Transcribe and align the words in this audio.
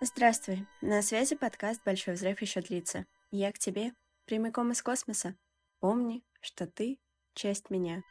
Здравствуй, 0.00 0.64
на 0.80 1.02
связи 1.02 1.34
подкаст 1.34 1.80
«Большой 1.84 2.14
взрыв 2.14 2.40
еще 2.40 2.60
длится». 2.60 3.04
Я 3.32 3.50
к 3.50 3.58
тебе, 3.58 3.92
прямиком 4.26 4.70
из 4.70 4.80
космоса. 4.80 5.34
Помни, 5.80 6.22
что 6.40 6.68
ты— 6.68 6.98
часть 7.34 7.68
меня. 7.68 8.02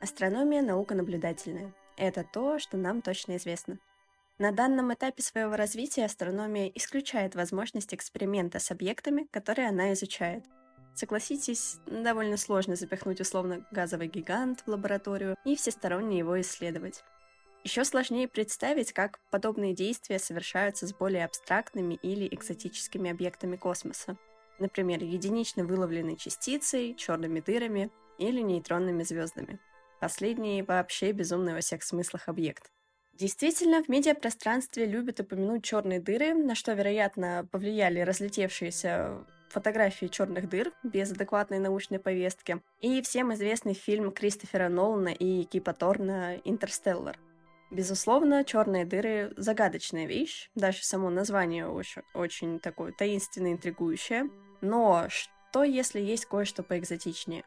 Астрономия— 0.00 0.62
наука 0.62 0.94
наблюдательная. 0.94 1.74
Это 1.98 2.24
то, 2.24 2.58
что 2.58 2.78
нам 2.78 3.02
точно 3.02 3.36
известно. 3.36 3.78
На 4.38 4.50
данном 4.50 4.92
этапе 4.92 5.22
своего 5.22 5.56
развития 5.56 6.06
астрономия 6.06 6.70
исключает 6.74 7.34
возможность 7.34 7.94
эксперимента 7.94 8.58
с 8.58 8.70
объектами, 8.70 9.26
которые 9.30 9.68
она 9.68 9.92
изучает. 9.92 10.44
Согласитесь, 10.96 11.76
довольно 11.84 12.38
сложно 12.38 12.74
запихнуть 12.74 13.20
условно 13.20 13.66
газовый 13.70 14.08
гигант 14.08 14.62
в 14.64 14.68
лабораторию 14.68 15.36
и 15.44 15.54
всесторонне 15.54 16.18
его 16.18 16.40
исследовать. 16.40 17.04
Еще 17.64 17.84
сложнее 17.84 18.28
представить, 18.28 18.94
как 18.94 19.18
подобные 19.30 19.74
действия 19.74 20.18
совершаются 20.18 20.86
с 20.86 20.94
более 20.94 21.26
абстрактными 21.26 21.98
или 22.02 22.26
экзотическими 22.34 23.10
объектами 23.10 23.56
космоса. 23.56 24.16
Например, 24.58 25.02
единично 25.02 25.64
выловленной 25.64 26.16
частицей, 26.16 26.94
черными 26.94 27.40
дырами 27.40 27.90
или 28.16 28.40
нейтронными 28.40 29.02
звездами. 29.02 29.60
Последний 30.00 30.62
вообще 30.62 31.12
безумный 31.12 31.52
во 31.52 31.60
всех 31.60 31.82
смыслах 31.82 32.28
объект. 32.28 32.70
Действительно, 33.12 33.82
в 33.82 33.88
медиапространстве 33.88 34.86
любят 34.86 35.20
упомянуть 35.20 35.62
черные 35.62 36.00
дыры, 36.00 36.32
на 36.32 36.54
что, 36.54 36.72
вероятно, 36.72 37.46
повлияли 37.52 38.00
разлетевшиеся 38.00 39.26
фотографии 39.56 40.04
черных 40.04 40.50
дыр 40.50 40.70
без 40.82 41.10
адекватной 41.10 41.58
научной 41.58 41.98
повестки, 41.98 42.60
и 42.82 43.00
всем 43.00 43.32
известный 43.32 43.72
фильм 43.72 44.12
Кристофера 44.12 44.68
Нолана 44.68 45.08
и 45.08 45.44
Кипа 45.44 45.72
Торна 45.72 46.36
«Интерстеллар». 46.44 47.18
Безусловно, 47.70 48.44
черные 48.44 48.84
дыры— 48.84 49.32
загадочная 49.38 50.04
вещь, 50.04 50.50
даже 50.54 50.84
само 50.84 51.08
название 51.08 51.68
очень, 51.68 52.02
очень 52.12 52.60
такое 52.60 52.92
таинственно 52.92 53.50
интригующее. 53.50 54.28
Но 54.60 55.06
что, 55.08 55.64
если 55.64 56.00
есть 56.00 56.26
кое-что 56.26 56.62
поэкзотичнее? 56.62 57.42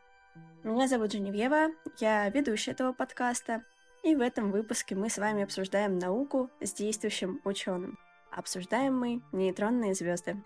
Меня 0.64 0.88
зовут 0.88 1.12
Женевьева, 1.12 1.68
я 2.00 2.28
ведущая 2.30 2.72
этого 2.72 2.92
подкаста, 2.92 3.64
и 4.04 4.16
в 4.16 4.22
этом 4.22 4.52
выпуске 4.52 4.96
мы 4.96 5.12
с 5.12 5.20
вами 5.20 5.44
обсуждаем 5.44 6.00
науку 6.00 6.50
с 6.60 6.74
действующим 6.74 7.40
ученым. 7.44 8.00
Обсуждаем 8.32 8.98
мы 8.98 9.22
нейтронные 9.32 9.94
звезды. 9.94 10.38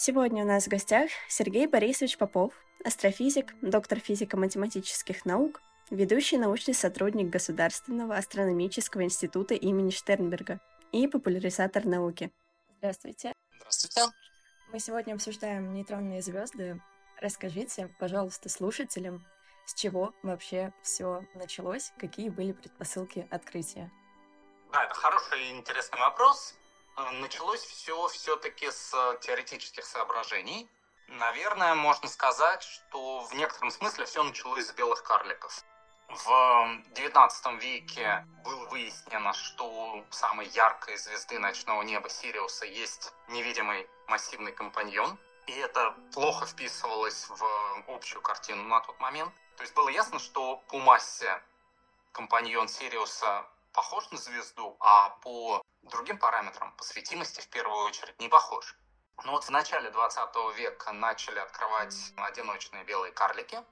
Сегодня 0.00 0.44
у 0.44 0.46
нас 0.46 0.66
в 0.66 0.68
гостях 0.68 1.10
Сергей 1.28 1.66
Борисович 1.66 2.18
Попов, 2.18 2.52
астрофизик, 2.84 3.52
доктор 3.62 3.98
физико-математических 3.98 5.24
наук, 5.24 5.60
ведущий 5.90 6.38
научный 6.38 6.74
сотрудник 6.74 7.30
Государственного 7.30 8.16
астрономического 8.16 9.02
института 9.02 9.54
имени 9.54 9.90
Штернберга 9.90 10.60
и 10.92 11.08
популяризатор 11.08 11.84
науки. 11.84 12.30
Здравствуйте. 12.78 13.32
Здравствуйте. 13.56 14.02
Мы 14.72 14.78
сегодня 14.78 15.14
обсуждаем 15.14 15.74
нейтронные 15.74 16.22
звезды. 16.22 16.80
Расскажите, 17.20 17.92
пожалуйста, 17.98 18.48
слушателям, 18.48 19.26
с 19.66 19.74
чего 19.74 20.14
вообще 20.22 20.72
все 20.80 21.24
началось, 21.34 21.92
какие 21.98 22.28
были 22.28 22.52
предпосылки 22.52 23.26
открытия? 23.32 23.90
Да, 24.70 24.84
это 24.84 24.94
хороший 24.94 25.42
и 25.48 25.56
интересный 25.56 25.98
вопрос. 25.98 26.54
Э, 26.98 27.10
началось 27.12 27.62
все 27.62 28.08
все-таки 28.08 28.70
с 28.70 28.90
теоретических 29.20 29.84
соображений. 29.84 30.68
Наверное, 31.06 31.74
можно 31.74 32.08
сказать, 32.08 32.62
что 32.62 33.20
в 33.20 33.34
некотором 33.34 33.70
смысле 33.70 34.04
все 34.04 34.22
началось 34.22 34.66
с 34.66 34.72
белых 34.72 35.02
карликов. 35.04 35.64
В 36.08 36.28
XIX 36.94 37.58
веке 37.60 38.26
было 38.42 38.66
выяснено, 38.66 39.32
что 39.32 39.64
у 39.64 40.04
самой 40.10 40.46
яркой 40.48 40.96
звезды 40.96 41.38
ночного 41.38 41.82
неба 41.82 42.08
Сириуса 42.08 42.66
есть 42.66 43.12
невидимый 43.28 43.88
массивный 44.08 44.52
компаньон, 44.52 45.18
и 45.46 45.52
это 45.52 45.94
плохо 46.12 46.46
вписывалось 46.46 47.28
в 47.28 47.44
общую 47.88 48.22
картину 48.22 48.64
на 48.64 48.80
тот 48.80 48.98
момент. 49.00 49.32
То 49.56 49.62
есть 49.62 49.74
было 49.74 49.88
ясно, 49.88 50.18
что 50.18 50.56
по 50.68 50.78
массе 50.78 51.42
компаньон 52.12 52.68
Сириуса 52.68 53.46
похож 53.72 54.10
на 54.10 54.18
звезду, 54.18 54.76
а 54.80 55.10
по 55.22 55.62
другим 55.82 56.18
параметрам, 56.18 56.72
по 56.76 56.84
светимости 56.84 57.40
в 57.40 57.48
первую 57.48 57.84
очередь, 57.86 58.18
не 58.20 58.28
похож. 58.28 58.76
Но 59.24 59.32
вот 59.32 59.44
в 59.44 59.50
начале 59.50 59.90
20 59.90 60.56
века 60.56 60.92
начали 60.92 61.38
открывать 61.38 61.96
одиночные 62.16 62.84
белые 62.84 63.12
карлики, 63.12 63.64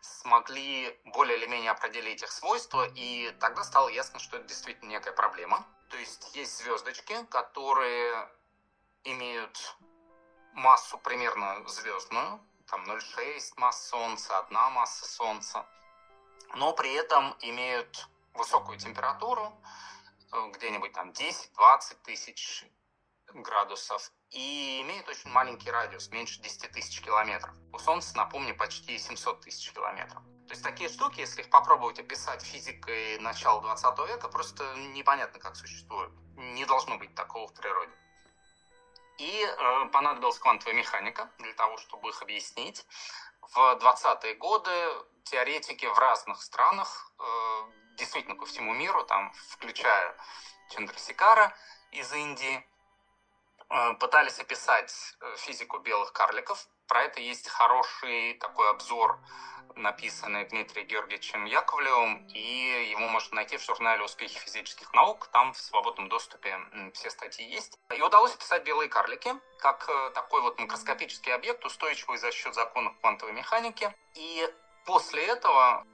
смогли 0.00 1.00
более 1.06 1.36
или 1.38 1.46
менее 1.46 1.70
определить 1.70 2.22
их 2.22 2.30
свойства, 2.30 2.86
и 2.94 3.30
тогда 3.40 3.64
стало 3.64 3.88
ясно, 3.88 4.18
что 4.18 4.36
это 4.36 4.46
действительно 4.46 4.90
некая 4.90 5.12
проблема. 5.12 5.66
То 5.88 5.96
есть 5.96 6.34
есть 6.36 6.58
звездочки, 6.58 7.24
которые 7.26 8.28
имеют 9.04 9.76
массу 10.52 10.98
примерно 10.98 11.66
звездную, 11.66 12.40
там 12.68 12.84
0,6 12.84 13.54
масс 13.56 13.88
Солнца, 13.88 14.38
одна 14.38 14.70
масса 14.70 15.06
Солнца, 15.06 15.66
но 16.54 16.72
при 16.72 16.92
этом 16.94 17.34
имеют 17.40 18.08
высокую 18.34 18.78
температуру, 18.78 19.52
э, 20.32 20.50
где-нибудь 20.54 20.92
там 20.92 21.10
10-20 21.10 22.02
тысяч 22.04 22.64
градусов, 23.32 24.12
и 24.30 24.80
имеет 24.82 25.08
очень 25.08 25.30
маленький 25.30 25.70
радиус, 25.70 26.10
меньше 26.10 26.40
10 26.40 26.70
тысяч 26.72 27.00
километров. 27.00 27.54
У 27.72 27.78
Солнца, 27.78 28.16
напомню, 28.16 28.56
почти 28.56 28.98
700 28.98 29.40
тысяч 29.40 29.72
километров. 29.72 30.22
То 30.46 30.50
есть 30.50 30.62
такие 30.62 30.90
штуки, 30.90 31.20
если 31.20 31.40
их 31.40 31.50
попробовать 31.50 31.98
описать 31.98 32.42
физикой 32.42 33.18
начала 33.18 33.60
20 33.62 33.98
века, 34.08 34.28
просто 34.28 34.74
непонятно, 34.94 35.40
как 35.40 35.56
существуют. 35.56 36.12
Не 36.36 36.66
должно 36.66 36.98
быть 36.98 37.14
такого 37.14 37.48
в 37.48 37.54
природе. 37.54 37.92
И 39.18 39.46
э, 39.46 39.88
понадобилась 39.92 40.38
квантовая 40.38 40.74
механика 40.74 41.30
для 41.38 41.54
того, 41.54 41.78
чтобы 41.78 42.10
их 42.10 42.20
объяснить. 42.20 42.84
В 43.40 43.56
20-е 43.80 44.34
годы 44.34 44.70
теоретики 45.24 45.86
в 45.86 45.98
разных 45.98 46.42
странах, 46.42 47.12
э, 47.18 47.83
действительно 47.96 48.36
по 48.36 48.46
всему 48.46 48.74
миру, 48.74 49.04
там, 49.04 49.32
включая 49.50 50.16
Чандрасикара 50.70 51.54
из 51.92 52.12
Индии, 52.12 52.64
Э, 53.70 53.94
пытались 53.94 54.38
описать 54.38 54.92
э, 55.20 55.36
физику 55.38 55.78
белых 55.78 56.12
карликов. 56.12 56.68
Про 56.86 57.02
это 57.04 57.20
есть 57.20 57.48
хороший 57.48 58.34
такой 58.34 58.70
обзор, 58.70 59.18
написанный 59.74 60.44
Дмитрием 60.44 60.86
Георгиевичем 60.86 61.46
Яковлевым, 61.46 62.26
и 62.28 62.90
его 62.90 63.08
можно 63.08 63.36
найти 63.36 63.56
в 63.56 63.64
журнале 63.64 64.04
«Успехи 64.04 64.38
физических 64.38 64.92
наук», 64.92 65.28
там 65.32 65.54
в 65.54 65.58
свободном 65.58 66.08
доступе 66.08 66.56
все 66.92 67.10
статьи 67.10 67.44
есть. 67.44 67.78
И 67.96 68.00
удалось 68.02 68.34
описать 68.34 68.64
белые 68.64 68.88
карлики 68.88 69.34
как 69.58 69.88
э, 69.88 70.10
такой 70.10 70.42
вот 70.42 70.60
макроскопический 70.60 71.34
объект, 71.34 71.64
устойчивый 71.64 72.18
за 72.18 72.30
счет 72.32 72.54
законов 72.54 72.94
квантовой 73.00 73.32
механики. 73.32 73.92
И 74.14 74.48
после 74.84 75.24
этого, 75.24 75.84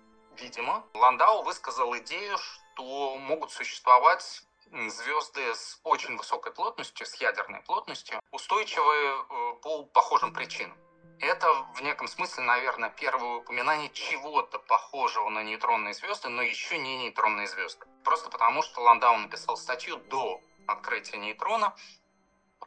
видимо, 0.40 0.84
Ландау 0.94 1.42
высказал 1.42 1.96
идею, 1.98 2.36
что 2.38 3.16
могут 3.18 3.52
существовать 3.52 4.42
звезды 4.88 5.54
с 5.54 5.80
очень 5.84 6.16
высокой 6.16 6.52
плотностью, 6.52 7.06
с 7.06 7.14
ядерной 7.16 7.60
плотностью, 7.62 8.20
устойчивые 8.30 9.12
э, 9.12 9.54
по 9.62 9.84
похожим 9.84 10.32
причинам. 10.32 10.76
Это 11.18 11.52
в 11.74 11.82
неком 11.82 12.08
смысле, 12.08 12.44
наверное, 12.44 12.88
первое 12.88 13.40
упоминание 13.40 13.90
чего-то 13.90 14.58
похожего 14.58 15.28
на 15.28 15.42
нейтронные 15.42 15.92
звезды, 15.92 16.28
но 16.28 16.40
еще 16.40 16.78
не 16.78 16.96
нейтронные 16.96 17.46
звезды. 17.46 17.86
Просто 18.04 18.30
потому, 18.30 18.62
что 18.62 18.80
Ландау 18.80 19.18
написал 19.18 19.56
статью 19.56 19.96
до 19.96 20.40
открытия 20.66 21.18
нейтрона, 21.18 21.74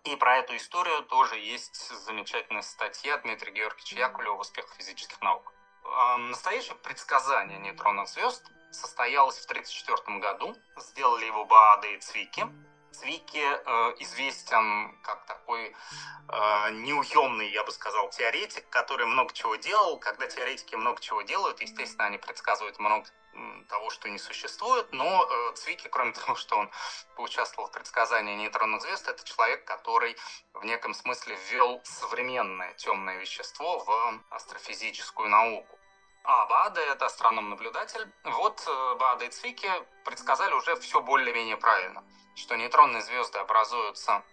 и 0.04 0.16
про 0.18 0.38
эту 0.38 0.56
историю 0.56 1.02
тоже 1.04 1.40
есть 1.40 1.76
замечательная 2.06 2.62
статья 2.62 3.18
Дмитрия 3.18 3.54
Георгиевича 3.54 3.96
Яковлева 3.96 4.36
в 4.36 4.42
«Успехах 4.42 4.76
физических 4.76 5.20
наук». 5.22 5.54
Настоящее 6.18 6.76
предсказание 6.76 7.60
нейтронных 7.60 8.08
звезд 8.08 8.44
состоялось 8.72 9.38
в 9.38 9.46
1934 9.46 10.20
году. 10.20 10.56
Сделали 10.78 11.26
его 11.26 11.46
Баада 11.46 11.88
и 11.88 12.00
Цвики. 12.00 12.46
Цвики 12.94 13.38
э, 13.38 13.96
известен 14.00 14.98
как 15.04 15.26
такой 15.26 15.68
э, 15.68 16.72
неуемный, 16.72 17.50
я 17.52 17.64
бы 17.64 17.72
сказал, 17.72 18.10
теоретик, 18.10 18.70
который 18.70 19.06
много 19.06 19.34
чего 19.34 19.56
делал. 19.56 19.98
Когда 20.00 20.28
теоретики 20.28 20.76
много 20.76 21.02
чего 21.02 21.22
делают, 21.24 21.62
естественно, 21.62 22.06
они 22.06 22.18
предсказывают 22.18 22.80
много 22.80 23.08
того, 23.68 23.90
что 23.90 24.10
не 24.10 24.20
существует, 24.20 24.88
но 24.92 25.26
э, 25.26 25.56
Цвики, 25.56 25.88
кроме 25.88 26.12
того, 26.20 26.36
что 26.36 26.58
он 26.58 26.70
поучаствовал 27.16 27.68
в 27.68 27.72
предсказании 27.72 28.36
нейтронных 28.36 28.82
звезд, 28.82 29.08
это 29.08 29.24
человек, 29.24 29.66
который 29.66 30.16
в 30.54 30.64
неком 30.64 30.94
смысле 30.94 31.38
ввел 31.50 31.82
современное 31.84 32.74
темное 32.76 33.18
вещество 33.18 33.80
в 33.80 34.20
астрофизическую 34.30 35.30
науку. 35.30 35.80
А 36.26 36.46
Баада— 36.46 36.80
это 36.94 37.06
астроном-наблюдатель. 37.08 38.10
Вот 38.24 38.64
э, 38.66 38.96
Баада 38.96 39.26
и 39.26 39.30
Цвики 39.30 39.70
предсказали 40.06 40.54
уже 40.54 40.76
все 40.78 41.02
более-менее 41.02 41.58
правильно, 41.58 42.04
что 42.36 42.56
нейтронные 42.56 43.02
звезды 43.02 43.40
образуются 43.40 44.24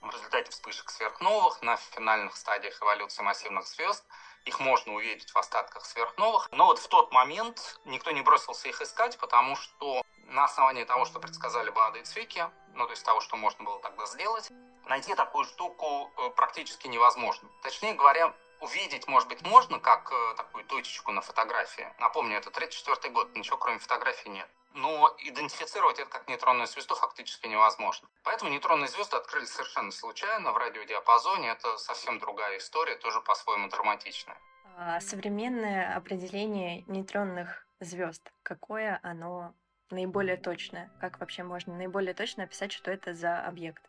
в 0.00 0.10
результате 0.10 0.50
вспышек 0.50 0.90
сверхновых 0.90 1.60
на 1.62 1.76
финальных 1.76 2.36
стадиях 2.36 2.80
эволюции 2.82 3.22
массивных 3.22 3.66
звезд, 3.66 4.04
их 4.44 4.60
можно 4.60 4.94
увидеть 4.94 5.30
в 5.30 5.36
остатках 5.36 5.84
сверхновых. 5.84 6.48
Но 6.52 6.66
вот 6.66 6.78
в 6.78 6.88
тот 6.88 7.12
момент 7.12 7.78
никто 7.84 8.10
не 8.12 8.22
бросился 8.22 8.68
их 8.68 8.80
искать, 8.80 9.18
потому 9.18 9.56
что 9.56 10.02
на 10.26 10.44
основании 10.44 10.84
того, 10.84 11.04
что 11.04 11.20
предсказали 11.20 11.70
Баада 11.70 11.98
и 11.98 12.04
Цвики, 12.04 12.48
ну 12.74 12.86
то 12.86 12.92
есть 12.92 13.04
того, 13.04 13.20
что 13.20 13.36
можно 13.36 13.64
было 13.64 13.80
тогда 13.80 14.06
сделать, 14.06 14.50
найти 14.86 15.14
такую 15.14 15.44
штуку 15.44 16.10
э, 16.16 16.30
практически 16.30 16.86
невозможно. 16.86 17.48
Точнее 17.62 17.94
говоря, 17.94 18.34
увидеть, 18.60 19.06
может 19.06 19.28
быть, 19.28 19.42
можно, 19.42 19.78
как 19.78 20.10
э, 20.12 20.34
такую 20.36 20.64
точечку 20.64 21.12
на 21.12 21.20
фотографии. 21.20 21.92
Напомню, 21.98 22.38
это 22.38 22.50
34 22.50 23.12
год, 23.12 23.34
ничего 23.36 23.56
кроме 23.56 23.78
фотографии 23.78 24.28
нет. 24.28 24.48
Но 24.74 25.14
идентифицировать 25.18 25.98
это 25.98 26.10
как 26.10 26.28
нейтронную 26.28 26.66
звезду 26.66 26.94
фактически 26.94 27.46
невозможно. 27.46 28.08
Поэтому 28.22 28.50
нейтронные 28.50 28.88
звезды 28.88 29.16
открылись 29.16 29.50
совершенно 29.50 29.90
случайно 29.90 30.52
в 30.52 30.56
радиодиапазоне. 30.56 31.50
Это 31.50 31.78
совсем 31.78 32.18
другая 32.18 32.58
история, 32.58 32.96
тоже 32.96 33.20
по-своему 33.20 33.68
драматичная. 33.68 34.38
А 34.76 35.00
современное 35.00 35.96
определение 35.96 36.84
нейтронных 36.86 37.66
звезд, 37.80 38.32
какое 38.42 39.00
оно 39.02 39.54
наиболее 39.90 40.36
точное? 40.36 40.90
Как 41.00 41.18
вообще 41.18 41.42
можно 41.42 41.74
наиболее 41.74 42.14
точно 42.14 42.44
описать, 42.44 42.72
что 42.72 42.90
это 42.90 43.14
за 43.14 43.40
объект? 43.40 43.87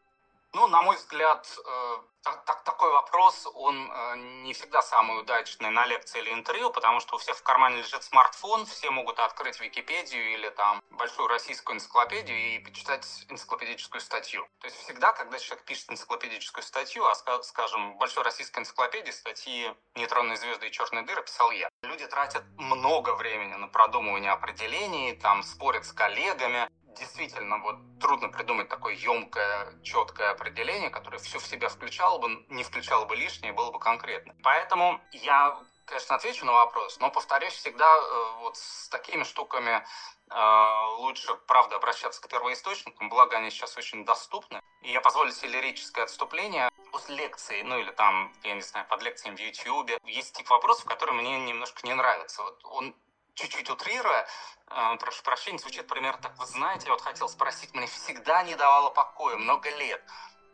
Ну, 0.54 0.68
на 0.68 0.81
мой 0.81 0.96
взгляд, 0.96 1.48
э, 1.63 1.98
так, 2.24 2.44
так, 2.46 2.63
такой 2.63 2.92
вопрос, 2.92 3.48
он 3.54 3.92
э, 3.92 4.16
не 4.44 4.54
всегда 4.54 4.81
самый 4.81 5.19
удачный 5.19 5.69
на 5.69 5.86
лекции 5.86 6.19
или 6.19 6.34
интервью, 6.34 6.72
потому 6.72 7.00
что 7.00 7.16
у 7.16 7.19
всех 7.19 7.38
в 7.38 7.44
кармане 7.44 7.78
лежит 7.78 8.04
смартфон, 8.04 8.66
все 8.66 8.90
могут 8.90 9.19
открыть 9.19 9.60
Википедию 9.60 10.34
или 10.34 10.50
там 10.50 10.81
большую 10.90 11.28
российскую 11.28 11.75
энциклопедию 11.75 12.38
и 12.38 12.60
почитать 12.60 13.06
энциклопедическую 13.30 14.01
статью. 14.01 14.48
То 14.60 14.68
есть 14.68 14.78
всегда, 14.84 15.13
когда 15.13 15.38
человек 15.38 15.66
пишет 15.66 15.92
энциклопедическую 15.92 16.63
статью, 16.63 17.06
а, 17.06 17.13
скажем, 17.44 17.94
в 17.94 17.98
большой 17.98 18.24
российской 18.24 18.60
энциклопедии 18.60 19.12
статьи 19.12 19.72
«Нейтронные 19.96 20.38
звезды 20.38 20.68
и 20.68 20.72
черные 20.72 21.04
дыры» 21.04 21.22
писал 21.22 21.51
я. 21.51 21.69
Люди 21.84 22.07
тратят 22.07 22.44
много 22.57 23.13
времени 23.16 23.54
на 23.54 23.68
продумывание 23.68 24.31
определений, 24.31 25.13
там 25.13 25.44
спорят 25.44 25.86
с 25.86 25.94
коллегами, 25.94 26.69
действительно 27.00 27.57
вот 27.60 27.78
трудно 28.00 28.30
придумать 28.30 28.69
такое 28.69 28.94
емкое, 28.94 29.81
четкое 29.84 30.31
определение, 30.31 30.90
которое 30.90 31.18
все 31.18 31.40
в 31.40 31.48
себя 31.48 31.69
включало 31.69 32.19
бы, 32.19 32.46
не 32.50 32.63
включало 32.63 33.06
бы 33.06 33.16
лишнее, 33.16 33.54
было 33.54 33.72
бы 33.72 33.80
конкретно. 33.80 34.36
Поэтому 34.44 35.01
я, 35.12 35.57
конечно, 35.86 36.16
отвечу 36.16 36.46
на 36.46 36.54
вопрос, 36.54 37.00
но 37.00 37.10
повторюсь, 37.10 37.54
всегда 37.54 37.88
э, 37.88 38.31
вот 38.42 38.57
с 38.57 38.90
такими 38.90 39.24
штуками 39.24 39.84
э, 40.30 40.86
лучше, 40.98 41.34
правда, 41.48 41.78
обращаться 41.78 42.22
к 42.22 42.28
первоисточникам, 42.28 43.10
благо 43.10 43.38
они 43.38 43.50
сейчас 43.50 43.78
очень 43.78 44.06
доступны. 44.06 44.62
И 44.81 44.92
я 44.92 45.01
позволю 45.01 45.31
себе 45.31 45.50
лирическое 45.50 46.06
отступление. 46.06 46.69
После 46.92 47.16
лекции, 47.16 47.62
ну 47.62 47.78
или 47.78 47.92
там, 47.92 48.34
я 48.44 48.56
не 48.56 48.62
знаю, 48.62 48.88
под 48.88 49.04
лекциями 49.04 49.36
в 49.36 49.40
YouTube, 49.40 49.92
есть 50.06 50.36
тип 50.36 50.50
вопросов, 50.50 50.86
которые 50.86 51.16
мне 51.16 51.40
немножко 51.40 51.86
не 51.86 51.94
нравятся. 51.94 52.42
Вот 52.42 52.60
он 52.63 52.96
чуть-чуть 53.39 53.69
утрируя, 53.69 54.27
э, 54.68 54.95
прошу 55.00 55.24
прощения, 55.24 55.59
звучит 55.59 55.88
примерно 55.88 56.21
так. 56.21 56.38
Вы 56.38 56.45
знаете, 56.45 56.88
я 56.88 56.91
вот 56.91 57.01
хотел 57.01 57.30
спросить, 57.30 57.74
мне 57.74 57.88
всегда 57.88 58.44
не 58.44 58.56
давало 58.56 58.89
покоя, 58.89 59.38
много 59.38 59.69
лет. 59.77 60.03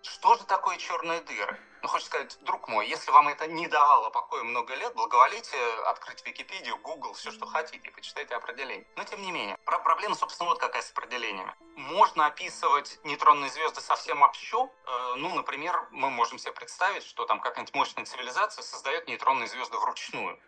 Что 0.03 0.35
же 0.35 0.43
такое 0.43 0.77
черные 0.77 1.21
дыры? 1.21 1.59
Ну, 1.81 1.87
хочется 1.87 2.11
сказать, 2.11 2.37
друг 2.41 2.67
мой, 2.67 2.87
если 2.87 3.09
вам 3.09 3.27
это 3.27 3.47
не 3.47 3.67
давало 3.67 4.11
покоя 4.11 4.43
много 4.43 4.75
лет, 4.75 4.93
благоволите 4.93 5.57
открыть 5.87 6.23
Википедию, 6.25 6.77
Google, 6.77 7.13
все, 7.13 7.31
что 7.31 7.47
хотите, 7.47 7.89
почитайте 7.89 8.35
определение. 8.35 8.85
Но, 8.95 9.03
тем 9.03 9.21
не 9.21 9.31
менее, 9.31 9.57
про 9.65 9.79
проблема, 9.79 10.15
собственно, 10.15 10.49
вот 10.49 10.59
какая 10.59 10.83
с 10.83 10.91
определениями. 10.91 11.53
Можно 11.75 12.27
описывать 12.27 12.99
нейтронные 13.03 13.49
звезды 13.49 13.81
совсем 13.81 14.21
общо. 14.21 14.69
Э, 14.85 15.13
ну, 15.17 15.33
например, 15.33 15.87
мы 15.91 16.11
можем 16.11 16.37
себе 16.37 16.53
представить, 16.53 17.03
что 17.03 17.25
там 17.25 17.39
какая-нибудь 17.39 17.73
мощная 17.73 18.05
цивилизация 18.05 18.61
создает 18.61 19.07
нейтронные 19.07 19.47
звезды 19.47 19.77
вручную. 19.77 20.39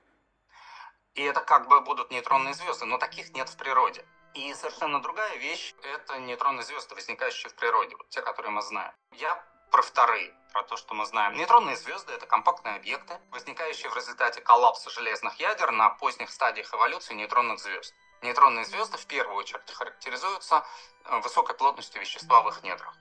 И 1.18 1.24
это 1.24 1.42
как 1.42 1.68
бы 1.68 1.82
будут 1.82 2.12
нейтронные 2.12 2.54
звезды, 2.54 2.86
но 2.86 3.00
таких 3.00 3.34
нет 3.34 3.50
в 3.50 3.58
природе. 3.58 4.06
И 4.36 4.54
совершенно 4.54 5.02
другая 5.02 5.36
вещь– 5.38 5.74
это 5.84 6.20
нейтронные 6.20 6.62
звезды, 6.62 6.94
возникающие 6.94 7.50
в 7.50 7.56
природе, 7.56 7.96
вот 7.96 8.08
те, 8.10 8.22
которые 8.22 8.52
мы 8.52 8.62
знаем. 8.62 8.94
Я 9.14 9.44
про 9.72 9.82
вторые, 9.82 10.32
про 10.54 10.62
то, 10.62 10.78
что 10.78 10.94
мы 10.94 11.08
знаем. 11.08 11.34
Нейтронные 11.34 11.76
звезды– 11.76 12.14
это 12.14 12.28
компактные 12.28 12.76
объекты, 12.76 13.20
возникающие 13.32 13.90
в 13.90 13.96
результате 13.96 14.42
коллапса 14.42 14.92
железных 14.92 15.40
ядер 15.40 15.72
на 15.72 15.90
поздних 15.90 16.30
стадиях 16.30 16.72
эволюции 16.72 17.16
нейтронных 17.16 17.60
звезд. 17.60 17.96
Нейтронные 18.22 18.66
звезды 18.66 19.00
в 19.00 19.08
первую 19.08 19.38
очередь 19.38 19.72
характеризуются 19.74 20.64
э, 21.06 21.20
высокой 21.22 21.56
плотностью 21.56 22.00
вещества 22.00 22.42
в 22.44 22.50
их 22.50 22.62
недрах. 22.62 22.94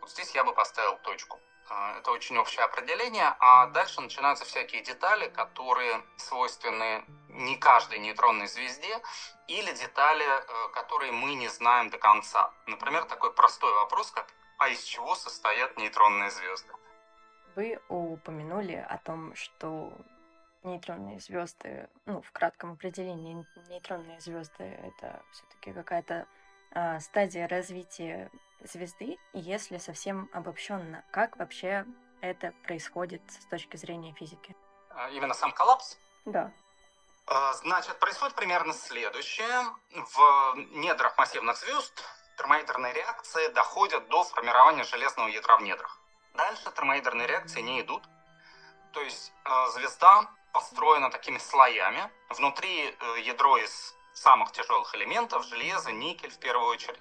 Вот 0.00 0.10
здесь 0.10 0.32
я 0.36 0.44
бы 0.44 0.52
поставил 0.52 0.96
точку. 0.98 1.40
А, 1.70 1.98
это 1.98 2.10
очень 2.10 2.38
общее 2.38 2.64
определение, 2.64 3.34
а 3.40 3.66
дальше 3.66 4.00
начинаются 4.00 4.44
всякие 4.44 4.82
детали, 4.82 5.28
которые 5.28 6.02
свойственны 6.16 7.04
не 7.28 7.56
каждой 7.56 7.98
нейтронной 7.98 8.46
звезде, 8.46 9.00
или 9.48 9.72
детали, 9.72 10.24
э, 10.24 10.68
которые 10.74 11.12
мы 11.12 11.34
не 11.34 11.48
знаем 11.48 11.90
до 11.90 11.98
конца. 11.98 12.50
Например, 12.66 13.04
такой 13.04 13.32
простой 13.32 13.72
вопрос, 13.74 14.10
как 14.10 14.26
«А 14.58 14.68
из 14.68 14.82
чего 14.82 15.14
состоят 15.14 15.76
нейтронные 15.76 16.30
звезды?» 16.30 16.72
Вы 17.54 17.78
упомянули 17.88 18.74
о 18.74 18.98
том, 18.98 19.34
что 19.34 19.92
нейтронные 20.62 21.20
звезды, 21.20 21.88
ну, 22.06 22.22
в 22.22 22.30
кратком 22.32 22.72
определении, 22.72 23.44
нейтронные 23.68 24.20
звезды 24.20 24.64
это 24.64 25.22
все-таки 25.32 25.72
какая-то 25.72 26.26
э, 26.72 27.00
стадия 27.00 27.48
развития 27.48 28.30
звезды, 28.60 29.18
если 29.32 29.78
совсем 29.78 30.28
обобщенно, 30.32 31.04
как 31.10 31.36
вообще 31.36 31.84
это 32.20 32.52
происходит 32.64 33.22
с 33.30 33.46
точки 33.46 33.76
зрения 33.76 34.12
физики? 34.14 34.56
А, 34.90 35.10
именно 35.10 35.34
сам 35.34 35.52
коллапс? 35.52 35.98
Да. 36.24 36.52
А, 37.26 37.52
значит, 37.54 37.98
происходит 37.98 38.34
примерно 38.34 38.72
следующее. 38.72 39.64
В 39.90 40.54
недрах 40.72 41.16
массивных 41.18 41.56
звезд 41.56 42.02
термоядерные 42.36 42.92
реакции 42.92 43.48
доходят 43.48 44.08
до 44.08 44.24
формирования 44.24 44.84
железного 44.84 45.28
ядра 45.28 45.56
в 45.56 45.62
недрах. 45.62 46.00
Дальше 46.34 46.70
термоядерные 46.74 47.26
реакции 47.26 47.60
не 47.60 47.80
идут. 47.80 48.02
То 48.92 49.00
есть 49.00 49.32
а, 49.44 49.68
звезда 49.70 50.30
построена 50.52 51.10
такими 51.10 51.38
слоями. 51.38 52.10
Внутри 52.30 52.96
э, 52.98 53.20
ядро 53.20 53.58
из 53.58 53.94
самых 54.14 54.52
тяжелых 54.52 54.94
элементов, 54.94 55.44
железо, 55.44 55.92
никель 55.92 56.30
в 56.30 56.38
первую 56.38 56.68
очередь. 56.68 57.00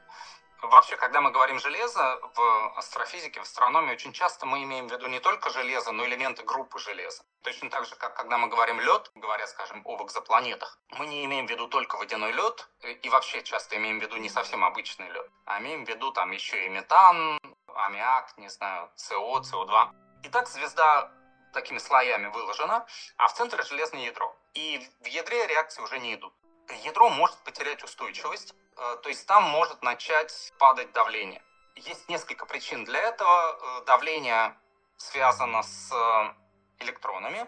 Вообще, 0.62 0.98
когда 0.98 1.22
мы 1.22 1.30
говорим 1.32 1.60
железо 1.60 2.20
в 2.34 2.78
астрофизике, 2.78 3.40
в 3.40 3.44
астрономии, 3.44 3.92
очень 3.92 4.12
часто 4.12 4.48
мы 4.48 4.64
имеем 4.64 4.88
в 4.88 4.92
виду 4.92 5.08
не 5.08 5.20
только 5.20 5.52
железо, 5.52 5.92
но 5.92 6.04
и 6.04 6.08
элементы 6.08 6.44
группы 6.44 6.80
железа. 6.80 7.24
Точно 7.44 7.70
так 7.70 7.86
же, 7.86 7.96
как 7.96 8.16
когда 8.16 8.40
мы 8.40 8.48
говорим 8.48 8.80
лед, 8.80 9.12
говоря, 9.14 9.46
скажем, 9.46 9.84
об 9.86 10.02
экзопланетах, 10.04 10.80
мы 10.98 11.06
не 11.06 11.26
имеем 11.26 11.46
в 11.46 11.50
виду 11.52 11.68
только 11.68 11.98
водяной 11.98 12.32
лед, 12.32 12.68
и 13.04 13.10
вообще 13.10 13.44
часто 13.44 13.76
имеем 13.76 14.00
в 14.00 14.02
виду 14.02 14.18
не 14.18 14.30
совсем 14.30 14.66
обычный 14.66 15.10
лед, 15.10 15.30
а 15.46 15.60
имеем 15.60 15.86
в 15.86 15.90
виду 15.90 16.12
там 16.12 16.32
еще 16.32 16.66
и 16.66 16.70
метан, 16.70 17.38
аммиак, 17.76 18.36
не 18.38 18.50
знаю, 18.50 18.90
СО, 18.96 19.42
СО2. 19.42 19.90
Итак, 20.24 20.48
звезда 20.48 21.12
такими 21.54 21.78
слоями 21.78 22.28
выложена, 22.28 22.88
а 23.18 23.28
в 23.28 23.34
центре 23.34 23.62
железное 23.62 24.06
ядро. 24.06 24.36
И 24.56 24.82
в 25.02 25.06
ядре 25.06 25.46
реакции 25.46 25.84
уже 25.84 26.00
не 26.00 26.16
идут. 26.16 26.34
Ядро 26.84 27.10
может 27.10 27.38
потерять 27.44 27.84
устойчивость, 27.84 28.54
Э, 28.54 28.67
то 28.78 29.10
есть 29.10 29.26
там 29.26 29.44
может 29.44 29.82
начать 29.82 30.54
падать 30.60 30.92
давление. 30.94 31.42
Есть 31.76 32.10
несколько 32.10 32.46
причин 32.46 32.86
для 32.86 33.00
этого. 33.00 33.80
Э, 33.80 33.86
давление 33.86 34.58
связано 34.98 35.62
с 35.62 35.92
э, 35.92 36.84
электронами. 36.84 37.48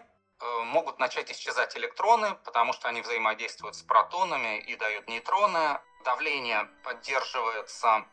Могут 0.64 0.98
начать 0.98 1.30
исчезать 1.30 1.76
электроны, 1.76 2.34
потому 2.46 2.72
что 2.72 2.88
они 2.88 3.02
взаимодействуют 3.02 3.76
с 3.76 3.82
протонами 3.82 4.58
и 4.58 4.74
дают 4.74 5.06
нейтроны. 5.06 5.78
Давление 6.02 6.64
поддерживается 6.82 8.06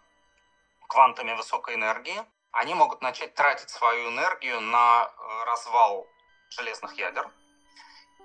квантами 0.89 1.31
высокой 1.35 1.75
энергии. 1.75 2.21
Они 2.51 2.73
могут 2.73 3.01
начать 3.01 3.33
тратить 3.33 3.69
свою 3.69 4.09
энергию 4.09 4.59
на 4.59 5.09
развал 5.45 6.05
железных 6.49 6.95
ядер, 6.95 7.31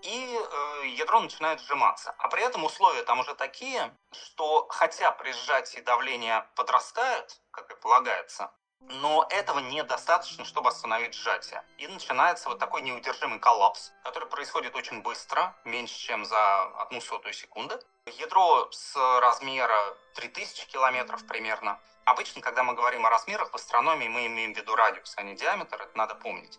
и 0.03 0.39
э, 0.39 0.87
ядро 0.89 1.21
начинает 1.21 1.61
сжиматься. 1.61 2.15
А 2.19 2.29
при 2.29 2.43
этом 2.43 2.65
условия 2.65 3.03
там 3.05 3.21
уже 3.21 3.35
такие, 3.35 3.97
что 4.13 4.67
хотя 4.69 5.13
при 5.13 5.33
сжатии 5.33 5.81
давление 5.81 6.47
подрастает, 6.57 7.41
как 7.51 7.71
и 7.71 7.81
полагается, 7.81 8.51
но 8.89 9.27
этого 9.31 9.61
недостаточно, 9.61 10.45
чтобы 10.45 10.69
остановить 10.69 11.15
сжатие. 11.15 11.63
И 11.79 11.87
начинается 11.87 12.49
вот 12.49 12.59
такой 12.59 12.83
неудержимый 12.83 13.39
коллапс, 13.39 13.93
который 14.03 14.29
происходит 14.29 14.75
очень 14.75 15.03
быстро, 15.03 15.55
меньше, 15.65 15.99
чем 15.99 16.25
за 16.25 16.65
одну 16.81 17.01
сотую 17.01 17.33
секунды. 17.33 17.79
Ядро 18.07 18.69
с 18.73 18.97
размера 19.21 19.97
3000 20.15 20.67
километров 20.67 21.27
примерно. 21.27 21.81
Обычно, 22.05 22.41
когда 22.41 22.65
мы 22.65 22.75
говорим 22.75 23.07
о 23.07 23.11
размерах 23.11 23.53
в 23.53 23.55
астрономии, 23.55 24.09
мы 24.09 24.27
имеем 24.27 24.55
в 24.55 24.57
виду 24.57 24.75
радиус, 24.75 25.15
а 25.17 25.23
не 25.23 25.37
диаметр, 25.37 25.81
это 25.81 25.97
надо 25.97 26.17
помнить. 26.17 26.59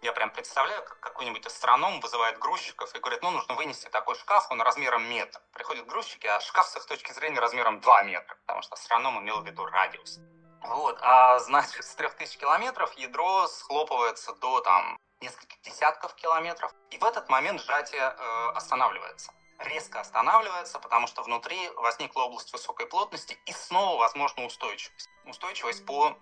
Я 0.00 0.12
прям 0.12 0.30
представляю, 0.30 0.84
как 0.84 1.00
какой-нибудь 1.00 1.44
астроном 1.46 2.00
вызывает 2.00 2.38
грузчиков 2.38 2.94
и 2.94 2.98
говорит, 3.00 3.22
ну, 3.22 3.32
нужно 3.32 3.54
вынести 3.54 3.88
такой 3.88 4.14
шкаф, 4.14 4.46
он 4.50 4.62
размером 4.62 5.08
метр. 5.08 5.40
Приходят 5.52 5.86
грузчики, 5.86 6.26
а 6.26 6.38
шкаф 6.40 6.68
с 6.68 6.76
их 6.76 6.86
точки 6.86 7.12
зрения 7.12 7.40
размером 7.40 7.80
2 7.80 8.02
метра, 8.04 8.36
потому 8.46 8.62
что 8.62 8.74
астроном 8.74 9.18
имел 9.20 9.40
в 9.40 9.46
виду 9.46 9.66
радиус. 9.66 10.20
Вот, 10.62 10.98
а 11.00 11.38
значит, 11.40 11.84
с 11.84 11.94
3000 11.94 12.38
километров 12.38 12.92
ядро 12.94 13.46
схлопывается 13.48 14.34
до 14.34 14.60
там 14.60 14.96
нескольких 15.20 15.60
десятков 15.62 16.14
километров, 16.14 16.72
и 16.90 16.98
в 16.98 17.04
этот 17.04 17.28
момент 17.28 17.60
сжатие 17.60 18.02
э, 18.02 18.50
останавливается. 18.54 19.32
Резко 19.58 19.98
останавливается, 19.98 20.78
потому 20.78 21.08
что 21.08 21.22
внутри 21.22 21.58
возникла 21.70 22.22
область 22.22 22.52
высокой 22.52 22.86
плотности, 22.86 23.36
и 23.46 23.52
снова 23.52 23.98
возможна 23.98 24.44
устойчивость. 24.44 25.08
Устойчивость 25.24 25.84
по 25.84 26.16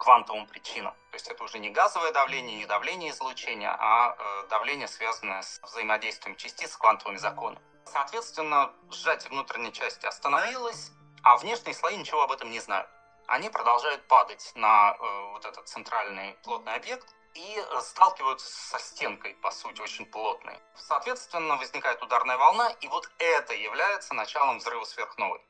квантовым 0.00 0.46
причинам. 0.46 0.94
То 1.10 1.16
есть 1.16 1.28
это 1.28 1.44
уже 1.44 1.58
не 1.58 1.70
газовое 1.70 2.10
давление, 2.12 2.56
не 2.56 2.66
давление 2.66 3.10
излучения, 3.10 3.76
а 3.78 4.16
э, 4.18 4.48
давление, 4.48 4.88
связанное 4.88 5.42
с 5.42 5.60
взаимодействием 5.62 6.36
частиц 6.36 6.72
с 6.72 6.76
квантовыми 6.76 7.18
законами. 7.18 7.60
Соответственно, 7.84 8.72
сжатие 8.90 9.30
внутренней 9.30 9.72
части 9.72 10.06
остановилось, 10.06 10.90
а 11.22 11.36
внешние 11.36 11.74
слои 11.74 11.96
ничего 11.96 12.22
об 12.22 12.32
этом 12.32 12.50
не 12.50 12.60
знают. 12.60 12.88
Они 13.26 13.50
продолжают 13.50 14.08
падать 14.08 14.50
на 14.54 14.96
э, 14.98 15.30
вот 15.32 15.44
этот 15.44 15.68
центральный 15.68 16.34
плотный 16.42 16.74
объект, 16.74 17.14
и 17.34 17.64
сталкиваются 17.80 18.50
со 18.50 18.78
стенкой, 18.80 19.34
по 19.34 19.50
сути, 19.52 19.80
очень 19.80 20.06
плотной. 20.06 20.58
Соответственно, 20.74 21.56
возникает 21.56 22.02
ударная 22.02 22.36
волна, 22.36 22.70
и 22.80 22.88
вот 22.88 23.08
это 23.18 23.54
является 23.54 24.14
началом 24.14 24.58
взрыва 24.58 24.84
сверхновой. 24.84 25.40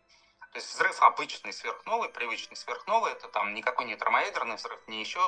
То 0.52 0.58
есть 0.58 0.74
взрыв 0.74 1.00
обычный 1.02 1.52
сверхновой, 1.52 2.08
привычный 2.08 2.56
сверхновой, 2.56 3.12
это 3.12 3.28
там 3.28 3.54
никакой 3.54 3.86
не 3.86 3.96
термоядерный 3.96 4.56
взрыв, 4.56 4.80
не 4.88 4.98
еще 5.00 5.20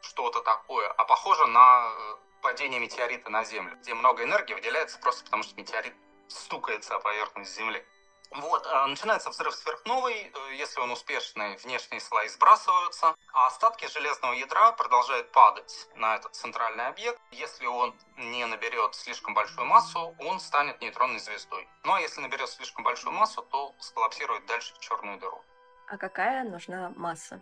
что-то 0.00 0.40
такое, 0.42 0.88
а 0.88 1.04
похоже 1.04 1.46
на 1.46 1.92
э, 1.92 2.16
падение 2.42 2.80
метеорита 2.80 3.30
на 3.30 3.44
Землю, 3.44 3.76
где 3.76 3.94
много 3.94 4.24
энергии 4.24 4.54
выделяется 4.54 4.98
просто 4.98 5.24
потому, 5.24 5.44
что 5.44 5.54
метеорит 5.54 5.94
стукается 6.28 6.96
о 6.96 7.00
поверхность 7.00 7.54
Земли. 7.54 7.84
Вот, 8.30 8.66
э, 8.66 8.86
начинается 8.86 9.30
взрыв 9.30 9.54
сверхновой, 9.54 10.32
э, 10.34 10.54
если 10.54 10.80
он 10.80 10.90
успешный, 10.90 11.56
внешние 11.56 12.00
слои 12.00 12.28
сбрасываются, 12.28 13.14
а 13.32 13.46
остатки 13.46 13.86
железного 13.86 14.32
ядра 14.32 14.72
продолжают 14.72 15.32
падать 15.32 15.88
на 15.94 16.16
этот 16.16 16.34
центральный 16.34 16.86
объект. 16.86 17.20
Если 17.30 17.66
он 17.66 17.94
не 18.16 18.44
наберет 18.46 18.94
слишком 18.94 19.34
большую 19.34 19.66
массу, 19.66 20.14
он 20.18 20.40
станет 20.40 20.80
нейтронной 20.80 21.20
звездой. 21.20 21.68
Ну 21.84 21.94
а 21.94 22.00
если 22.00 22.20
наберет 22.20 22.50
слишком 22.50 22.84
большую 22.84 23.12
массу, 23.12 23.42
то 23.42 23.74
сколлапсирует 23.78 24.46
дальше 24.46 24.74
в 24.74 24.78
черную 24.80 25.18
дыру. 25.18 25.42
А 25.88 25.96
какая 25.96 26.44
нужна 26.44 26.92
масса? 26.96 27.40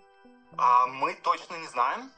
А, 0.58 0.86
мы 0.86 1.14
точно 1.14 1.56
не 1.56 1.66
знаем. 1.66 2.12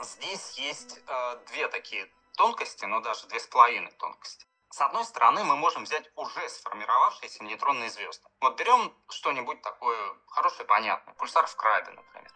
Здесь 0.00 0.58
есть 0.58 0.98
э, 1.06 1.36
две 1.48 1.68
такие 1.68 2.10
тонкости, 2.36 2.86
но 2.86 3.00
даже 3.00 3.26
две 3.26 3.38
с 3.38 3.46
половиной 3.46 3.92
тонкости. 3.92 4.46
С 4.70 4.80
одной 4.80 5.04
стороны, 5.04 5.42
мы 5.42 5.56
можем 5.56 5.82
взять 5.82 6.08
уже 6.14 6.48
сформировавшиеся 6.48 7.42
нейтронные 7.42 7.90
звезды. 7.90 8.28
Вот 8.40 8.56
берем 8.56 8.94
что-нибудь 9.08 9.60
такое 9.62 10.14
хорошее, 10.28 10.64
понятное. 10.64 11.12
Пульсар 11.14 11.46
в 11.46 11.56
крабе, 11.56 11.90
например. 11.90 12.32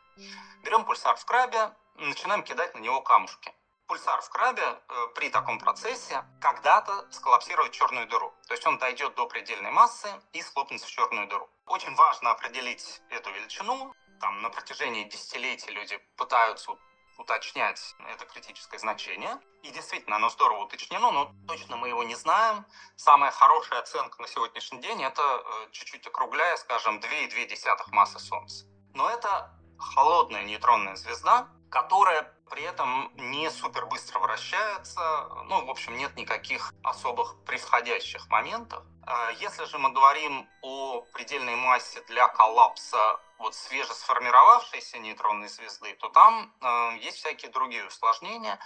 Берем 0.65 0.85
пульсар 0.85 1.17
в 1.17 1.25
крабе, 1.25 1.73
начинаем 1.95 2.43
кидать 2.43 2.75
на 2.75 2.81
него 2.81 3.01
камушки. 3.03 3.55
Пульсар 3.87 4.21
в 4.21 4.31
крабе 4.31 4.63
э, 4.63 5.07
при 5.15 5.29
таком 5.31 5.61
процессе 5.61 6.25
когда-то 6.41 7.07
сколлапсирует 7.13 7.71
черную 7.71 8.09
дыру. 8.09 8.35
То 8.49 8.55
есть 8.55 8.67
он 8.67 8.79
дойдет 8.79 9.15
до 9.15 9.27
предельной 9.27 9.71
массы 9.71 10.09
и 10.33 10.43
схлопнется 10.43 10.87
в 10.87 10.91
черную 10.91 11.29
дыру. 11.29 11.49
Очень 11.67 11.95
важно 11.95 12.33
определить 12.33 13.01
эту 13.11 13.31
величину. 13.31 13.95
Там 14.21 14.43
на 14.43 14.51
протяжении 14.51 15.05
десятилетий 15.05 15.71
люди 15.71 15.99
пытаются 16.17 16.73
уточнять 17.19 17.95
это 18.09 18.25
критическое 18.27 18.79
значение. 18.79 19.39
И 19.63 19.71
действительно, 19.71 20.17
оно 20.17 20.29
здорово 20.29 20.65
уточнено, 20.65 21.11
но 21.11 21.33
точно 21.49 21.77
мы 21.77 21.89
его 21.89 22.03
не 22.05 22.15
знаем. 22.15 22.67
Самая 22.97 23.31
хорошая 23.31 23.81
оценка 23.81 24.21
на 24.21 24.29
сегодняшний 24.29 24.81
день 24.81 25.03
это 25.03 25.23
э, 25.23 25.71
чуть-чуть 25.73 26.07
округляя, 26.07 26.57
скажем, 26.57 26.99
2,2 26.99 27.77
массы 27.93 28.19
Солнца. 28.19 28.67
Но 28.95 29.09
это 29.09 29.59
холодная 29.79 30.45
нейтронная 30.45 30.97
звезда, 30.97 31.49
которая 31.71 32.33
при 32.51 32.63
этом 32.63 33.11
не 33.17 33.51
супер 33.51 33.87
быстро 33.87 34.21
вращается, 34.21 35.29
ну, 35.47 35.65
в 35.67 35.71
общем, 35.71 35.97
нет 35.97 36.15
никаких 36.17 36.73
особых 36.83 37.43
превходящих 37.45 38.29
моментов. 38.29 38.85
А 39.07 39.31
если 39.33 39.65
же 39.65 39.79
мы 39.79 39.91
говорим 39.91 40.49
о 40.63 41.03
предельной 41.13 41.57
массе 41.57 42.01
для 42.03 42.27
коллапса 42.29 43.21
вот 43.39 43.55
свежесформировавшейся 43.55 44.99
нейтронной 44.99 45.49
звезды, 45.49 45.95
то 45.95 46.09
там 46.09 46.53
э, 46.61 46.99
есть 47.01 47.19
всякие 47.19 47.51
другие 47.51 47.85
усложнения. 47.87 48.59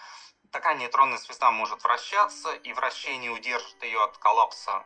Такая 0.53 0.77
нейтронная 0.77 1.19
звезда 1.19 1.51
может 1.51 1.83
вращаться, 1.83 2.53
и 2.53 2.73
вращение 2.73 3.31
удержит 3.31 3.83
ее 3.83 4.03
от 4.03 4.17
коллапса, 4.19 4.85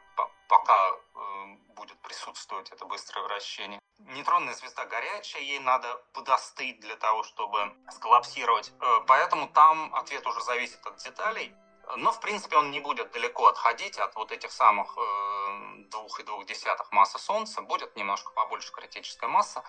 пока 0.48 0.90
э, 0.90 1.56
будет 1.76 2.00
присутствовать 2.00 2.70
это 2.70 2.86
быстрое 2.86 3.24
вращение. 3.26 3.78
Нейтронная 3.98 4.54
звезда 4.54 4.86
горячая, 4.86 5.42
ей 5.42 5.58
надо 5.58 5.94
подостыть 6.14 6.80
для 6.80 6.96
того, 6.96 7.24
чтобы 7.24 7.76
сколлапсировать. 7.90 8.72
Э, 8.80 9.00
поэтому 9.06 9.48
там 9.48 9.94
ответ 9.94 10.26
уже 10.26 10.40
зависит 10.40 10.84
от 10.86 10.96
деталей. 10.96 11.54
Но, 11.96 12.12
в 12.12 12.20
принципе, 12.20 12.56
он 12.56 12.70
не 12.70 12.80
будет 12.80 13.10
далеко 13.10 13.46
отходить 13.48 13.98
от 13.98 14.14
вот 14.16 14.32
этих 14.32 14.50
самых 14.52 14.96
э, 14.96 15.41
двух 15.90 16.20
и 16.20 16.24
двух 16.24 16.46
десятых 16.46 16.90
массы 16.92 17.18
Солнца. 17.18 17.62
Будет 17.62 17.96
немножко 17.96 18.32
побольше 18.32 18.72
критическая 18.72 19.28
масса. 19.28 19.62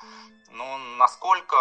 Но 0.49 0.77
насколько 0.97 1.55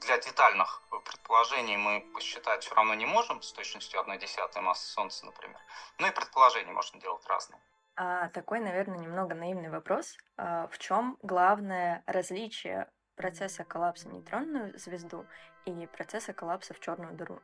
для 0.00 0.18
детальных 0.18 0.82
предположений 1.04 1.76
мы 1.76 2.00
посчитать 2.14 2.64
все 2.64 2.74
равно 2.74 2.94
не 2.94 3.06
можем 3.06 3.42
с 3.42 3.52
точностью 3.52 4.00
1 4.00 4.18
десятой 4.18 4.62
массы 4.62 4.86
Солнца, 4.92 5.24
например. 5.26 5.58
Ну 5.98 6.06
и 6.06 6.10
предположения 6.10 6.72
можно 6.72 7.00
делать 7.00 7.26
разные. 7.26 7.60
А, 7.96 8.28
такой, 8.28 8.60
наверное, 8.60 8.98
немного 8.98 9.34
наивный 9.34 9.70
вопрос. 9.70 10.16
А, 10.36 10.68
в 10.68 10.78
чем 10.78 11.16
главное 11.22 12.02
различие 12.06 12.90
процесса 13.16 13.64
коллапса 13.64 14.08
нейтронную 14.08 14.78
звезду 14.78 15.26
и 15.64 15.86
процесса 15.86 16.34
коллапса 16.34 16.74
в 16.74 16.80
черную 16.80 17.14
дыру? 17.14 17.40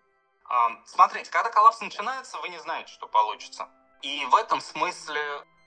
Смотрите, 0.84 1.30
когда 1.30 1.50
коллапс 1.50 1.80
начинается, 1.80 2.36
вы 2.38 2.50
не 2.50 2.58
знаете, 2.58 2.92
что 2.92 3.08
получится. 3.08 3.70
И 4.02 4.26
в 4.26 4.34
этом 4.34 4.60
смысле 4.60 5.20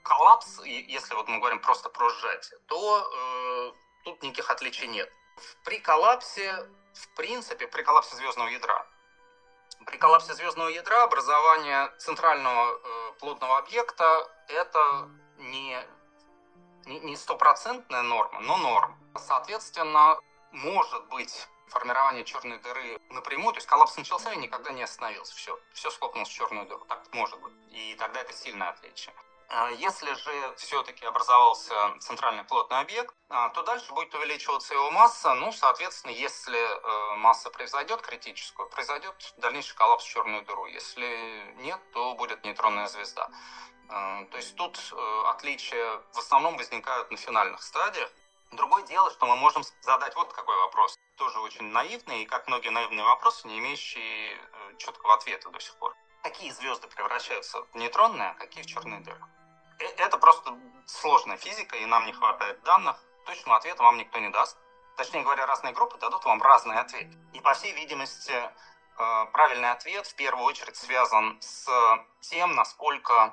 коллапс, 0.06 0.60
если 0.64 1.14
вот 1.14 1.28
мы 1.28 1.38
говорим 1.38 1.60
просто 1.60 1.88
про 1.88 2.08
сжатие, 2.10 2.58
то 2.66 3.10
э, 3.12 3.72
тут 4.04 4.22
никаких 4.22 4.50
отличий 4.50 4.86
нет. 4.86 5.12
При 5.64 5.78
коллапсе, 5.78 6.68
в 6.94 7.16
принципе, 7.16 7.66
при 7.66 7.82
коллапсе 7.82 8.16
звездного 8.16 8.48
ядра, 8.48 8.86
при 9.84 9.98
коллапсе 9.98 10.34
звездного 10.34 10.68
ядра 10.68 11.02
образование 11.02 11.92
центрального 11.98 12.72
э, 12.72 13.12
плотного 13.18 13.58
объекта 13.58 14.30
это 14.48 15.08
не 15.38 15.76
не 16.86 17.16
стопроцентная 17.16 18.02
норма, 18.02 18.38
но 18.40 18.56
норма. 18.58 18.96
Соответственно, 19.18 20.20
может 20.52 21.04
быть 21.08 21.48
формирование 21.66 22.24
черной 22.24 22.58
дыры 22.58 23.00
напрямую, 23.10 23.52
то 23.52 23.58
есть 23.58 23.66
коллапс 23.66 23.96
начался 23.96 24.32
и 24.32 24.36
никогда 24.36 24.70
не 24.70 24.84
остановился. 24.84 25.34
Все, 25.34 25.58
все 25.72 25.90
схлопнулось 25.90 26.28
в 26.28 26.32
черную 26.32 26.64
дыру. 26.66 26.84
Так 26.84 27.02
может 27.12 27.40
быть. 27.40 27.52
И 27.70 27.96
тогда 27.98 28.20
это 28.20 28.32
сильное 28.32 28.68
отличие. 28.68 29.12
А 29.48 29.70
если 29.70 30.12
же 30.12 30.54
все-таки 30.56 31.06
образовался 31.06 31.74
центральный 32.00 32.44
плотный 32.44 32.80
объект, 32.80 33.14
а, 33.28 33.48
то 33.50 33.62
дальше 33.62 33.92
будет 33.92 34.12
увеличиваться 34.14 34.74
его 34.74 34.90
масса. 34.90 35.34
Ну, 35.34 35.52
соответственно, 35.52 36.12
если 36.12 36.58
э, 36.58 37.16
масса 37.16 37.50
превзойдет 37.50 38.02
критическую, 38.02 38.68
произойдет 38.68 39.14
дальнейший 39.36 39.76
коллапс 39.76 40.04
в 40.04 40.08
черную 40.08 40.44
дыру. 40.44 40.66
Если 40.66 41.54
нет, 41.58 41.80
то 41.92 42.14
будет 42.14 42.44
нейтронная 42.44 42.88
звезда. 42.88 43.30
А, 43.88 44.24
то 44.24 44.36
есть 44.36 44.56
тут 44.56 44.78
э, 44.92 45.22
отличия 45.26 46.02
в 46.12 46.18
основном 46.18 46.56
возникают 46.56 47.10
на 47.12 47.16
финальных 47.16 47.62
стадиях. 47.62 48.10
Другое 48.52 48.82
дело, 48.84 49.10
что 49.10 49.26
мы 49.26 49.36
можем 49.36 49.62
задать 49.80 50.14
вот 50.16 50.32
какой 50.32 50.56
вопрос. 50.56 50.96
Тоже 51.16 51.38
очень 51.40 51.64
наивный, 51.64 52.22
и 52.22 52.26
как 52.26 52.48
многие 52.48 52.70
наивные 52.70 53.04
вопросы, 53.04 53.46
не 53.46 53.58
имеющие 53.58 54.34
э, 54.34 54.76
четкого 54.78 55.14
ответа 55.14 55.50
до 55.50 55.60
сих 55.60 55.74
пор. 55.76 55.94
Какие 56.26 56.50
звезды 56.50 56.88
превращаются 56.88 57.62
в 57.72 57.76
нейтронные, 57.76 58.30
а 58.30 58.34
какие 58.34 58.64
в 58.64 58.66
черные 58.66 58.98
дыры? 58.98 59.24
Э, 59.78 59.84
это 59.98 60.18
просто 60.18 60.58
сложная 60.84 61.36
физика, 61.36 61.76
и 61.76 61.86
нам 61.86 62.04
не 62.04 62.12
хватает 62.12 62.60
данных. 62.64 62.96
Точного 63.26 63.58
ответа 63.58 63.84
вам 63.84 63.96
никто 63.96 64.18
не 64.18 64.30
даст. 64.30 64.58
Точнее 64.96 65.22
говоря, 65.22 65.46
разные 65.46 65.72
группы 65.72 65.98
дадут 65.98 66.24
вам 66.24 66.42
разные 66.42 66.80
ответы. 66.80 67.16
И, 67.32 67.38
по 67.38 67.54
всей 67.54 67.72
видимости, 67.74 68.32
э, 68.32 69.26
правильный 69.32 69.70
ответ 69.70 70.04
в 70.04 70.16
первую 70.16 70.44
очередь 70.46 70.74
связан 70.74 71.40
с 71.40 71.68
тем, 72.22 72.56
насколько 72.56 73.32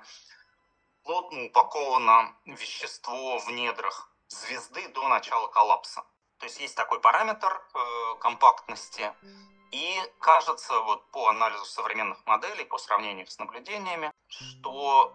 плотно 1.03 1.45
упаковано 1.45 2.35
вещество 2.45 3.39
в 3.39 3.49
недрах 3.49 4.07
звезды 4.27 4.87
до 4.89 5.07
начала 5.07 5.47
коллапса. 5.47 6.03
То 6.37 6.45
есть 6.45 6.59
есть 6.59 6.75
такой 6.75 6.99
параметр 6.99 7.59
э, 7.73 8.15
компактности, 8.19 9.11
и 9.73 9.99
кажется, 10.19 10.79
вот 10.81 11.09
по 11.09 11.29
анализу 11.29 11.65
современных 11.65 12.23
моделей, 12.27 12.63
по 12.63 12.77
сравнению 12.77 13.25
с 13.25 13.39
наблюдениями, 13.39 14.11
что 14.27 15.11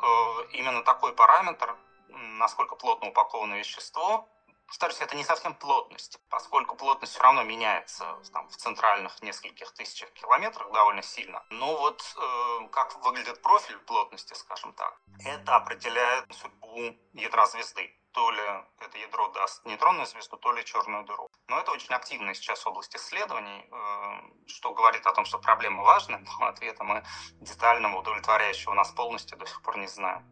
э, 0.50 0.56
именно 0.56 0.82
такой 0.82 1.12
параметр, 1.12 1.76
насколько 2.08 2.74
плотно 2.74 3.10
упаковано 3.10 3.54
вещество, 3.54 4.28
повторюсь, 4.66 5.00
это 5.00 5.14
не 5.14 5.22
совсем 5.22 5.54
плотность, 5.54 6.18
поскольку 6.28 6.74
плотность 6.74 7.12
все 7.12 7.22
равно 7.22 7.44
меняется 7.44 8.04
там, 8.32 8.48
в 8.48 8.56
центральных 8.56 9.22
нескольких 9.22 9.72
тысячах 9.74 10.12
километрах 10.14 10.72
довольно 10.72 11.02
сильно. 11.02 11.44
Но 11.50 11.76
вот 11.76 12.02
э, 12.16 12.68
как 12.72 12.96
выглядит 13.04 13.40
профиль 13.42 13.78
плотности, 13.78 14.34
скажем 14.34 14.72
так, 14.72 15.00
это 15.24 15.54
определяет 15.54 16.24
судьбу 16.34 16.96
ядра 17.12 17.46
звезды. 17.46 17.94
То 18.18 18.32
ли 18.32 18.42
это 18.80 18.98
ядро 18.98 19.28
даст 19.28 19.64
нейтронную 19.64 20.04
звезду, 20.06 20.36
то 20.38 20.52
ли 20.52 20.64
черную 20.64 21.04
дыру. 21.04 21.28
Но 21.48 21.60
это 21.60 21.70
очень 21.70 21.94
активная 21.94 22.34
сейчас 22.34 22.66
область 22.66 22.96
исследований, 22.96 23.64
э, 23.70 24.48
что 24.48 24.74
говорит 24.74 25.06
о 25.06 25.12
том, 25.12 25.24
что 25.24 25.38
проблема 25.38 25.84
важная, 25.84 26.18
но 26.40 26.46
ответа 26.46 26.82
мы 26.82 27.04
детального, 27.40 28.00
удовлетворяющего 28.00 28.74
нас 28.74 28.90
полностью 28.90 29.38
до 29.38 29.46
сих 29.46 29.62
пор 29.62 29.78
не 29.78 29.86
знаем. 29.86 30.24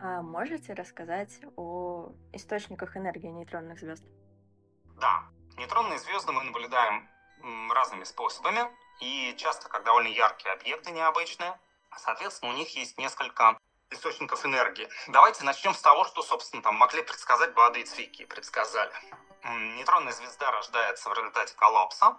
А 0.00 0.22
можете 0.22 0.72
рассказать 0.72 1.40
о 1.56 2.12
источниках 2.32 2.96
энергии 2.96 3.26
нейтронных 3.26 3.80
звезд? 3.80 4.04
Да. 5.00 5.24
Нейтронные 5.56 5.98
звезды 5.98 6.30
мы 6.30 6.44
наблюдаем 6.44 7.08
разными 7.72 8.04
способами, 8.04 8.60
и 9.00 9.34
часто 9.36 9.68
как 9.68 9.82
довольно 9.82 10.08
яркие 10.08 10.54
объекты 10.54 10.92
необычные. 10.92 11.58
Соответственно, 11.96 12.52
у 12.52 12.56
них 12.56 12.68
есть 12.76 12.98
несколько 12.98 13.58
источников 13.92 14.44
энергии. 14.44 14.88
Давайте 15.08 15.44
начнем 15.44 15.74
с 15.74 15.80
того, 15.80 16.04
что, 16.04 16.22
собственно, 16.22 16.62
там 16.62 16.74
могли 16.76 17.02
предсказать 17.02 17.54
Бады 17.54 17.80
и 17.80 17.84
Цвики, 17.84 18.24
предсказали. 18.24 18.92
Нейтронная 19.44 20.12
звезда 20.12 20.50
рождается 20.50 21.08
в 21.08 21.12
результате 21.14 21.54
коллапса, 21.56 22.16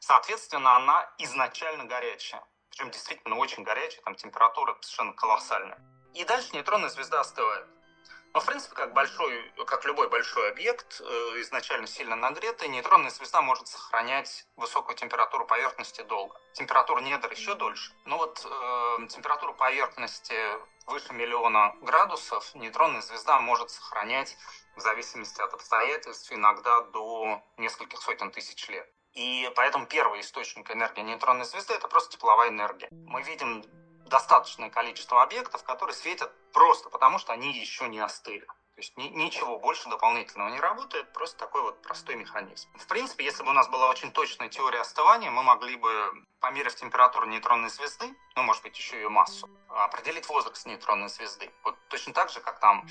соответственно, 0.00 0.76
она 0.76 1.10
изначально 1.18 1.84
горячая. 1.84 2.44
Причем 2.70 2.90
действительно 2.90 3.36
очень 3.36 3.62
горячая, 3.62 4.02
там 4.02 4.14
температура 4.14 4.76
совершенно 4.80 5.12
колоссальная. 5.14 5.78
И 6.14 6.24
дальше 6.24 6.50
нейтронная 6.52 6.90
звезда 6.90 7.20
остывает. 7.20 7.66
Но, 8.36 8.40
в 8.40 8.44
принципе, 8.44 8.74
как, 8.74 8.92
большой, 8.92 9.50
как 9.66 9.86
любой 9.86 10.10
большой 10.10 10.50
объект, 10.50 11.00
э, 11.00 11.04
изначально 11.40 11.86
сильно 11.86 12.16
нагретый, 12.16 12.68
нейтронная 12.68 13.08
звезда 13.08 13.40
может 13.40 13.66
сохранять 13.66 14.46
высокую 14.56 14.94
температуру 14.94 15.46
поверхности 15.46 16.02
долго. 16.02 16.38
Температура 16.52 17.00
недр 17.00 17.32
еще 17.32 17.54
дольше. 17.54 17.94
Но 18.04 18.18
вот 18.18 18.44
э, 18.44 19.06
температуру 19.08 19.54
поверхности 19.54 20.34
выше 20.84 21.14
миллиона 21.14 21.74
градусов 21.80 22.54
нейтронная 22.54 23.00
звезда 23.00 23.40
может 23.40 23.70
сохранять 23.70 24.36
в 24.76 24.80
зависимости 24.80 25.40
от 25.40 25.54
обстоятельств 25.54 26.30
иногда 26.30 26.82
до 26.82 27.42
нескольких 27.56 28.02
сотен 28.02 28.30
тысяч 28.30 28.68
лет. 28.68 28.86
И 29.14 29.50
поэтому 29.56 29.86
первый 29.86 30.20
источник 30.20 30.70
энергии 30.70 31.00
нейтронной 31.00 31.46
звезды– 31.46 31.72
это 31.76 31.88
просто 31.88 32.18
тепловая 32.18 32.50
энергия. 32.50 32.88
Мы 32.90 33.22
видим 33.22 33.64
достаточное 34.06 34.70
количество 34.70 35.22
объектов, 35.22 35.62
которые 35.64 35.94
светят 35.94 36.30
просто 36.56 36.88
потому, 36.88 37.18
что 37.18 37.34
они 37.34 37.52
еще 37.52 37.86
не 37.86 37.98
остыли. 37.98 38.46
То 38.46 38.80
есть 38.80 38.96
ни, 38.96 39.08
ничего 39.08 39.58
больше 39.58 39.90
дополнительного 39.90 40.48
не 40.48 40.58
работает, 40.58 41.12
просто 41.12 41.36
такой 41.36 41.60
вот 41.60 41.82
простой 41.82 42.14
механизм. 42.16 42.70
В 42.78 42.86
принципе, 42.86 43.26
если 43.26 43.42
бы 43.42 43.50
у 43.50 43.52
нас 43.52 43.68
была 43.68 43.90
очень 43.90 44.10
точная 44.10 44.48
теория 44.48 44.80
остывания, 44.80 45.30
мы 45.30 45.42
могли 45.42 45.76
бы, 45.76 45.90
померив 46.40 46.74
температуру 46.74 47.26
нейтронной 47.26 47.68
звезды, 47.68 48.06
ну, 48.36 48.42
может 48.42 48.62
быть, 48.62 48.78
еще 48.78 48.96
ее 48.96 49.10
массу, 49.10 49.50
определить 49.68 50.26
возраст 50.30 50.64
нейтронной 50.64 51.10
звезды. 51.10 51.52
Вот 51.62 51.76
точно 51.88 52.14
так 52.14 52.30
же, 52.30 52.40
как 52.40 52.58
там 52.58 52.86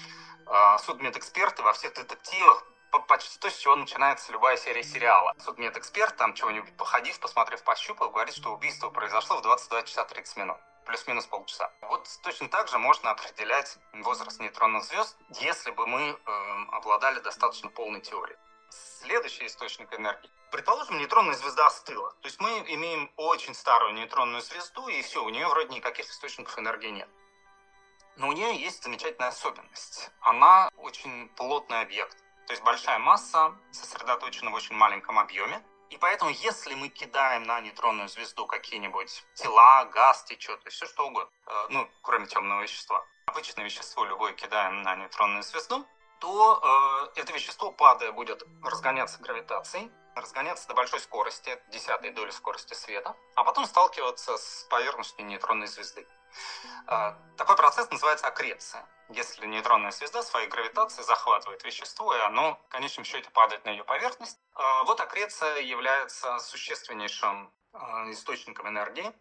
э, 0.46 0.78
судмедэксперты 0.86 1.64
во 1.64 1.74
всех 1.74 1.96
детективах 1.96 2.64
почти 3.08 3.40
то, 3.40 3.50
с 3.50 3.58
чего 3.58 3.76
начинается 3.76 4.32
любая 4.32 4.58
серия 4.58 4.84
сериала. 4.84 5.34
Судмедэксперт, 5.44 6.16
там 6.18 6.36
чего-нибудь 6.36 6.78
походив, 6.78 7.20
посмотрев, 7.20 7.64
пощупал, 7.64 8.12
говорит, 8.12 8.36
что 8.36 8.54
убийство 8.54 8.92
произошло 8.92 9.38
в 9.38 9.42
22 9.42 9.84
часа 9.84 10.04
30 10.06 10.38
минут 10.38 10.58
плюс-минус 10.86 11.26
полчаса. 11.26 11.72
Вот 11.82 12.08
точно 12.24 12.48
так 12.50 12.68
же 12.68 12.78
можно 12.78 13.12
определять 13.12 13.78
возраст 13.94 14.40
нейтронных 14.40 14.84
звезд, 14.84 15.18
если 15.30 15.72
бы 15.72 15.86
мы 15.88 16.02
э, 16.02 16.66
обладали 16.72 17.20
достаточно 17.20 17.70
полной 17.70 18.02
теорией. 18.02 18.38
Следующий 18.70 19.46
источник 19.46 19.94
энергии. 19.94 20.30
Предположим, 20.52 20.98
нейтронная 20.98 21.36
звезда 21.36 21.68
остыла. 21.68 22.12
То 22.22 22.28
есть 22.28 22.40
мы 22.40 22.50
имеем 22.68 23.12
очень 23.18 23.54
старую 23.54 23.94
нейтронную 23.94 24.42
звезду, 24.42 24.88
и 24.88 25.02
все, 25.02 25.24
у 25.24 25.30
нее 25.30 25.48
вроде 25.48 25.76
никаких 25.76 26.10
источников 26.10 26.58
энергии 26.58 26.90
нет. 26.90 27.10
Но 28.18 28.30
у 28.30 28.32
нее 28.32 28.56
есть 28.56 28.84
замечательная 28.84 29.30
особенность. 29.30 30.10
Она 30.22 30.70
очень 30.78 31.28
плотный 31.36 31.82
объект. 31.82 32.18
То 32.48 32.54
есть 32.54 32.64
большая 32.64 33.00
масса 33.00 33.54
сосредоточена 33.72 34.52
в 34.52 34.54
очень 34.54 34.76
маленьком 34.76 35.20
объеме. 35.20 35.62
И 35.90 35.98
поэтому, 35.98 36.32
если 36.32 36.74
мы 36.74 36.90
кидаем 36.90 37.44
на 37.44 37.62
нейтронную 37.62 38.10
звезду 38.10 38.46
какие-нибудь 38.48 39.24
тела, 39.36 39.86
газ 39.86 40.24
течет, 40.24 40.64
то 40.64 40.70
все 40.70 40.86
что 40.86 41.08
угодно, 41.08 41.32
э, 41.48 41.66
ну, 41.70 41.90
кроме 42.02 42.26
темного 42.26 42.62
вещества, 42.62 43.06
обычное 43.28 43.66
вещество 43.66 44.04
любое 44.06 44.34
кидаем 44.34 44.82
на 44.82 44.96
нейтронную 44.96 45.44
звезду, 45.44 45.86
то 46.20 47.12
э, 47.16 47.20
это 47.22 47.34
вещество, 47.34 47.72
падая, 47.72 48.12
будет 48.12 48.44
разгоняться 48.64 49.22
гравитацией, 49.22 49.92
разгоняться 50.16 50.68
до 50.68 50.74
большой 50.74 51.00
скорости, 51.00 51.62
десятой 51.70 52.12
доли 52.12 52.32
скорости 52.32 52.74
света, 52.74 53.16
а 53.36 53.44
потом 53.44 53.66
сталкиваться 53.66 54.38
с 54.38 54.66
поверхностью 54.70 55.26
нейтронной 55.26 55.68
звезды. 55.68 56.08
Э, 56.88 57.14
такой 57.38 57.56
процесс 57.56 57.90
называется 57.92 58.28
аккреция. 58.28 58.86
Если 59.10 59.46
нейтронная 59.46 59.92
звезда 59.92 60.24
своей 60.24 60.48
гравитацией 60.48 61.06
захватывает 61.06 61.64
вещество, 61.64 62.16
и 62.16 62.20
оно 62.20 62.60
в 62.68 62.70
конечном 62.70 63.06
счете 63.06 63.30
падает 63.32 63.66
на 63.66 63.70
ее 63.70 63.84
поверхность, 63.84 64.40
э, 64.56 64.84
вот 64.86 65.00
аккреция 65.00 65.60
является 65.60 66.40
существеннейшим 66.40 67.52
э, 67.74 67.78
источником 68.12 68.68
энергии 68.70 69.12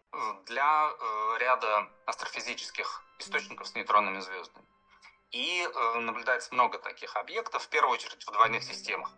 для 0.45 0.91
ряда 1.39 1.89
астрофизических 2.05 3.03
источников 3.19 3.67
с 3.67 3.75
нейтронными 3.75 4.19
звездами. 4.19 4.65
И 5.31 5.67
наблюдается 5.95 6.53
много 6.53 6.77
таких 6.77 7.15
объектов, 7.17 7.63
в 7.63 7.69
первую 7.69 7.93
очередь 7.93 8.23
в 8.25 8.31
двойных 8.31 8.63
системах. 8.63 9.09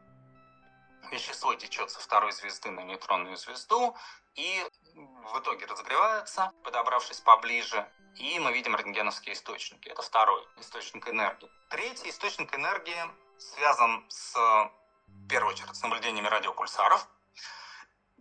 Вещество 1.12 1.54
течет 1.56 1.90
со 1.90 2.00
второй 2.00 2.32
звезды 2.32 2.70
на 2.70 2.82
нейтронную 2.82 3.38
звезду, 3.38 3.96
и 4.36 4.66
в 4.94 5.40
итоге 5.40 5.66
разогревается, 5.66 6.52
подобравшись 6.64 7.22
поближе, 7.22 7.90
и 8.16 8.40
мы 8.40 8.52
видим 8.52 8.76
рентгеновские 8.76 9.34
источники. 9.34 9.90
Это 9.90 10.02
второй 10.02 10.46
источник 10.58 11.08
энергии. 11.08 11.50
Третий 11.70 12.10
источник 12.10 12.54
энергии 12.54 13.02
связан 13.38 14.06
с, 14.10 14.34
в 14.36 15.28
первую 15.30 15.54
очередь, 15.54 15.76
с 15.76 15.82
наблюдениями 15.82 16.28
радиопульсаров. 16.28 17.08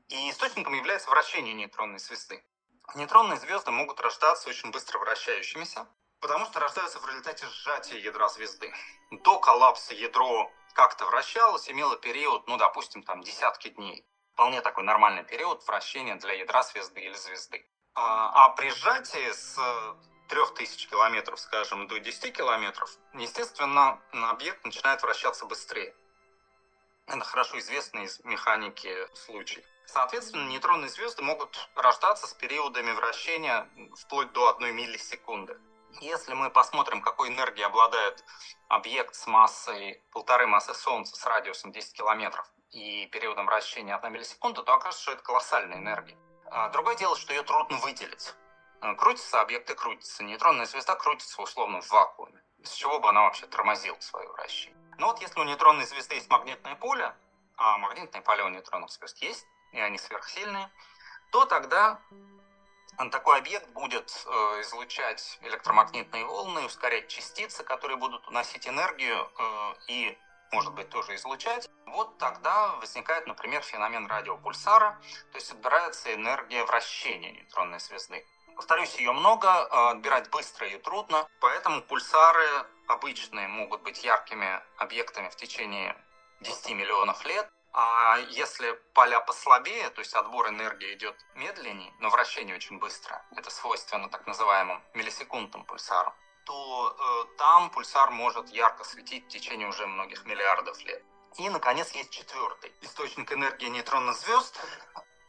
И 0.09 0.31
источником 0.31 0.75
является 0.75 1.11
вращение 1.11 1.55
нейтронной 1.55 1.99
звезды. 1.99 2.45
Нейтронные 2.95 3.39
звезды 3.39 3.71
могут 3.73 4.01
рождаться 4.01 4.49
очень 4.49 4.71
быстро 4.71 4.99
вращающимися, 4.99 5.89
потому 6.21 6.47
что 6.47 6.61
рождаются 6.61 7.01
в 7.01 7.07
результате 7.09 7.47
сжатия 7.47 7.99
ядра 7.99 8.29
звезды. 8.29 8.73
До 9.11 9.39
коллапса 9.41 9.95
ядро 9.95 10.51
как-то 10.77 11.07
вращалось, 11.07 11.69
имело 11.71 11.97
период, 11.97 12.47
ну, 12.47 12.59
допустим, 12.59 13.03
там 13.03 13.23
десятки 13.23 13.69
дней 13.71 14.07
вполне 14.35 14.61
такой 14.61 14.85
нормальный 14.85 15.25
период 15.25 15.67
вращения 15.67 16.17
для 16.17 16.35
ядра 16.35 16.63
звезды 16.63 17.01
или 17.01 17.15
звезды. 17.15 17.67
А, 17.95 18.45
а 18.45 18.49
при 18.51 18.69
сжатии 18.69 19.33
с 19.33 19.59
3000 20.29 20.91
километров, 20.91 21.41
скажем, 21.41 21.89
до 21.89 21.99
10 21.99 22.37
километров, 22.37 22.91
естественно, 23.15 23.99
объект 24.13 24.63
начинает 24.67 25.03
вращаться 25.03 25.47
быстрее. 25.47 25.95
Это 27.07 27.25
хорошо 27.25 27.59
известный 27.61 28.05
из 28.05 28.23
механики 28.25 28.95
случай. 29.15 29.65
Соответственно, 29.87 30.47
нейтронные 30.51 30.91
звезды 30.91 31.23
могут 31.23 31.71
рождаться 31.75 32.27
с 32.27 32.35
периодами 32.35 32.91
вращения 32.91 33.67
вплоть 33.97 34.31
до 34.33 34.55
1 34.55 34.77
миллисекунды. 34.77 35.59
Если 36.01 36.35
мы 36.35 36.51
посмотрим, 36.51 37.01
какой 37.01 37.29
энергией 37.29 37.65
обладает 37.65 38.25
объект 38.69 39.15
с 39.15 39.27
массой 39.27 40.03
полторы 40.13 40.47
массы 40.47 40.75
Солнца 40.75 41.17
с 41.17 41.25
радиусом 41.25 41.73
10 41.73 41.93
километров, 41.95 42.47
и 42.71 43.07
периодом 43.07 43.47
вращения 43.47 43.97
1 43.97 44.13
миллисекунда, 44.13 44.63
то 44.63 44.75
окажется, 44.75 45.03
что 45.03 45.13
это 45.13 45.23
колоссальная 45.23 45.79
энергия. 45.79 46.17
А 46.47 46.69
другое 46.69 46.97
дело, 46.97 47.17
что 47.17 47.33
ее 47.33 47.43
трудно 47.43 47.79
выделить. 47.79 48.35
Э, 48.83 48.95
крутится 48.95 49.41
объект 49.41 49.71
и 49.71 49.75
крутится. 49.75 50.23
Нейтронная 50.23 50.67
звезда 50.67 50.95
крутится 50.97 51.41
условно 51.41 51.81
в 51.81 51.91
вакууме. 51.91 52.43
С 52.63 52.73
чего 52.73 53.01
бы 53.01 53.09
она 53.09 53.23
вообще 53.23 53.47
тормозила 53.47 53.99
свое 54.01 54.29
вращение? 54.29 54.77
Но 54.99 55.09
вот 55.09 55.21
если 55.21 55.41
у 55.41 55.45
нейтронной 55.45 55.85
звезды 55.87 56.15
есть 56.17 56.31
магнитное 56.31 56.75
поле, 56.75 57.15
а 57.57 57.79
магнитное 57.79 58.21
поле 58.21 58.45
у 58.45 58.49
нейтронных 58.49 58.91
звезд 58.91 59.17
есть, 59.23 59.47
и 59.73 59.81
они 59.81 59.99
сверхсильные, 59.99 60.71
то 61.33 61.45
тогда 61.45 62.01
такой 63.11 63.39
объект 63.39 63.69
будет 63.71 64.11
э, 64.27 64.61
излучать 64.63 65.39
электромагнитные 65.43 66.25
волны, 66.25 66.65
ускорять 66.65 67.09
частицы, 67.09 67.63
которые 67.65 67.97
будут 67.97 68.27
уносить 68.29 68.67
энергию 68.67 69.31
э, 69.39 69.75
и 69.89 70.19
может 70.53 70.75
быть 70.75 70.89
тоже 70.89 71.15
излучать, 71.17 71.69
вот 71.87 72.19
тогда 72.19 72.75
возникает, 72.77 73.27
например, 73.27 73.63
феномен 73.63 74.07
радиопульсара, 74.07 74.99
то 75.33 75.37
есть 75.37 75.51
отбирается 75.51 76.15
энергия 76.15 76.65
вращения 76.65 77.33
нейтронной 77.33 77.81
звезды. 77.81 78.25
Повторюсь, 78.55 78.95
ее 78.97 79.13
много, 79.13 79.49
а 79.49 79.91
отбирать 79.91 80.31
быстро 80.31 80.67
и 80.67 80.79
трудно, 80.79 81.27
поэтому 81.41 81.83
пульсары 81.83 82.47
обычные 82.89 83.49
могут 83.49 83.83
быть 83.83 84.03
яркими 84.03 84.63
объектами 84.79 85.29
в 85.29 85.37
течение 85.37 85.97
10 86.41 86.71
миллионов 86.71 87.25
лет, 87.25 87.49
а 87.79 88.17
если 88.31 88.73
поля 88.95 89.21
послабее, 89.21 89.91
то 89.91 90.01
есть 90.01 90.15
отбор 90.15 90.49
энергии 90.49 90.95
идет 90.95 91.15
медленнее, 91.35 91.93
но 92.01 92.09
вращение 92.09 92.57
очень 92.57 92.79
быстро, 92.79 93.23
это 93.37 93.51
свойственно 93.51 94.09
так 94.09 94.27
называемым 94.27 94.83
миллисекундным 94.95 95.63
пульсарам, 95.67 96.15
то 96.47 96.97
э, 96.99 97.37
там 97.37 97.69
пульсар 97.69 98.11
может 98.11 98.49
ярко 98.49 98.83
светить 98.83 99.27
в 99.27 99.29
течение 99.29 99.69
уже 99.69 99.87
многих 99.87 100.25
миллиардов 100.25 100.83
лет. 100.85 101.05
И, 101.37 101.51
наконец, 101.51 101.93
есть 101.93 102.09
четвертый 102.09 102.73
источник 102.81 103.31
энергии 103.31 103.67
нейтронных 103.67 104.17
звезд. 104.17 104.59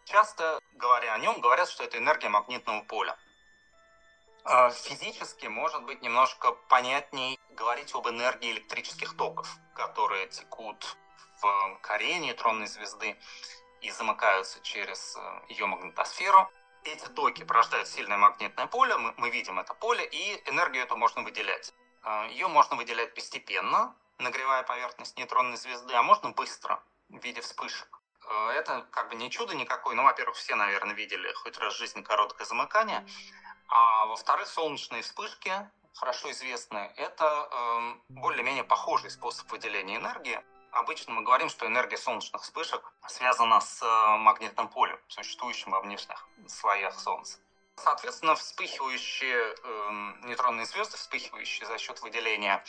Часто, 0.06 0.62
говоря 0.72 1.16
о 1.16 1.18
нем, 1.18 1.42
говорят, 1.42 1.68
что 1.68 1.84
это 1.84 1.98
энергия 1.98 2.30
магнитного 2.30 2.82
поля. 2.84 3.18
Э, 4.46 4.72
физически 4.72 5.48
может 5.48 5.84
быть 5.84 6.02
немножко 6.02 6.54
понятней 6.70 7.38
говорить 7.50 7.94
об 7.94 8.08
энергии 8.08 8.52
электрических 8.52 9.18
токов, 9.18 9.54
которые 9.76 10.28
текут 10.28 10.96
в 11.42 11.80
коре 11.82 12.20
нейтронной 12.20 12.68
звезды 12.68 13.18
и 13.82 13.92
замыкаются 13.92 14.60
через 14.62 15.16
э, 15.16 15.42
ее 15.50 15.66
магнитосферу. 15.66 16.50
Эти 16.84 17.06
токи 17.08 17.44
порождают 17.44 17.88
сильное 17.88 18.18
магнитное 18.18 18.68
поле, 18.68 18.98
мы, 18.98 19.14
мы 19.18 19.30
видим 19.30 19.60
это 19.60 19.74
поле, 19.74 20.06
и 20.06 20.42
энергию 20.50 20.84
эту 20.84 20.98
можно 20.98 21.24
выделять. 21.24 21.74
Э, 22.04 22.28
ее 22.30 22.48
можно 22.48 22.76
выделять 22.76 23.14
постепенно, 23.14 23.96
нагревая 24.20 24.64
поверхность 24.64 25.18
нейтронной 25.18 25.58
звезды, 25.58 25.94
а 25.94 26.04
можно 26.04 26.32
быстро, 26.32 26.82
в 27.10 27.24
виде 27.24 27.42
вспышек. 27.42 28.00
Э, 28.30 28.50
это 28.52 28.88
как 28.92 29.10
бы 29.10 29.16
не 29.16 29.30
чудо 29.30 29.56
никакое. 29.56 29.96
Ну, 29.96 30.04
во-первых, 30.04 30.38
все, 30.38 30.56
наверное, 30.56 30.96
видели 30.96 31.32
хоть 31.34 31.58
раз 31.58 31.74
в 31.74 31.78
жизни 31.78 32.02
короткое 32.02 32.46
замыкание. 32.46 33.06
А 33.70 34.06
во-вторых, 34.06 34.48
солнечные 34.48 35.02
вспышки, 35.02 35.52
хорошо 35.94 36.32
известны, 36.32 36.94
это 36.96 37.50
э, 37.52 37.96
более-менее 38.10 38.64
похожий 38.64 39.10
способ 39.10 39.52
выделения 39.52 39.98
энергии. 39.98 40.42
Обычно 40.72 41.14
мы 41.14 41.24
говорим, 41.24 41.50
что 41.50 41.66
энергия 41.66 41.98
солнечных 41.98 42.42
вспышек 42.42 42.94
связана 43.08 43.60
с 43.62 43.82
э, 43.82 44.18
магнитным 44.18 44.68
полем, 44.68 45.00
существующим 45.08 45.72
во 45.72 45.82
внешних 45.82 46.28
слоях 46.48 47.00
Солнца. 47.00 47.40
Соответственно, 47.76 48.36
вспыхивающие 48.36 49.56
э, 49.56 50.28
нейтронные 50.28 50.66
звезды, 50.66 50.98
вспыхивающие 50.98 51.68
за 51.68 51.78
счет 51.78 52.02
выделения 52.02 52.64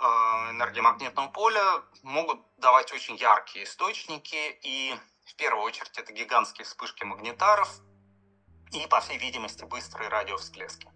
Э, 0.00 0.50
энергии 0.52 0.80
магнитного 0.80 1.28
поля 1.28 1.82
могут 2.04 2.40
давать 2.58 2.92
очень 2.92 3.16
яркие 3.16 3.64
источники, 3.64 4.58
и 4.62 4.94
в 5.24 5.34
первую 5.34 5.64
очередь 5.64 5.98
это 5.98 6.12
гигантские 6.12 6.64
вспышки 6.64 7.02
магнитаров 7.02 7.68
и, 8.70 8.86
по 8.86 9.00
всей 9.00 9.18
видимости, 9.18 9.64
быстрые 9.64 10.08
радиовсплески. 10.08 10.88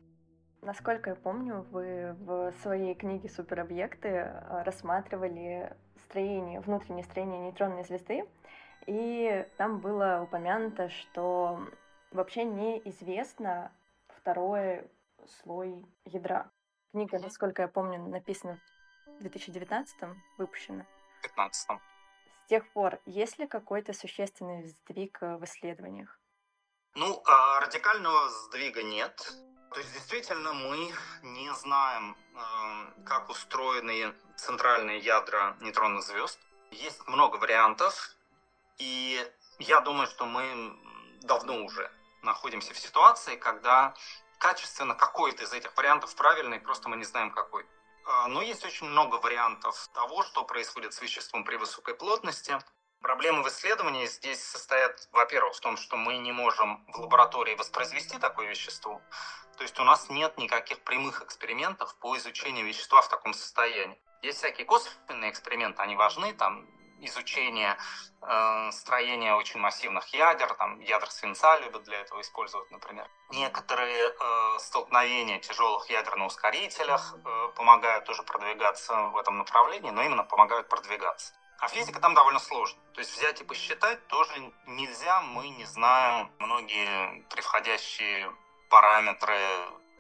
Насколько 0.61 1.11
я 1.11 1.17
помню, 1.17 1.67
вы 1.73 2.13
в 2.13 2.53
своей 2.63 2.95
книге 2.95 3.29
«Суперобъекты» 3.29 4.33
рассматривали 4.65 5.77
строение, 6.13 6.61
внутреннее 6.61 7.05
строение 7.05 7.39
нейтронной 7.41 7.85
звезды, 7.85 8.29
и 8.87 9.49
там 9.57 9.79
было 9.79 10.21
упомянуто, 10.23 10.91
что 10.91 11.67
вообще 12.11 12.45
неизвестно 12.45 13.73
второй 14.09 14.87
слой 15.27 15.83
ядра. 16.05 16.51
Книга, 16.91 17.19
насколько 17.19 17.63
я 17.63 17.69
помню, 17.69 17.99
написана 17.99 18.61
в 19.07 19.23
2019 19.23 19.97
выпущена. 20.37 20.85
В 21.21 21.35
2015. 21.35 21.71
С 22.45 22.49
тех 22.49 22.71
пор 22.73 23.01
есть 23.07 23.39
ли 23.39 23.47
какой-то 23.47 23.95
существенный 23.95 24.67
сдвиг 24.67 25.17
э, 25.23 25.37
в 25.39 25.45
исследованиях? 25.45 26.21
Ну, 26.95 27.23
а, 27.25 27.61
радикального 27.61 28.29
сдвига 28.29 28.83
нет. 28.83 29.33
То 29.73 29.81
есть 29.81 29.93
действительно 29.95 30.53
мы 30.53 30.93
не 31.23 31.55
знаем, 31.55 32.15
эм, 32.35 33.05
как 33.05 33.31
устроены 33.31 34.15
центральные 34.37 34.99
ядра 34.99 35.57
нейтронных 35.61 36.05
звезд. 36.05 36.39
Есть 36.71 37.07
много 37.07 37.37
вариантов, 37.37 38.15
и 38.79 39.27
я 39.59 39.81
думаю, 39.81 40.07
что 40.09 40.27
мы 40.27 40.77
давно 41.23 41.65
уже 41.65 41.91
находимся 42.23 42.75
в 42.75 42.79
ситуации, 42.79 43.37
когда 43.37 43.95
качественно 44.39 44.95
какой-то 44.95 45.45
из 45.45 45.53
этих 45.53 45.75
вариантов 45.77 46.15
правильный, 46.17 46.61
просто 46.61 46.89
мы 46.91 46.97
не 46.97 47.05
знаем 47.05 47.31
какой. 47.31 47.65
А, 48.05 48.29
но 48.29 48.43
есть 48.43 48.65
очень 48.67 48.89
много 48.89 49.17
вариантов 49.17 49.89
того, 49.95 50.23
что 50.23 50.45
происходит 50.45 50.93
с 50.93 51.01
веществом 51.01 51.45
при 51.45 51.57
высокой 51.57 51.95
плотности. 51.95 52.59
Проблемы 53.03 53.43
в 53.43 53.49
исследовании 53.49 54.07
здесь 54.07 54.41
состоят, 54.41 55.09
во-первых, 55.11 55.57
в 55.57 55.61
том, 55.61 55.77
что 55.77 55.97
мы 55.97 56.19
не 56.19 56.31
можем 56.31 56.85
в 56.87 57.01
лаборатории 57.01 57.57
воспроизвести 57.57 58.19
такое 58.19 58.47
вещество. 58.47 59.01
То 59.57 59.65
есть 59.65 59.79
у 59.81 59.85
нас 59.85 60.09
нет 60.09 60.39
никаких 60.39 60.81
прямых 60.85 61.21
экспериментов 61.21 61.97
по 61.97 62.17
изучению 62.17 62.65
вещества 62.65 63.03
в 63.03 63.09
таком 63.09 63.35
состоянии. 63.35 63.99
Есть 64.23 64.39
всякие 64.39 64.65
косвенные 64.65 65.31
эксперименты, 65.31 65.83
они 65.83 65.97
важны, 65.97 66.33
там 66.33 66.65
изучение 67.01 67.77
э, 68.21 68.71
строения 68.71 69.35
очень 69.35 69.59
массивных 69.59 70.07
ядер, 70.15 70.55
там 70.55 70.79
ядер 70.79 71.11
свинца 71.11 71.59
любят 71.59 71.83
для 71.83 72.01
этого 72.01 72.21
использовать, 72.21 72.71
например. 72.71 73.11
Некоторые 73.31 74.11
э, 74.11 74.59
столкновения 74.61 75.41
тяжелых 75.41 75.91
ядер 75.91 76.15
на 76.17 76.27
ускорителях 76.27 77.17
э, 77.17 77.49
помогают 77.57 78.05
тоже 78.05 78.23
продвигаться 78.23 78.95
в 79.09 79.17
этом 79.17 79.39
направлении, 79.39 79.91
но 79.91 80.03
именно 80.03 80.23
помогают 80.23 80.69
продвигаться. 80.69 81.35
А 81.63 81.69
физика 81.69 82.01
там 82.01 82.13
довольно 82.15 82.41
сложная. 82.41 82.83
То 82.93 82.99
есть 82.99 83.17
взять 83.17 83.41
и 83.41 83.45
посчитать 83.45 84.05
тоже 84.09 84.53
нельзя, 84.67 85.21
мы 85.21 85.49
не 85.49 85.65
знаем 85.65 86.29
многие 86.41 87.23
превходящие 87.31 88.35
параметры 88.69 89.39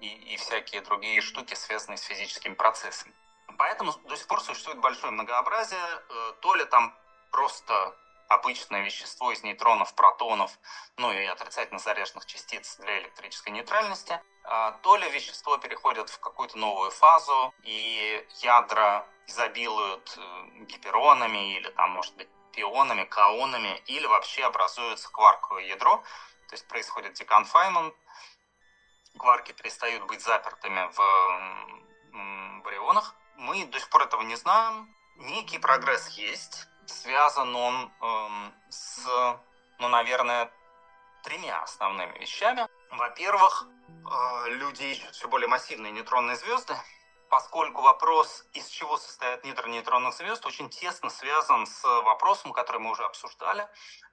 и, 0.01 0.09
и 0.09 0.37
всякие 0.39 0.81
другие 0.81 1.21
штуки, 1.21 1.55
связанные 1.55 1.99
с 1.99 2.03
физическими 2.03 2.55
процессами. 2.55 3.15
Поэтому 3.59 3.93
до 4.09 4.17
сих 4.17 4.27
пор 4.27 4.41
существует 4.41 4.81
большое 4.81 5.13
многообразие. 5.13 5.79
Э, 5.79 6.33
то 6.41 6.57
ли 6.57 6.65
там 6.65 6.93
просто 7.31 7.95
обычное 8.29 8.83
вещество 8.83 9.33
из 9.33 9.43
нейтронов, 9.43 9.95
протонов, 9.95 10.59
ну 10.97 11.13
и 11.13 11.25
отрицательно 11.25 11.79
заряженных 11.79 12.27
частиц 12.27 12.77
для 12.79 13.01
электрической 13.01 13.53
нейтральности, 13.53 14.21
а 14.45 14.73
то 14.83 14.97
ли 14.97 15.09
вещество 15.11 15.57
переходит 15.59 16.09
в 16.09 16.19
какую-то 16.21 16.59
новую 16.59 16.91
фазу, 16.91 17.55
и 17.63 18.27
ядра 18.41 19.07
изобилуют 19.27 20.17
э, 20.17 20.65
гиперонами 20.65 21.57
или 21.57 21.71
там, 21.71 21.91
может 21.91 22.17
быть, 22.17 22.29
пионами, 22.53 23.05
каонами, 23.05 23.83
или 23.87 24.07
вообще 24.07 24.45
образуется 24.45 25.11
кварковое 25.11 25.65
ядро, 25.65 25.97
то 26.49 26.55
есть 26.55 26.67
происходит 26.69 27.15
деконфаймент, 27.15 27.95
кварки 29.19 29.53
перестают 29.53 30.05
быть 30.07 30.23
запертыми 30.23 30.91
в 30.95 32.63
барионах, 32.63 33.15
мы 33.37 33.65
до 33.67 33.79
сих 33.79 33.89
пор 33.89 34.03
этого 34.03 34.23
не 34.23 34.37
знаем. 34.37 34.95
Некий 35.17 35.59
прогресс 35.59 36.09
есть. 36.09 36.69
Связан 36.93 37.57
он 37.57 37.91
эм, 38.01 38.55
с, 38.69 39.07
ну, 39.79 39.89
наверное, 39.89 40.53
тремя 41.25 41.63
основными 41.63 42.19
вещами. 42.19 42.69
Во-первых, 42.91 43.67
э, 43.89 44.49
люди 44.51 44.85
ищут 44.85 45.15
все 45.15 45.27
более 45.27 45.49
массивные 45.49 45.91
нейтронные 45.91 46.37
звезды, 46.37 46.75
поскольку 47.31 47.81
вопрос, 47.81 48.45
из 48.53 48.69
чего 48.69 48.99
состоят 48.99 49.45
ядра 49.47 49.69
нейтронных 49.69 50.15
звезд, 50.15 50.45
очень 50.45 50.69
тесно 50.69 51.09
связан 51.09 51.67
с 51.67 51.83
вопросом, 51.83 52.53
который 52.53 52.79
мы 52.79 52.91
уже 52.91 53.05
обсуждали, 53.05 53.67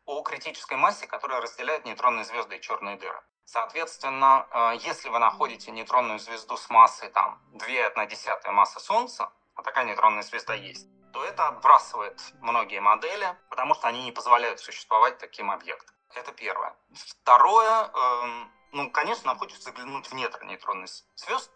о 0.06 0.22
критической 0.22 0.78
массе, 0.78 1.06
которая 1.06 1.42
разделяет 1.42 1.86
нейтронные 1.86 2.24
звезды 2.24 2.56
и 2.56 2.62
черные 2.62 2.96
дыры. 2.96 3.22
Соответственно, 3.44 4.48
э, 4.52 4.78
если 4.80 5.10
вы 5.10 5.20
находите 5.20 5.72
нейтронную 5.72 6.20
звезду 6.20 6.56
с 6.56 6.70
массой 6.70 7.10
там 7.10 7.42
2,1 7.54 8.52
массы 8.52 8.80
Солнца, 8.80 9.34
а 9.56 9.64
такая 9.64 9.84
нейтронная 9.84 10.24
звезда 10.24 10.54
есть, 10.54 10.88
то 11.14 11.24
это 11.24 11.48
отбрасывает 11.48 12.22
многие 12.42 12.80
модели, 12.80 13.38
потому 13.50 13.74
что 13.74 13.88
они 13.88 14.04
не 14.04 14.12
позволяют 14.12 14.60
существовать 14.60 15.18
таким 15.18 15.52
объектам. 15.52 15.96
Это 16.16 16.32
первое. 16.32 16.76
Второе, 17.22 17.92
эм, 17.94 18.52
ну, 18.72 18.90
конечно, 18.92 19.28
нам 19.28 19.38
хочется 19.38 19.64
заглянуть 19.64 20.08
в 20.08 20.14
недра 20.14 20.44
нейтронных 20.46 20.90
звезд. 21.16 21.52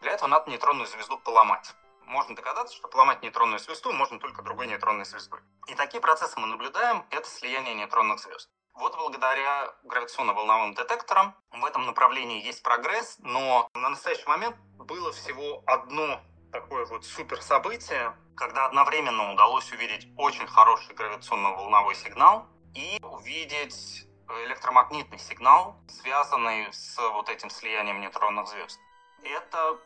Для 0.00 0.12
этого 0.12 0.28
надо 0.28 0.50
нейтронную 0.50 0.86
звезду 0.86 1.18
поломать. 1.18 1.74
Можно 2.02 2.34
догадаться, 2.36 2.74
что 2.74 2.88
поломать 2.88 3.22
нейтронную 3.22 3.58
звезду 3.58 3.92
можно 3.92 4.18
только 4.18 4.42
другой 4.42 4.66
нейтронной 4.66 5.04
звездой. 5.04 5.40
И 5.66 5.74
такие 5.74 6.00
процессы 6.00 6.40
мы 6.40 6.46
наблюдаем, 6.46 7.04
это 7.10 7.28
слияние 7.28 7.74
нейтронных 7.74 8.20
звезд. 8.20 8.48
Вот 8.74 8.96
благодаря 8.96 9.74
гравитационно-волновым 9.82 10.74
детекторам 10.74 11.34
в 11.50 11.64
этом 11.64 11.84
направлении 11.84 12.42
есть 12.42 12.62
прогресс, 12.62 13.16
но 13.18 13.68
на 13.74 13.90
настоящий 13.90 14.26
момент 14.26 14.56
было 14.78 15.12
всего 15.12 15.62
одно 15.66 16.20
такое 16.52 16.86
вот 16.86 17.04
супер 17.04 17.40
событие, 17.42 18.14
когда 18.36 18.66
одновременно 18.66 19.32
удалось 19.32 19.70
увидеть 19.72 20.08
очень 20.16 20.46
хороший 20.46 20.94
гравитационно-волновой 20.94 21.94
сигнал 21.94 22.46
и 22.74 22.98
увидеть 23.02 24.06
электромагнитный 24.44 25.18
сигнал, 25.18 25.76
связанный 25.88 26.72
с 26.72 26.98
вот 26.98 27.28
этим 27.28 27.50
слиянием 27.50 28.00
нейтронных 28.00 28.46
звезд. 28.48 28.78
Это 29.22 29.78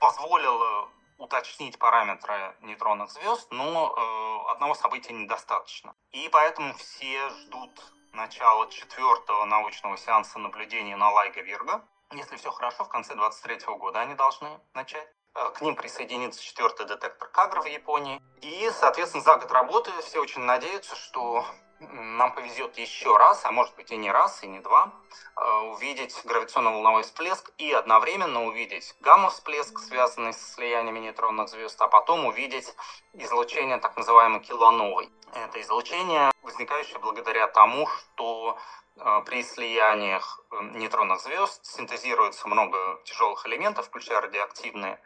позволило 0.00 0.88
уточнить 1.18 1.78
параметры 1.78 2.56
нейтронных 2.60 3.10
звезд, 3.10 3.50
но 3.50 3.94
э, 3.96 4.50
одного 4.52 4.74
события 4.74 5.12
недостаточно. 5.12 5.94
И 6.12 6.28
поэтому 6.30 6.74
все 6.74 7.28
ждут 7.30 7.80
начало 8.12 8.70
четвертого 8.70 9.44
научного 9.44 9.96
сеанса 9.96 10.38
наблюдений 10.38 10.94
на 10.94 11.10
Лайга 11.10 11.40
Вирга. 11.40 11.84
Если 12.12 12.36
все 12.36 12.50
хорошо, 12.50 12.84
в 12.84 12.88
конце 12.88 13.14
2023 13.14 13.74
года 13.76 14.00
они 14.00 14.14
должны 14.14 14.48
начать. 14.74 15.08
Э, 15.34 15.50
к 15.50 15.60
ним 15.60 15.74
присоединится 15.74 16.42
четвертый 16.42 16.86
детектор 16.86 17.28
Кагра 17.28 17.60
в 17.60 17.66
Японии. 17.66 18.20
И, 18.40 18.70
соответственно, 18.72 19.24
за 19.24 19.36
год 19.36 19.50
работы 19.50 19.90
все 20.02 20.20
очень 20.20 20.42
надеются, 20.42 20.94
что 20.94 21.44
нам 21.80 22.32
повезет 22.34 22.78
еще 22.78 23.16
раз, 23.16 23.44
а 23.44 23.50
может 23.50 23.74
быть 23.74 23.90
и 23.90 23.96
не 23.96 24.10
раз, 24.10 24.42
и 24.42 24.46
не 24.46 24.60
два, 24.60 24.92
э, 25.36 25.50
увидеть 25.72 26.16
гравитационно-волновой 26.24 27.02
всплеск 27.02 27.50
и 27.58 27.72
одновременно 27.72 28.44
увидеть 28.46 28.94
гамма-всплеск, 29.00 29.78
связанный 29.80 30.32
с 30.32 30.54
слияниями 30.54 31.00
нейтронных 31.00 31.48
звезд, 31.48 31.80
а 31.82 31.88
потом 31.88 32.26
увидеть 32.26 32.72
излучение 33.12 33.78
так 33.78 33.96
называемой 33.96 34.40
килоновой. 34.40 35.10
Это 35.34 35.60
излучение 35.60 36.33
возникающая 36.44 36.98
благодаря 36.98 37.48
тому, 37.48 37.88
что 37.88 38.58
э, 38.96 39.22
при 39.24 39.42
слияниях 39.42 40.40
э, 40.50 40.62
нейтронных 40.74 41.20
звезд 41.20 41.64
синтезируется 41.64 42.46
много 42.46 43.00
тяжелых 43.04 43.46
элементов, 43.46 43.86
включая 43.86 44.20
радиоактивные, 44.20 45.00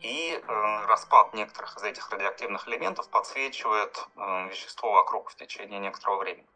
и 0.00 0.34
э, 0.34 0.86
распад 0.86 1.34
некоторых 1.34 1.76
из 1.78 1.82
этих 1.82 2.10
радиоактивных 2.10 2.68
элементов 2.68 3.08
подсвечивает 3.08 4.06
вещество 4.48 4.92
вокруг 4.92 5.30
в 5.30 5.36
течение 5.36 5.80
некоторого 5.80 6.20
времени. 6.20 6.48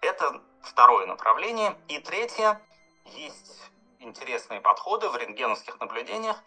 Это 0.00 0.42
второе 0.62 1.06
направление. 1.06 1.78
И 1.88 1.98
третье, 1.98 2.60
есть 3.04 3.70
интересные 3.98 4.60
подходы 4.60 5.08
в 5.08 5.16
рентгеновских 5.16 5.78
наблюдениях, 5.78 6.42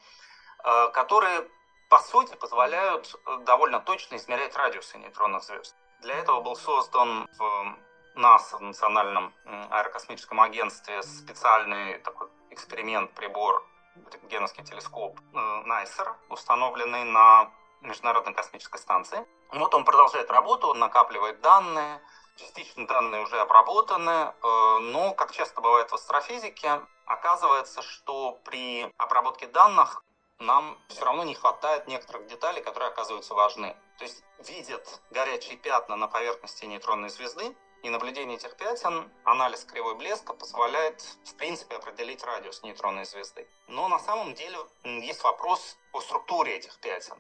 которые 0.94 1.48
по 1.90 2.00
сути, 2.00 2.36
позволяют 2.36 3.16
довольно 3.46 3.80
точно 3.80 4.16
измерять 4.16 4.56
радиусы 4.56 4.98
нейтронных 4.98 5.44
звезд. 5.44 5.76
Для 6.02 6.16
этого 6.16 6.42
был 6.42 6.56
создан 6.56 7.28
в 7.38 7.76
НАСА, 8.16 8.58
в 8.58 8.62
Национальном 8.62 9.34
аэрокосмическом 9.46 10.40
агентстве, 10.42 11.02
специальный 11.04 12.00
такой 12.00 12.28
эксперимент, 12.50 13.12
прибор, 13.14 13.66
рентгеновский 14.12 14.64
телескоп 14.64 15.20
Найсер, 15.34 16.10
э, 16.10 16.14
установленный 16.30 17.04
на 17.04 17.52
Международной 17.82 18.34
космической 18.34 18.78
станции. 18.78 19.26
Вот 19.52 19.74
он 19.74 19.86
продолжает 19.86 20.32
работу, 20.32 20.68
он 20.68 20.80
накапливает 20.80 21.42
данные, 21.42 22.02
частично 22.36 22.88
данные 22.88 23.22
уже 23.22 23.40
обработаны, 23.40 24.10
э, 24.10 24.78
но, 24.82 25.14
как 25.14 25.32
часто 25.32 25.62
бывает 25.62 25.92
в 25.92 25.96
астрофизике, 25.96 26.82
оказывается, 27.06 27.82
что 27.82 28.40
при 28.44 28.92
обработке 28.98 29.48
данных 29.48 30.04
нам 30.40 30.78
все 30.90 31.06
равно 31.06 31.24
не 31.24 31.36
хватает 31.36 31.88
некоторых 31.88 32.28
деталей, 32.28 32.62
которые 32.62 32.90
оказываются 32.90 33.34
важны. 33.34 33.76
То 33.98 34.04
есть 34.04 34.24
видят 34.48 35.02
горячие 35.12 35.58
пятна 35.58 35.96
на 35.96 36.08
поверхности 36.08 36.66
нейтронной 36.66 37.10
звезды, 37.10 37.56
и 37.84 37.90
наблюдение 37.90 38.38
этих 38.38 38.58
пятен, 38.58 39.12
анализ 39.26 39.64
кривой 39.64 39.94
блеска 39.94 40.34
позволяет, 40.34 41.02
в 41.24 41.36
принципе, 41.36 41.76
определить 41.76 42.24
радиус 42.24 42.64
нейтронной 42.64 43.06
звезды. 43.06 43.48
Но 43.68 43.88
на 43.88 44.00
самом 44.00 44.34
деле 44.34 44.58
есть 44.84 45.24
вопрос 45.24 45.78
о 45.92 46.02
структуре 46.02 46.56
этих 46.56 46.80
пятен. 46.80 47.16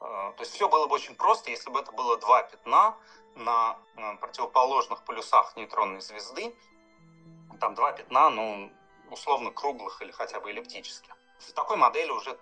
Э, 0.00 0.32
то 0.34 0.40
есть 0.40 0.54
все 0.54 0.70
было 0.70 0.86
бы 0.86 0.94
очень 0.94 1.14
просто, 1.14 1.50
если 1.50 1.70
бы 1.70 1.80
это 1.80 1.92
было 1.92 2.16
два 2.16 2.42
пятна 2.44 2.96
на 3.34 3.78
э, 3.96 4.16
противоположных 4.16 5.04
полюсах 5.04 5.54
нейтронной 5.56 6.00
звезды. 6.00 6.54
Там 7.60 7.74
два 7.74 7.92
пятна, 7.92 8.30
ну, 8.30 8.72
условно 9.10 9.50
круглых 9.50 10.00
или 10.00 10.12
хотя 10.12 10.40
бы 10.40 10.50
эллиптических. 10.50 11.14
В 11.40 11.52
такой 11.52 11.76
модели 11.76 12.10
уже 12.10 12.38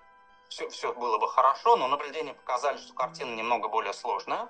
все, 0.48 0.68
все 0.68 0.92
было 0.92 1.18
бы 1.18 1.28
хорошо, 1.28 1.76
но 1.76 1.88
наблюдения 1.88 2.34
показали, 2.34 2.78
что 2.78 2.92
картина 2.94 3.34
немного 3.34 3.68
более 3.68 3.92
сложная. 3.92 4.48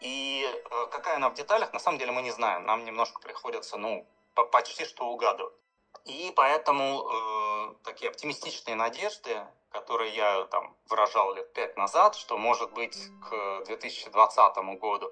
И 0.00 0.44
э, 0.44 0.86
какая 0.90 1.16
она 1.16 1.30
в 1.30 1.34
деталях, 1.34 1.72
на 1.72 1.78
самом 1.78 1.98
деле 1.98 2.12
мы 2.12 2.22
не 2.22 2.30
знаем. 2.32 2.64
Нам 2.66 2.84
немножко 2.84 3.20
приходится, 3.20 3.76
ну, 3.76 4.06
почти 4.50 4.84
что 4.84 5.06
угадывать. 5.06 5.54
И 6.04 6.32
поэтому 6.34 7.08
э, 7.08 7.41
такие 7.84 8.10
оптимистичные 8.10 8.76
надежды, 8.76 9.46
которые 9.70 10.14
я 10.14 10.44
там 10.44 10.76
выражал 10.88 11.34
лет 11.34 11.52
пять 11.52 11.76
назад, 11.76 12.14
что 12.14 12.36
может 12.36 12.72
быть 12.72 12.98
к 13.28 13.64
2020 13.66 14.56
году 14.78 15.10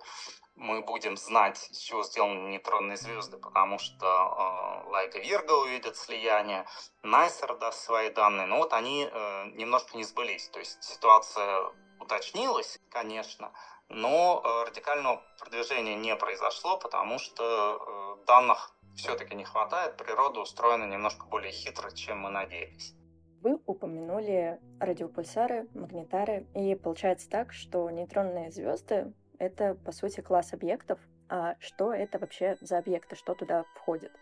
мы 0.61 0.83
будем 0.83 1.17
знать, 1.17 1.69
из 1.71 1.79
чего 1.79 2.03
сделаны 2.03 2.49
нейтронные 2.51 2.99
звезды, 2.99 3.39
потому 3.39 3.79
что 3.79 4.07
э, 4.07 4.91
Лайка 4.91 5.19
Вирга 5.19 5.53
увидит 5.53 5.97
слияние, 5.97 6.67
Найсер 7.03 7.57
даст 7.57 7.83
свои 7.83 8.11
данные, 8.11 8.47
но 8.47 8.59
вот 8.59 8.75
они 8.75 9.09
э, 9.11 9.45
немножко 9.55 9.97
не 9.97 10.05
сбылись. 10.05 10.49
То 10.51 10.59
есть 10.59 10.83
ситуация 10.85 11.63
уточнилась, 11.99 12.79
конечно, 12.91 13.53
но 13.89 14.43
э, 14.45 14.69
радикального 14.69 15.23
продвижения 15.39 15.95
не 15.95 16.15
произошло, 16.15 16.77
потому 16.77 17.19
что 17.19 18.19
э, 18.21 18.25
данных 18.27 18.71
все-таки 18.97 19.35
не 19.35 19.45
хватает, 19.45 19.97
природа 19.97 20.41
устроена 20.41 20.85
немножко 20.85 21.27
более 21.27 21.53
хитро, 21.53 21.91
чем 21.91 22.21
мы 22.21 22.31
надеялись. 22.31 22.95
Вы 23.43 23.59
упомянули 23.67 24.61
радиопульсары, 24.79 25.69
магнитары, 25.75 26.47
и 26.55 26.75
получается 26.75 27.31
так, 27.31 27.53
что 27.53 27.89
нейтронные 27.91 28.51
звезды 28.51 29.15
это, 29.41 29.75
по 29.75 29.91
сути, 29.93 30.21
класс 30.21 30.53
объектов. 30.53 31.01
А 31.29 31.55
что 31.61 31.93
это 31.93 32.19
вообще 32.19 32.59
за 32.61 32.79
объекты, 32.79 33.17
что 33.17 33.35
туда 33.35 33.65
входит? 33.75 34.13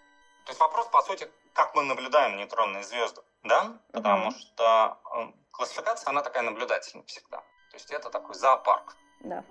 То 0.44 0.50
есть 0.50 0.60
вопрос, 0.60 0.86
по 0.88 1.02
сути, 1.02 1.28
как 1.52 1.74
мы 1.74 1.82
наблюдаем 1.82 2.36
нейтронные 2.36 2.84
звезды, 2.84 3.20
да? 3.42 3.78
Потому 3.92 4.28
uh-huh. 4.30 4.38
что 4.38 4.98
э, 5.16 5.32
классификация, 5.50 6.10
она 6.10 6.22
такая 6.22 6.44
наблюдательная 6.44 7.04
всегда. 7.06 7.38
То 7.38 7.74
есть 7.74 7.90
это 7.90 8.10
такой 8.10 8.34
зоопарк. 8.34 8.96
Да. 9.20 9.44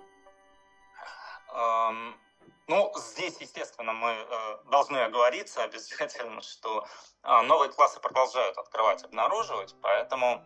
Эм, 1.52 2.16
ну, 2.66 2.92
здесь, 2.96 3.36
естественно, 3.40 3.92
мы 3.92 4.10
э, 4.10 4.58
должны 4.70 4.98
оговориться 4.98 5.62
обязательно, 5.62 6.42
что 6.42 6.86
э, 7.22 7.40
новые 7.42 7.70
классы 7.70 8.00
продолжают 8.00 8.58
открывать, 8.58 9.04
обнаруживать, 9.04 9.74
поэтому 9.82 10.42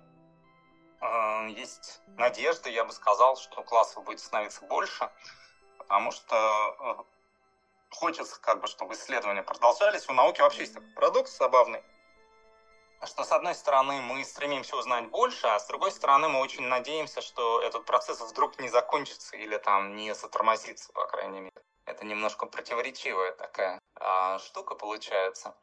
Э, 1.02 1.48
есть 1.50 2.00
надежда, 2.16 2.70
я 2.70 2.84
бы 2.84 2.92
сказал, 2.92 3.36
что 3.36 3.62
классов 3.64 4.04
будет 4.04 4.20
становиться 4.20 4.64
больше, 4.64 5.10
потому 5.78 6.12
что 6.12 6.36
э, 6.78 7.94
хочется, 7.96 8.40
как 8.40 8.60
бы, 8.60 8.68
чтобы 8.68 8.94
исследования 8.94 9.42
продолжались. 9.42 10.08
У 10.08 10.12
науки 10.12 10.40
вообще 10.40 10.60
есть 10.60 10.74
такой 10.74 10.88
парадокс 10.90 11.36
забавный, 11.36 11.82
что 13.04 13.24
с 13.24 13.32
одной 13.32 13.56
стороны 13.56 14.00
мы 14.00 14.24
стремимся 14.24 14.76
узнать 14.76 15.08
больше, 15.08 15.48
а 15.48 15.58
с 15.58 15.66
другой 15.66 15.90
стороны 15.90 16.28
мы 16.28 16.38
очень 16.38 16.62
надеемся, 16.68 17.20
что 17.20 17.60
этот 17.60 17.84
процесс 17.84 18.20
вдруг 18.20 18.60
не 18.60 18.68
закончится 18.68 19.36
или 19.36 19.58
там 19.58 19.96
не 19.96 20.14
затормозится, 20.14 20.92
по 20.92 21.06
крайней 21.06 21.40
мере. 21.40 21.62
Это 21.84 22.04
немножко 22.04 22.46
противоречивая 22.46 23.32
такая 23.32 23.80
а, 23.96 24.38
штука 24.38 24.74
получается. 24.74 25.54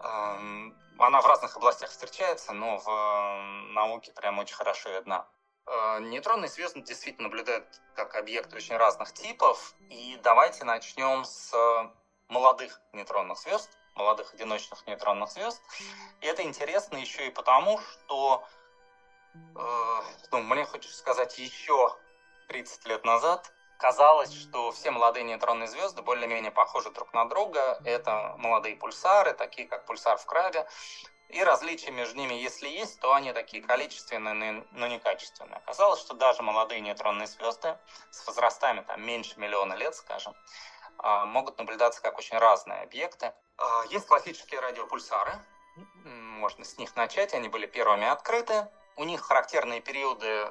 Она 0.00 1.20
в 1.20 1.26
разных 1.26 1.56
областях 1.56 1.90
встречается, 1.90 2.52
но 2.52 2.78
в 2.78 3.72
науке 3.72 4.12
прям 4.12 4.38
очень 4.38 4.54
хорошо 4.54 4.90
видна. 4.90 5.28
Э, 5.66 6.00
нейтронные 6.00 6.48
звезды 6.48 6.80
действительно 6.80 7.28
наблюдают 7.28 7.66
как 7.94 8.14
объекты 8.16 8.56
очень 8.56 8.76
разных 8.76 9.12
типов. 9.12 9.74
И 9.90 10.18
давайте 10.22 10.64
начнем 10.64 11.24
с 11.24 11.54
молодых 12.28 12.80
нейтронных 12.92 13.38
звезд, 13.38 13.70
молодых 13.94 14.32
одиночных 14.34 14.86
нейтронных 14.86 15.30
звезд. 15.30 15.62
И 16.20 16.26
это 16.26 16.42
интересно 16.42 16.96
еще 16.96 17.26
и 17.26 17.30
потому, 17.30 17.78
что 17.78 18.44
э, 19.34 20.02
ну, 20.32 20.42
мне 20.42 20.64
хочется 20.64 20.96
сказать 20.96 21.38
еще 21.38 21.96
30 22.48 22.86
лет 22.86 23.04
назад 23.04 23.52
казалось, 23.78 24.32
что 24.32 24.70
все 24.72 24.90
молодые 24.90 25.24
нейтронные 25.24 25.68
звезды 25.68 26.02
более-менее 26.02 26.50
похожи 26.50 26.90
друг 26.90 27.14
на 27.14 27.24
друга. 27.24 27.80
Это 27.84 28.34
молодые 28.36 28.76
пульсары, 28.76 29.32
такие 29.32 29.66
как 29.66 29.86
пульсар 29.86 30.18
в 30.18 30.26
Крабе. 30.26 30.66
И 31.28 31.42
различия 31.44 31.90
между 31.90 32.16
ними, 32.16 32.34
если 32.34 32.68
есть, 32.68 33.00
то 33.00 33.12
они 33.14 33.32
такие 33.32 33.62
количественные, 33.62 34.66
но 34.70 34.86
не 34.86 34.98
качественные. 34.98 35.56
Оказалось, 35.56 36.00
что 36.00 36.14
даже 36.14 36.42
молодые 36.42 36.80
нейтронные 36.80 37.26
звезды 37.26 37.78
с 38.10 38.26
возрастами 38.26 38.80
там, 38.80 39.02
меньше 39.02 39.38
миллиона 39.38 39.74
лет, 39.74 39.94
скажем, 39.94 40.34
а, 40.98 41.26
могут 41.26 41.58
наблюдаться 41.58 42.00
как 42.00 42.18
очень 42.18 42.38
разные 42.38 42.80
объекты. 42.80 43.32
А, 43.58 43.84
есть 43.90 44.06
классические 44.06 44.60
радиопульсары, 44.60 45.38
можно 46.04 46.64
с 46.64 46.78
них 46.78 46.96
начать, 46.96 47.34
они 47.34 47.48
были 47.48 47.66
первыми 47.66 48.06
открыты. 48.06 48.66
У 48.96 49.04
них 49.04 49.20
характерные 49.20 49.80
периоды 49.80 50.48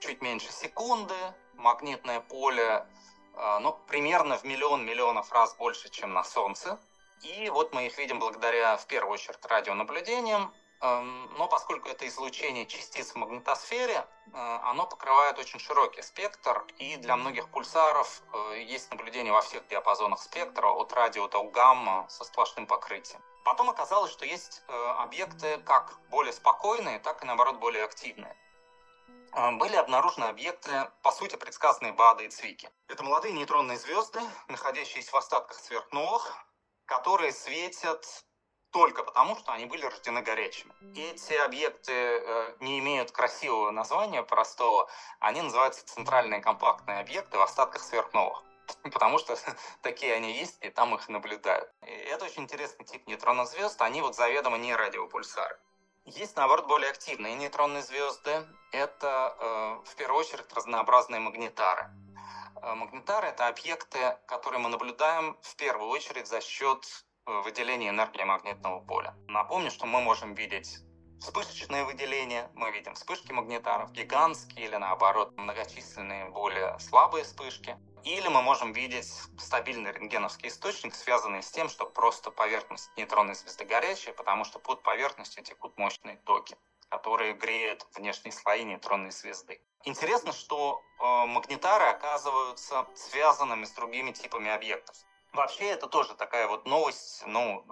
чуть 0.00 0.22
меньше 0.22 0.52
секунды, 0.52 1.14
магнитное 1.60 2.20
поле 2.20 2.86
а, 3.34 3.58
ну, 3.60 3.78
примерно 3.86 4.36
в 4.36 4.44
миллион 4.44 4.84
миллионов 4.84 5.32
раз 5.32 5.54
больше, 5.54 5.88
чем 5.88 6.12
на 6.12 6.24
Солнце. 6.24 6.78
И 7.22 7.48
вот 7.50 7.72
мы 7.72 7.86
их 7.86 7.96
видим 7.98 8.18
благодаря, 8.18 8.76
в 8.76 8.86
первую 8.86 9.14
очередь, 9.14 9.44
радионаблюдениям. 9.46 10.52
Эм, 10.82 11.30
но 11.36 11.46
поскольку 11.46 11.88
это 11.90 12.08
излучение 12.08 12.66
частиц 12.66 13.12
в 13.12 13.16
магнитосфере, 13.16 14.06
э, 14.32 14.58
оно 14.62 14.86
покрывает 14.86 15.38
очень 15.38 15.58
широкий 15.58 16.00
спектр, 16.00 16.64
и 16.78 16.96
для 16.96 17.16
многих 17.16 17.50
пульсаров 17.50 18.22
э, 18.32 18.62
есть 18.62 18.90
наблюдение 18.90 19.32
во 19.32 19.42
всех 19.42 19.66
диапазонах 19.68 20.22
спектра, 20.22 20.68
от 20.68 20.92
радио 20.94 21.28
до 21.28 21.42
гамма 21.44 22.06
со 22.08 22.24
сплошным 22.24 22.66
покрытием. 22.66 23.22
Потом 23.44 23.68
оказалось, 23.68 24.10
что 24.10 24.24
есть 24.24 24.62
э, 24.68 24.72
объекты 24.98 25.58
как 25.58 25.98
более 26.08 26.32
спокойные, 26.32 26.98
так 26.98 27.22
и 27.22 27.26
наоборот 27.26 27.56
более 27.56 27.84
активные. 27.84 28.34
А, 29.32 29.52
были 29.52 29.76
обнаружены 29.76 30.24
объекты, 30.24 30.90
по 31.02 31.12
сути, 31.12 31.36
предсказанные 31.36 31.92
Баада 31.92 32.24
и 32.24 32.28
Цвики. 32.28 32.68
Это 32.88 33.02
молодые 33.04 33.32
нейтронные 33.32 33.78
звезды, 33.78 34.20
находящиеся 34.48 35.12
в 35.12 35.16
остатках 35.16 35.58
сверхновых, 35.58 36.34
которые 36.86 37.32
светят 37.32 38.24
только 38.70 39.02
потому, 39.02 39.36
что 39.36 39.52
они 39.52 39.66
были 39.66 39.84
рождены 39.84 40.22
горячими. 40.22 40.72
Эти 40.96 41.34
объекты 41.34 41.92
э, 41.92 42.56
не 42.60 42.78
имеют 42.78 43.10
красивого 43.10 43.70
названия 43.70 44.22
простого, 44.22 44.88
они 45.18 45.42
называются 45.42 45.86
центральные 45.86 46.40
компактные 46.40 47.00
объекты 47.00 47.38
в 47.38 47.42
остатках 47.42 47.82
сверхновых. 47.82 48.42
Потому 48.82 49.18
что 49.18 49.36
такие 49.82 50.14
они 50.14 50.32
есть, 50.32 50.58
и 50.60 50.70
там 50.70 50.94
их 50.94 51.08
наблюдают. 51.08 51.70
И 51.86 51.90
это 51.90 52.24
очень 52.24 52.42
интересный 52.42 52.84
тип 52.84 53.06
нейтронных 53.06 53.48
звезд, 53.48 53.80
они 53.82 54.02
вот 54.02 54.16
заведомо 54.16 54.58
не 54.58 54.74
радиопульсары. 54.74 55.58
Есть, 56.16 56.36
наоборот, 56.36 56.66
более 56.66 56.90
активные 56.90 57.36
нейтронные 57.36 57.82
звезды. 57.82 58.44
Это, 58.72 59.36
э, 59.38 59.90
в 59.90 59.94
первую 59.94 60.20
очередь, 60.20 60.52
разнообразные 60.52 61.20
магнитары. 61.20 61.88
Э, 62.62 62.74
магнитары– 62.74 63.28
это 63.28 63.46
объекты, 63.46 64.18
которые 64.26 64.58
мы 64.58 64.70
наблюдаем 64.70 65.36
в 65.40 65.54
первую 65.54 65.88
очередь 65.88 66.26
за 66.26 66.40
счет 66.40 66.84
э, 67.26 67.40
выделения 67.42 67.90
энергии 67.90 68.24
магнитного 68.24 68.80
поля. 68.80 69.14
Напомню, 69.28 69.70
что 69.70 69.86
мы 69.86 70.00
можем 70.00 70.34
видеть 70.34 70.78
вспышечные 71.20 71.84
выделения, 71.84 72.50
мы 72.54 72.72
видим 72.72 72.94
вспышки 72.94 73.30
магнитаров, 73.30 73.92
гигантские 73.92 74.66
или 74.66 74.76
наоборот 74.76 75.36
многочисленные 75.36 76.28
более 76.30 76.76
слабые 76.80 77.22
вспышки. 77.22 77.76
Или 78.04 78.28
мы 78.28 78.40
можем 78.42 78.72
видеть 78.72 79.12
стабильный 79.38 79.92
рентгеновский 79.92 80.48
источник, 80.48 80.94
связанный 80.94 81.42
с 81.42 81.50
тем, 81.50 81.68
что 81.68 81.84
просто 81.84 82.30
поверхность 82.30 82.90
нейтронной 82.96 83.34
звезды 83.34 83.64
горячая, 83.64 84.14
потому 84.14 84.44
что 84.44 84.58
под 84.58 84.82
поверхностью 84.82 85.44
текут 85.44 85.76
мощные 85.76 86.16
токи, 86.16 86.56
которые 86.88 87.34
греют 87.34 87.86
внешние 87.94 88.32
слои 88.32 88.64
нейтронной 88.64 89.10
звезды. 89.10 89.60
Интересно, 89.84 90.32
что 90.32 90.82
э, 90.98 91.26
магнитары 91.26 91.86
оказываются 91.86 92.86
связанными 92.94 93.64
с 93.64 93.70
другими 93.72 94.12
типами 94.12 94.50
объектов. 94.50 94.96
Вообще 95.32 95.66
это 95.66 95.86
тоже 95.86 96.14
такая 96.14 96.48
вот 96.48 96.66
новость, 96.66 97.22
ну, 97.26 97.64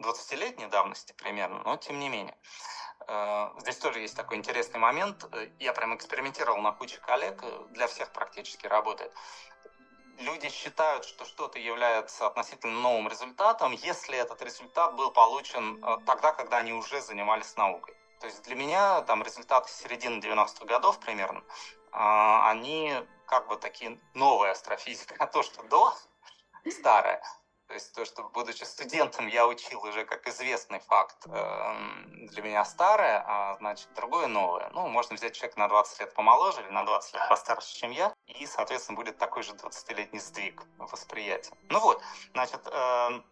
20-летней 0.00 0.64
э, 0.64 0.68
давности 0.68 1.12
примерно, 1.12 1.62
но 1.64 1.76
тем 1.76 1.98
не 1.98 2.08
менее. 2.08 2.36
Э, 3.06 3.50
здесь 3.60 3.76
тоже 3.76 4.00
есть 4.00 4.16
такой 4.16 4.36
интересный 4.38 4.80
момент. 4.80 5.24
Я 5.58 5.72
прям 5.72 5.94
экспериментировал 5.94 6.58
на 6.58 6.72
куче 6.72 6.98
коллег, 6.98 7.44
для 7.70 7.86
всех 7.86 8.12
практически 8.12 8.66
работает. 8.66 9.12
Люди 10.18 10.48
считают, 10.48 11.04
что 11.04 11.24
что-то 11.24 11.58
является 11.58 12.26
относительно 12.26 12.80
новым 12.80 13.08
результатом, 13.08 13.72
если 13.72 14.16
этот 14.16 14.42
результат 14.42 14.94
был 14.94 15.10
получен 15.10 15.82
тогда, 16.06 16.32
когда 16.32 16.58
они 16.58 16.72
уже 16.72 17.00
занимались 17.00 17.56
наукой. 17.56 17.94
То 18.24 18.28
есть 18.28 18.42
для 18.44 18.54
меня 18.54 19.02
там 19.02 19.22
результаты 19.22 19.70
середины 19.70 20.18
90-х 20.18 20.64
годов 20.64 20.98
примерно, 20.98 21.42
а, 21.92 22.50
они 22.50 22.94
как 23.26 23.48
бы 23.48 23.56
такие 23.56 24.00
новая 24.14 24.52
астрофизика, 24.52 25.14
а 25.18 25.26
то, 25.34 25.42
что 25.42 25.62
до, 25.64 25.94
старая. 26.70 27.22
То 27.66 27.74
есть 27.74 27.94
то, 27.94 28.04
что, 28.04 28.22
будучи 28.24 28.62
студентом, 28.64 29.26
я 29.26 29.46
учил 29.46 29.82
уже 29.84 30.04
как 30.04 30.26
известный 30.28 30.80
факт, 30.80 31.16
эм, 31.26 32.26
для 32.26 32.42
меня 32.42 32.64
старое, 32.64 33.24
а 33.26 33.56
значит 33.56 33.88
другое 33.94 34.26
новое. 34.26 34.68
Ну, 34.74 34.86
можно 34.88 35.16
взять 35.16 35.34
человека 35.34 35.58
на 35.58 35.68
20 35.68 36.00
лет 36.00 36.14
помоложе 36.14 36.60
или 36.60 36.68
на 36.68 36.84
20 36.84 37.14
лет 37.14 37.28
постарше, 37.28 37.74
чем 37.74 37.90
я, 37.90 38.12
и, 38.26 38.46
соответственно, 38.46 38.96
будет 38.96 39.16
такой 39.16 39.42
же 39.42 39.52
20-летний 39.54 40.18
сдвиг 40.18 40.62
восприятия. 40.78 41.54
Ну 41.70 41.80
вот, 41.80 42.02
значит, 42.32 42.60
эм, 42.70 43.24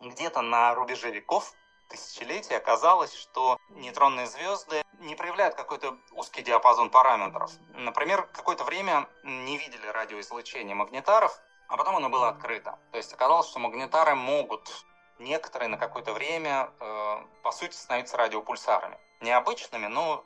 где-то 0.00 0.42
на 0.42 0.74
рубеже 0.74 1.10
веков 1.10 1.54
тысячелетий 1.88 2.56
оказалось, 2.56 3.14
что 3.14 3.58
нейтронные 3.70 4.26
звезды 4.26 4.82
не 4.98 5.14
проявляют 5.14 5.54
какой-то 5.54 5.98
узкий 6.12 6.42
диапазон 6.42 6.90
параметров. 6.90 7.50
Например, 7.74 8.28
какое-то 8.32 8.64
время 8.64 9.08
не 9.22 9.58
видели 9.58 9.86
радиоизлучение 9.86 10.74
магнитаров, 10.74 11.38
а 11.72 11.76
потом 11.78 11.96
оно 11.96 12.10
было 12.10 12.28
открыто. 12.28 12.78
То 12.90 12.98
есть 12.98 13.14
оказалось, 13.14 13.48
что 13.48 13.58
магнитары 13.58 14.14
могут 14.14 14.84
некоторые 15.18 15.70
на 15.70 15.78
какое-то 15.78 16.12
время, 16.12 16.70
э, 16.78 17.24
по 17.42 17.50
сути, 17.50 17.74
становиться 17.74 18.18
радиопульсарами. 18.18 18.98
Необычными, 19.22 19.86
но 19.86 20.22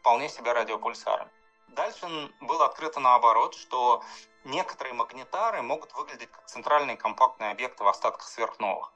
вполне 0.00 0.30
себе 0.30 0.50
радиопульсарами. 0.52 1.30
Дальше 1.68 2.06
было 2.40 2.64
открыто 2.64 3.00
наоборот, 3.00 3.54
что 3.54 4.02
некоторые 4.44 4.94
магнитары 4.94 5.60
могут 5.60 5.92
выглядеть 5.92 6.30
как 6.30 6.46
центральные 6.46 6.96
компактные 6.96 7.50
объекты 7.50 7.84
в 7.84 7.88
остатках 7.88 8.26
сверхновых. 8.26 8.90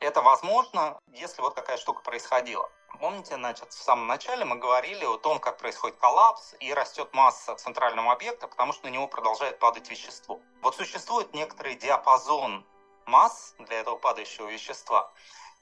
Это 0.00 0.20
возможно, 0.20 0.98
если 1.14 1.40
вот 1.40 1.54
какая 1.54 1.78
штука 1.78 2.02
происходила. 2.02 2.70
Помните, 3.00 3.36
значит, 3.36 3.72
в 3.72 3.82
самом 3.82 4.08
начале 4.08 4.44
мы 4.44 4.56
говорили 4.56 5.04
о 5.04 5.18
том, 5.18 5.38
как 5.38 5.58
происходит 5.58 5.96
коллапс 5.98 6.54
и 6.58 6.74
растет 6.74 7.12
масса 7.14 7.54
центрального 7.54 8.12
объекта, 8.12 8.48
потому 8.48 8.72
что 8.72 8.86
на 8.86 8.90
него 8.90 9.06
продолжает 9.06 9.58
падать 9.58 9.88
вещество. 9.88 10.40
Вот 10.62 10.74
существует 10.74 11.32
некоторый 11.32 11.76
диапазон 11.76 12.66
масс 13.06 13.54
для 13.58 13.80
этого 13.80 13.96
падающего 13.96 14.48
вещества, 14.48 15.12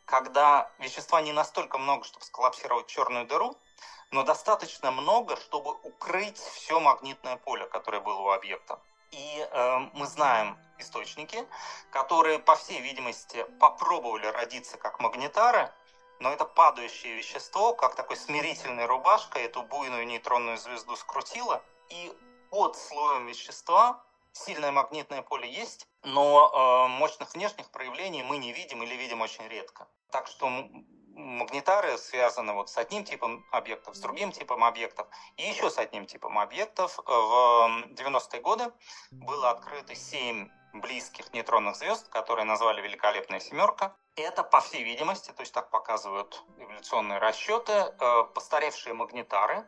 когда 0.07 0.71
вещества 0.79 1.21
не 1.21 1.33
настолько 1.33 1.77
много, 1.79 2.05
чтобы 2.05 2.25
сколлапсировать 2.25 2.87
черную 2.87 3.27
дыру, 3.27 3.57
но 4.11 4.23
достаточно 4.23 4.91
много, 4.91 5.37
чтобы 5.37 5.73
укрыть 5.83 6.39
все 6.39 6.81
магнитное 6.81 7.37
поле, 7.37 7.67
которое 7.67 8.01
было 8.01 8.19
у 8.21 8.31
объекта. 8.31 8.81
И 9.11 9.49
э, 9.51 9.79
мы 9.93 10.07
знаем 10.07 10.59
источники, 10.79 11.47
которые, 11.91 12.39
по 12.39 12.57
всей 12.57 12.81
видимости, 12.81 13.45
попробовали 13.61 14.27
родиться 14.27 14.77
как 14.77 15.01
магнитары, 15.01 15.71
но 16.21 16.33
это 16.33 16.45
падающее 16.45 17.15
вещество, 17.15 17.75
как 17.75 17.95
такой 17.95 18.17
смирительной 18.17 18.87
рубашкой, 18.87 19.43
эту 19.45 19.63
буйную 19.63 20.07
нейтронную 20.07 20.57
звезду 20.57 20.97
скрутило, 20.97 21.63
и 21.89 22.13
под 22.51 22.77
слоем 22.77 23.27
вещества 23.27 24.03
сильное 24.33 24.73
магнитное 24.73 25.23
поле 25.23 25.51
есть, 25.51 25.89
но 26.03 26.87
э, 26.87 26.89
мощных 26.89 27.35
внешних 27.35 27.71
проявлений 27.71 28.23
мы 28.23 28.39
не 28.39 28.53
видим 28.53 28.83
или 28.83 28.95
видим 28.95 29.21
очень 29.21 29.47
редко. 29.49 29.89
Так 30.11 30.27
что 30.27 30.49
магнитары 31.17 31.97
связаны 31.99 32.53
вот 32.53 32.69
с 32.69 32.77
одним 32.77 33.05
типом 33.05 33.45
объектов, 33.51 33.97
с 33.97 34.01
другим 34.01 34.33
типом 34.33 34.63
объектов 34.65 35.09
и 35.37 35.43
еще 35.43 35.71
с 35.71 35.79
одним 35.79 36.07
типом 36.07 36.39
объектов. 36.39 36.99
В 36.99 37.85
90-е 37.91 38.41
годы 38.41 38.73
было 39.11 39.51
открыто 39.51 39.95
7 39.95 40.49
близких 40.75 41.33
нейтронных 41.33 41.77
звезд, 41.77 42.09
которые 42.09 42.45
назвали 42.45 42.83
«Великолепная 42.83 43.41
семерка». 43.41 43.97
Это, 44.17 44.43
по 44.43 44.61
всей 44.63 44.83
видимости, 44.83 45.31
то 45.31 45.43
есть 45.43 45.53
так 45.53 45.69
показывают 45.69 46.43
эволюционные 46.57 47.19
расчеты, 47.19 47.73
э, 47.73 48.25
постаревшие 48.35 48.95
магнитары. 48.95 49.67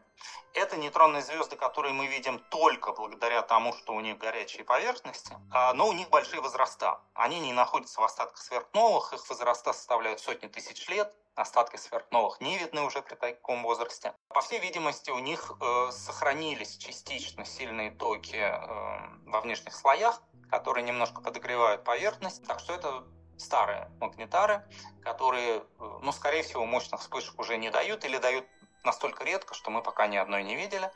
Это 0.54 0.78
нейтронные 0.78 1.20
звезды, 1.20 1.54
которые 1.54 1.92
мы 1.92 2.06
видим 2.06 2.38
только 2.50 2.92
благодаря 2.92 3.42
тому, 3.42 3.74
что 3.74 3.92
у 3.92 4.00
них 4.00 4.16
горячие 4.16 4.64
поверхности, 4.64 5.36
а, 5.52 5.74
но 5.74 5.86
у 5.86 5.92
них 5.92 6.08
большие 6.08 6.40
возраста. 6.40 6.98
Они 7.12 7.40
не 7.40 7.52
находятся 7.52 8.00
в 8.00 8.04
остатках 8.04 8.38
сверхновых, 8.38 9.12
их 9.12 9.28
возраста 9.28 9.74
составляют 9.74 10.20
сотни 10.20 10.48
тысяч 10.48 10.88
лет, 10.88 11.14
остатки 11.34 11.76
сверхновых 11.76 12.40
не 12.40 12.56
видны 12.56 12.80
уже 12.80 13.02
при 13.02 13.16
таком 13.16 13.62
возрасте. 13.62 14.14
По 14.28 14.40
всей 14.40 14.60
видимости, 14.60 15.10
у 15.10 15.18
них 15.18 15.52
э, 15.60 15.90
сохранились 15.92 16.78
частично 16.78 17.44
сильные 17.44 17.90
токи 17.90 18.36
э, 18.36 18.60
во 19.26 19.42
внешних 19.42 19.74
слоях, 19.74 20.22
которые 20.50 20.84
немножко 20.84 21.20
подогревают 21.20 21.84
поверхность. 21.84 22.46
Так 22.46 22.60
что 22.60 22.72
это 22.72 23.04
старые 23.38 23.90
магнитары, 24.00 24.62
которые, 25.02 25.58
э, 25.58 25.62
ну, 26.02 26.12
скорее 26.12 26.42
всего, 26.42 26.66
мощных 26.66 27.00
вспышек 27.00 27.38
уже 27.38 27.56
не 27.56 27.70
дают 27.70 28.04
или 28.04 28.18
дают 28.18 28.46
настолько 28.84 29.24
редко, 29.24 29.54
что 29.54 29.70
мы 29.70 29.82
пока 29.82 30.06
ни 30.06 30.16
одной 30.16 30.42
не 30.42 30.56
видели. 30.56 30.90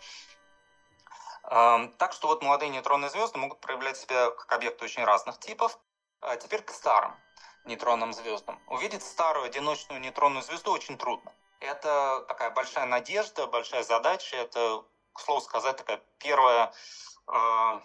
Эм, 1.44 1.92
так 1.94 2.12
что 2.12 2.28
вот 2.28 2.42
молодые 2.42 2.70
нейтронные 2.70 3.10
звезды 3.10 3.38
могут 3.38 3.60
проявлять 3.60 3.96
себя 3.96 4.30
как 4.30 4.52
объекты 4.52 4.84
очень 4.84 5.04
разных 5.04 5.38
типов. 5.38 5.78
А 6.20 6.36
теперь 6.36 6.62
к 6.62 6.70
старым 6.70 7.16
нейтронным 7.64 8.12
звездам. 8.12 8.60
Увидеть 8.68 9.02
старую 9.02 9.46
одиночную 9.46 10.00
нейтронную 10.00 10.42
звезду 10.42 10.72
очень 10.72 10.96
трудно. 10.96 11.32
Это 11.60 12.24
такая 12.28 12.50
большая 12.50 12.86
надежда, 12.86 13.46
большая 13.46 13.82
задача. 13.82 14.36
Это, 14.36 14.84
к 15.12 15.20
слову 15.20 15.40
сказать, 15.40 15.76
такая 15.76 16.00
первая 16.18 16.72
э, 17.28 17.80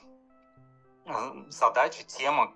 задача, 1.50 2.04
тема, 2.04 2.54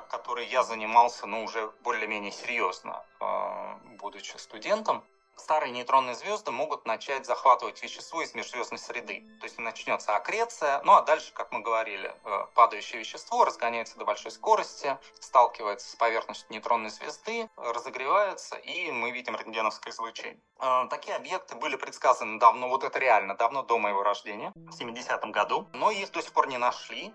которой 0.00 0.46
я 0.46 0.62
занимался, 0.62 1.26
ну, 1.26 1.44
уже 1.44 1.70
более-менее 1.82 2.32
серьезно, 2.32 3.04
э, 3.20 3.74
будучи 3.98 4.36
студентом 4.36 5.04
старые 5.36 5.72
нейтронные 5.72 6.14
звезды 6.14 6.50
могут 6.50 6.86
начать 6.86 7.26
захватывать 7.26 7.82
вещество 7.82 8.22
из 8.22 8.34
межзвездной 8.34 8.78
среды. 8.78 9.24
То 9.40 9.44
есть 9.44 9.58
начнется 9.58 10.14
аккреция, 10.16 10.80
ну 10.84 10.92
а 10.92 11.02
дальше, 11.02 11.32
как 11.32 11.52
мы 11.52 11.60
говорили, 11.60 12.14
э, 12.24 12.46
падающее 12.54 13.00
вещество 13.00 13.44
разгоняется 13.44 13.98
до 13.98 14.04
большой 14.04 14.30
скорости, 14.30 14.96
сталкивается 15.20 15.90
с 15.90 15.96
поверхностью 15.96 16.46
нейтронной 16.50 16.90
звезды, 16.90 17.48
разогревается, 17.56 18.56
и 18.56 18.90
мы 18.90 19.10
видим 19.10 19.36
рентгеновское 19.36 19.92
излучение. 19.92 20.40
Э, 20.60 20.86
такие 20.88 21.16
объекты 21.16 21.56
были 21.56 21.76
предсказаны 21.76 22.38
давно, 22.38 22.68
вот 22.68 22.84
это 22.84 22.98
реально, 22.98 23.34
давно 23.34 23.62
до 23.62 23.78
моего 23.78 24.02
рождения, 24.02 24.52
в 24.54 24.80
70-м 24.80 25.32
году, 25.32 25.68
но 25.72 25.90
их 25.90 26.10
до 26.12 26.22
сих 26.22 26.32
пор 26.32 26.48
не 26.48 26.58
нашли. 26.58 27.12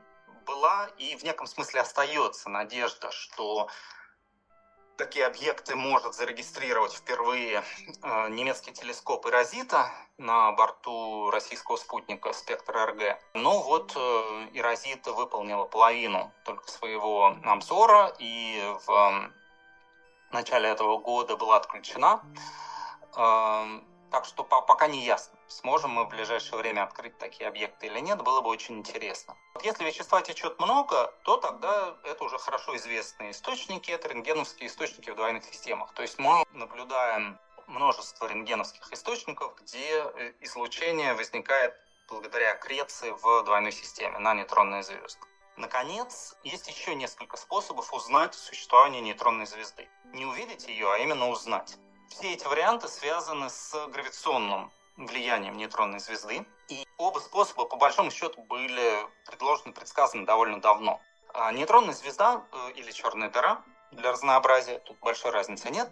Была 0.48 0.88
и 0.98 1.16
в 1.18 1.24
неком 1.24 1.46
смысле 1.46 1.82
остается 1.82 2.50
надежда, 2.50 3.12
что 3.12 3.68
такие 4.98 5.26
объекты 5.26 5.76
может 5.76 6.16
зарегистрировать 6.16 6.94
впервые 6.94 7.64
э, 8.02 8.30
немецкий 8.30 8.72
телескоп 8.72 9.28
Ирозита 9.28 9.92
на 10.18 10.54
борту 10.54 11.30
российского 11.30 11.76
спутника 11.76 12.34
«Спектр 12.34 12.76
РГ». 12.76 13.20
Ну 13.34 13.62
вот 13.62 13.94
э, 13.96 14.50
Ирозита 14.54 15.12
выполнила 15.14 15.66
половину 15.66 16.32
только 16.46 16.70
своего 16.72 17.36
обзора, 17.44 18.16
и 18.18 18.60
в 18.86 19.32
начале 20.32 20.70
этого 20.70 20.98
года 20.98 21.38
была 21.38 21.58
отключена. 21.58 22.24
Эм, 23.16 23.86
так 24.12 24.26
что 24.26 24.44
пока 24.44 24.88
не 24.88 25.04
ясно, 25.06 25.37
сможем 25.48 25.92
мы 25.92 26.06
в 26.06 26.10
ближайшее 26.10 26.58
время 26.58 26.84
открыть 26.84 27.18
такие 27.18 27.48
объекты 27.48 27.88
или 27.88 28.00
нет, 28.00 28.22
было 28.22 28.42
бы 28.42 28.50
очень 28.50 28.78
интересно. 28.78 29.36
Вот 29.54 29.64
если 29.64 29.84
вещества 29.84 30.22
течет 30.22 30.60
много, 30.60 31.14
то 31.24 31.38
тогда 31.38 31.96
это 32.04 32.24
уже 32.24 32.38
хорошо 32.38 32.76
известные 32.76 33.32
источники, 33.32 33.92
это 33.92 34.08
рентгеновские 34.10 34.68
источники 34.70 35.10
в 35.10 35.16
двойных 35.16 35.44
системах. 35.44 35.94
То 35.94 36.02
есть 36.02 36.20
мы 36.20 36.46
наблюдаем 36.52 37.40
множество 37.68 38.28
рентгеновских 38.28 38.92
источников, 38.92 39.56
где 39.62 40.04
э, 40.04 40.34
излучение 40.42 41.14
возникает 41.14 41.76
благодаря 42.08 42.54
аккреции 42.54 43.12
в 43.12 43.44
двойной 43.44 43.72
системе 43.72 44.18
на 44.20 44.34
нейтронные 44.34 44.84
звезды. 44.84 45.28
Наконец, 45.58 46.36
есть 46.44 46.68
еще 46.68 46.96
несколько 46.96 47.36
способов 47.36 47.94
узнать 47.94 48.36
существование 48.36 49.02
нейтронной 49.02 49.48
звезды. 49.48 49.90
Не 50.14 50.26
увидеть 50.26 50.68
ее, 50.68 50.92
а 50.92 50.98
именно 50.98 51.30
узнать. 51.30 51.78
Все 52.10 52.34
эти 52.34 52.46
варианты 52.46 52.88
связаны 52.88 53.50
с 53.50 53.88
гравитационным 53.88 54.72
влиянием 54.98 55.56
нейтронной 55.56 56.00
звезды. 56.00 56.46
И 56.70 56.86
оба 56.98 57.20
способа, 57.20 57.66
по 57.66 57.78
большому 57.78 58.12
счету, 58.12 58.42
были 58.44 59.08
предложены, 59.26 59.74
предсказаны 59.74 60.26
довольно 60.26 60.60
давно. 60.60 61.00
А 61.34 61.52
нейтронная 61.52 61.94
звезда 61.94 62.44
э, 62.52 62.72
или 62.76 62.92
черная 62.92 63.30
дыра 63.30 63.64
для 63.92 64.12
разнообразия, 64.12 64.80
тут 64.80 65.00
большой 65.00 65.32
разницы 65.32 65.70
нет, 65.70 65.90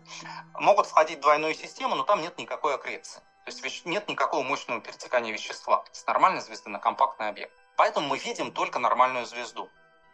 могут 0.56 0.88
входить 0.88 1.20
в 1.20 1.22
двойную 1.22 1.54
систему, 1.54 1.96
но 1.96 2.04
там 2.04 2.22
нет 2.22 2.38
никакой 2.38 2.76
аккреции. 2.76 3.22
То 3.46 3.52
есть 3.52 3.86
нет 3.86 4.10
никакого 4.10 4.44
мощного 4.44 4.82
перетекания 4.82 5.32
вещества 5.32 5.86
с 5.92 6.06
нормальной 6.08 6.42
звезды 6.42 6.70
на 6.70 6.80
компактный 6.80 7.30
объект. 7.30 7.54
Поэтому 7.78 8.08
мы 8.08 8.18
видим 8.18 8.52
только 8.52 8.80
нормальную 8.80 9.26
звезду. 9.26 9.70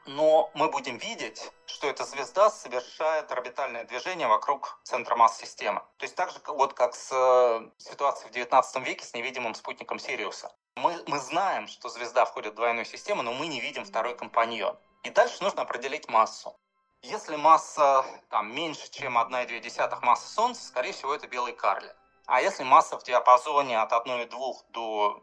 Но 0.06 0.50
мы 0.56 0.70
будем 0.70 0.98
видеть, 0.98 1.52
что 1.68 1.88
эта 1.88 2.04
звезда 2.06 2.50
совершает 2.50 3.32
орбитальное 3.32 3.84
движение 3.84 4.28
вокруг 4.28 4.80
центра 4.84 5.16
масс 5.16 5.38
системы. 5.38 5.82
То 5.98 6.06
есть 6.06 6.16
так 6.16 6.32
же, 6.32 6.40
вот 6.48 6.74
как 6.74 6.96
с 6.96 7.12
э, 7.12 7.70
ситуацией 7.78 8.30
в 8.30 8.34
19 8.34 8.88
веке 8.88 9.06
с 9.06 9.14
невидимым 9.14 9.54
спутником 9.54 10.00
Сириуса. 10.00 10.52
Мы, 10.76 11.04
мы 11.06 11.20
знаем, 11.20 11.68
что 11.68 11.90
звезда 11.90 12.26
входит 12.26 12.54
в 12.54 12.56
двойную 12.56 12.86
систему, 12.86 13.22
но 13.22 13.34
мы 13.34 13.46
не 13.46 13.62
видим 13.62 13.86
второй 13.86 14.16
компаньон. 14.16 14.76
И 15.04 15.12
дальше 15.12 15.44
нужно 15.44 15.62
определить 15.62 16.10
массу. 16.10 16.56
Если 17.04 17.36
масса 17.36 18.04
там, 18.30 18.54
меньше, 18.56 18.90
чем 18.90 19.18
1,2 19.18 20.00
массы 20.02 20.34
Солнца, 20.34 20.66
скорее 20.66 20.94
всего, 20.94 21.14
это 21.14 21.28
белый 21.28 21.54
карлик. 21.54 21.96
А 22.26 22.42
если 22.42 22.64
масса 22.64 22.98
в 22.98 23.04
диапазоне 23.04 23.80
от 23.80 23.92
1,2 23.92 24.54
до 24.70 25.22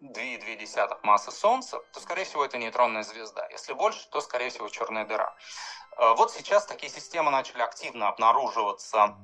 2,2 0.00 0.98
массы 1.02 1.30
Солнца, 1.30 1.78
то, 1.92 2.00
скорее 2.00 2.24
всего, 2.24 2.44
это 2.44 2.58
нейтронная 2.58 3.02
звезда. 3.02 3.46
Если 3.50 3.72
больше, 3.74 4.08
то, 4.10 4.20
скорее 4.20 4.50
всего, 4.50 4.68
черная 4.68 5.04
дыра. 5.06 5.34
Э, 5.98 6.14
вот 6.16 6.32
сейчас 6.32 6.66
такие 6.66 6.90
системы 6.90 7.30
начали 7.30 7.62
активно 7.62 8.08
обнаруживаться 8.08 9.16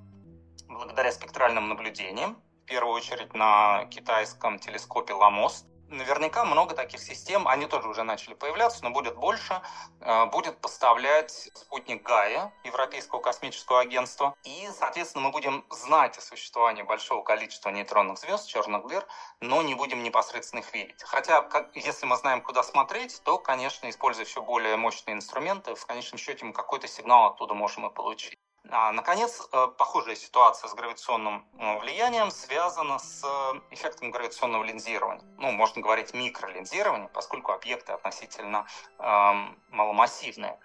благодаря 0.69 1.13
спектральным 1.13 1.69
наблюдениям. 1.69 2.43
В 2.63 2.67
первую 2.67 2.95
очередь 2.95 3.33
на 3.35 3.87
китайском 3.87 4.59
телескопе 4.59 5.15
Ламост. 5.15 5.67
Наверняка 5.89 6.45
много 6.45 6.75
таких 6.75 7.01
систем, 7.01 7.47
они 7.47 7.67
тоже 7.67 7.89
уже 7.89 8.03
начали 8.03 8.35
появляться, 8.35 8.83
но 8.83 8.91
будет 8.91 9.17
больше, 9.17 9.63
э, 10.01 10.27
будет 10.27 10.61
поставлять 10.61 11.49
спутник 11.55 12.03
Гая, 12.03 12.53
Европейского 12.65 13.21
космического 13.21 13.81
агентства. 13.81 14.35
И, 14.43 14.69
соответственно, 14.77 15.27
мы 15.27 15.31
будем 15.31 15.65
знать 15.71 16.19
о 16.19 16.21
существовании 16.21 16.83
большого 16.83 17.23
количества 17.23 17.71
нейтронных 17.71 18.19
звезд, 18.19 18.49
черных 18.49 18.89
дыр, 18.89 19.07
но 19.41 19.63
не 19.63 19.77
будем 19.77 20.03
непосредственно 20.03 20.61
их 20.61 20.75
видеть. 20.75 21.03
Хотя, 21.05 21.43
как, 21.43 21.71
если 21.77 22.05
мы 22.05 22.17
знаем, 22.17 22.43
куда 22.43 22.65
смотреть, 22.65 23.23
то, 23.23 23.39
конечно, 23.39 23.89
используя 23.89 24.25
все 24.25 24.43
более 24.43 24.77
мощные 24.77 25.15
инструменты, 25.15 25.77
в 25.77 25.87
конечном 25.87 26.19
счете 26.19 26.45
мы 26.45 26.53
какой-то 26.53 26.89
сигнал 26.89 27.27
оттуда 27.27 27.55
можем 27.55 27.87
и 27.87 27.95
получить. 27.95 28.37
А, 28.71 28.93
наконец, 28.93 29.47
э, 29.53 29.67
похожая 29.79 30.17
ситуация 30.17 30.69
с 30.69 30.75
гравитационным 30.75 31.47
э, 31.59 31.79
влиянием 31.79 32.31
связана 32.31 32.99
с 32.99 33.23
э, 33.25 33.61
эффектом 33.71 34.11
гравитационного 34.11 34.65
линзирования. 34.65 35.25
Ну, 35.39 35.53
можно 35.53 35.83
говорить 35.83 36.15
микролинзирование, 36.15 37.09
поскольку 37.09 37.53
объекты 37.53 37.93
относительно 37.93 38.67
эм, 38.99 39.61
маломассивные. 39.69 40.59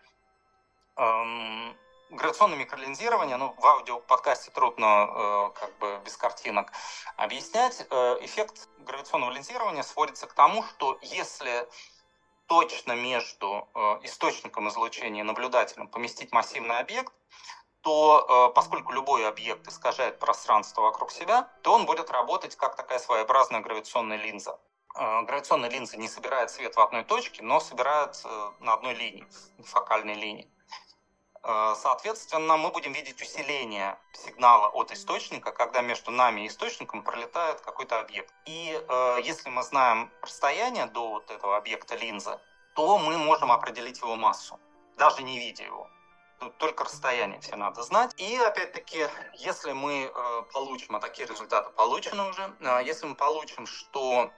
Эм, 0.96 1.78
гравитационное 2.10 2.58
микролинзирование, 2.58 3.38
ну, 3.38 3.54
в 3.58 3.66
аудиоподкасте 3.66 4.52
трудно 4.52 4.86
э, 4.86 5.60
как 5.60 5.78
бы 5.78 6.02
без 6.04 6.18
картинок 6.18 6.72
объяснять. 7.18 7.82
Эффект 8.22 8.68
гравитационного 8.80 9.32
линзирования 9.32 9.84
сводится 9.84 10.28
к 10.28 10.34
тому, 10.34 10.64
что 10.64 10.98
если 11.02 11.68
точно 12.52 12.98
между 12.98 13.70
э, 13.74 13.80
источником 14.04 14.68
излучения 14.68 15.22
и 15.22 15.24
наблюдателем 15.24 15.88
поместить 15.88 16.34
массивный 16.34 16.80
объект, 16.80 17.14
то 17.82 18.26
э, 18.50 18.54
поскольку 18.54 18.92
любой 18.92 19.28
объект 19.28 19.68
искажает 19.68 20.20
пространство 20.20 20.82
вокруг 20.82 21.12
себя, 21.12 21.50
то 21.64 21.74
он 21.74 21.86
будет 21.86 22.10
работать 22.12 22.56
как 22.56 22.76
такая 22.76 23.00
своеобразная 23.00 23.62
гравитационная 23.62 24.18
линза. 24.18 24.60
Э, 24.96 25.24
гравитационная 25.24 25.70
линза 25.70 25.98
не 25.98 26.08
собирает 26.08 26.52
свет 26.52 26.76
в 26.76 26.80
одной 26.80 27.04
точке, 27.04 27.42
но 27.42 27.60
собирает 27.60 28.22
э, 28.24 28.52
на 28.60 28.74
одной 28.74 28.94
линии, 28.94 29.28
фокальной 29.64 30.16
линии. 30.16 30.48
Соответственно, 31.44 32.56
мы 32.56 32.70
будем 32.70 32.94
видеть 32.94 33.20
усиление 33.20 33.98
сигнала 34.14 34.68
от 34.68 34.92
источника, 34.92 35.52
когда 35.52 35.82
между 35.82 36.12
нами 36.12 36.42
и 36.42 36.48
источником 36.48 37.02
пролетает 37.02 37.62
какой-то 37.62 38.00
объект. 38.00 38.32
И 38.46 38.80
если 39.24 39.50
мы 39.50 39.64
знаем 39.64 40.12
расстояние 40.22 40.86
до 40.86 41.10
вот 41.10 41.32
этого 41.32 41.58
объекта 41.58 41.96
линзы, 41.96 42.40
то 42.76 43.00
мы 43.00 43.18
можем 43.18 43.52
определить 43.52 43.98
его 44.02 44.16
массу, 44.16 44.60
даже 45.00 45.24
не 45.24 45.40
видя 45.40 45.64
его 45.64 45.90
только 46.50 46.84
расстояние 46.84 47.40
все 47.42 47.56
надо 47.56 47.84
знать. 47.84 48.14
И 48.18 48.36
опять-таки, 48.38 49.08
если 49.36 49.74
мы 49.74 50.12
э, 50.14 50.44
получим, 50.54 50.96
а 50.96 51.00
такие 51.00 51.28
результаты 51.28 51.70
получены 51.72 52.30
уже, 52.30 52.56
э, 52.60 52.82
если 52.86 53.06
мы 53.06 53.16
получим, 53.16 53.66
что 53.66 54.32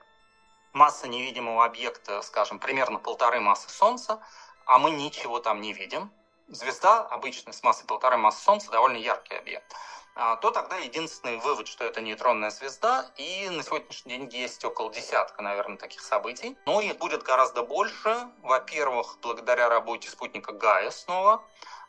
масса 0.72 1.08
невидимого 1.08 1.64
объекта, 1.64 2.20
скажем, 2.22 2.58
примерно 2.58 2.98
полторы 2.98 3.40
массы 3.40 3.70
Солнца, 3.70 4.20
а 4.66 4.78
мы 4.78 4.90
ничего 4.90 5.38
там 5.38 5.60
не 5.60 5.72
видим, 5.72 6.10
звезда 6.48 7.00
обычно 7.00 7.52
с 7.52 7.62
массой 7.62 7.86
полторы 7.86 8.16
массы 8.16 8.42
Солнца 8.42 8.70
довольно 8.70 8.96
яркий 8.96 9.34
объект, 9.34 9.74
а, 10.16 10.36
то 10.36 10.52
тогда 10.52 10.76
единственный 10.76 11.38
вывод, 11.38 11.66
что 11.66 11.84
это 11.84 12.00
нейтронная 12.00 12.50
звезда, 12.50 13.10
и 13.16 13.48
на 13.50 13.64
сегодняшний 13.64 14.16
день 14.16 14.28
есть 14.32 14.64
около 14.64 14.92
десятка, 14.92 15.42
наверное, 15.42 15.76
таких 15.76 16.00
событий. 16.02 16.56
Но 16.66 16.80
их 16.80 16.98
будет 16.98 17.24
гораздо 17.24 17.64
больше. 17.64 18.28
Во-первых, 18.42 19.18
благодаря 19.22 19.68
работе 19.68 20.08
спутника 20.08 20.52
Гая 20.52 20.90
снова, 20.92 21.42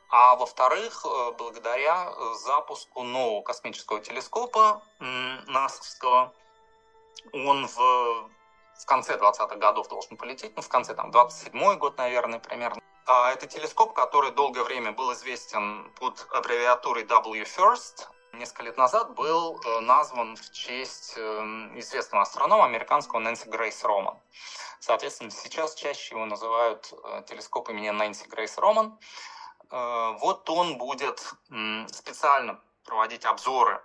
а 0.09 0.35
во-вторых, 0.35 1.05
э, 1.05 1.31
благодаря 1.37 2.09
э, 2.09 2.33
запуску 2.35 3.03
нового 3.03 3.41
космического 3.41 3.99
телескопа 3.99 4.83
НАСАвского, 4.99 6.33
он 7.33 7.67
в, 7.67 7.77
в 7.77 8.85
конце 8.85 9.17
20-х 9.17 9.55
годов 9.55 9.87
должен 9.87 10.15
полететь, 10.15 10.55
ну, 10.55 10.61
в 10.61 10.69
конце, 10.69 10.93
там, 10.93 11.09
27-й 11.09 11.77
год, 11.77 11.97
наверное, 11.97 12.39
примерно. 12.39 12.81
А 13.07 13.31
это 13.31 13.47
телескоп, 13.47 13.93
который 13.93 14.31
долгое 14.31 14.63
время 14.63 14.91
был 14.91 15.11
известен 15.13 15.91
под 15.99 16.27
аббревиатурой 16.31 17.03
W-FIRST, 17.03 18.07
несколько 18.33 18.63
лет 18.63 18.77
назад 18.77 19.15
был 19.15 19.59
э, 19.59 19.79
назван 19.79 20.35
в 20.35 20.51
честь 20.51 21.17
известного 21.17 22.23
астронома 22.23 22.65
американского 22.65 23.19
Нэнси 23.19 23.49
Грейс 23.49 23.83
Роман. 23.83 24.19
Соответственно, 24.79 25.31
сейчас 25.31 25.73
чаще 25.73 26.13
его 26.13 26.25
называют 26.25 26.93
телескоп 27.27 27.69
имени 27.69 27.89
Нэнси 27.89 28.27
Грейс 28.27 28.57
Роман. 28.57 28.99
Э, 29.71 30.17
вот 30.19 30.49
он 30.49 30.77
будет 30.77 31.19
специально 31.91 32.59
проводить 32.85 33.25
обзоры, 33.25 33.81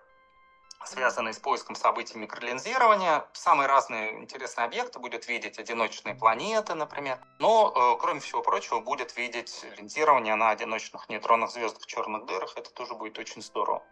связанные 0.84 1.34
с 1.34 1.38
поиском 1.38 1.74
событий 1.74 2.18
микролинзирования. 2.18 3.26
Самые 3.32 3.66
разные 3.66 4.18
интересные 4.18 4.66
объекты 4.66 4.98
будет 4.98 5.28
видеть 5.28 5.58
одиночные 5.58 6.14
планеты, 6.14 6.74
например. 6.74 7.18
Но, 7.38 7.72
э, 7.74 8.00
кроме 8.00 8.20
всего 8.20 8.42
прочего, 8.42 8.80
будет 8.80 9.16
видеть 9.16 9.64
линзирование 9.78 10.34
на 10.34 10.50
одиночных 10.50 11.08
нейтронных 11.08 11.50
звездах, 11.50 11.86
черных 11.86 12.26
дырах. 12.26 12.56
Это 12.56 12.70
тоже 12.70 12.94
будет 12.94 13.18
очень 13.18 13.42
здорово. 13.42 13.82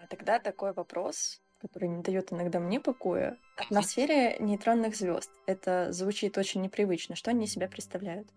А 0.00 0.06
тогда 0.06 0.38
такой 0.38 0.72
вопрос, 0.72 1.40
который 1.60 1.88
не 1.88 2.02
дает 2.02 2.32
иногда 2.32 2.60
мне 2.60 2.80
покоя. 2.80 3.38
Атмосфера 3.56 4.38
нейтронных 4.38 4.94
звезд. 4.96 5.30
Это 5.46 5.92
звучит 5.92 6.36
очень 6.38 6.60
непривычно. 6.60 7.16
Что 7.16 7.30
они 7.30 7.46
из 7.46 7.52
себя 7.52 7.68
представляют? 7.68 8.28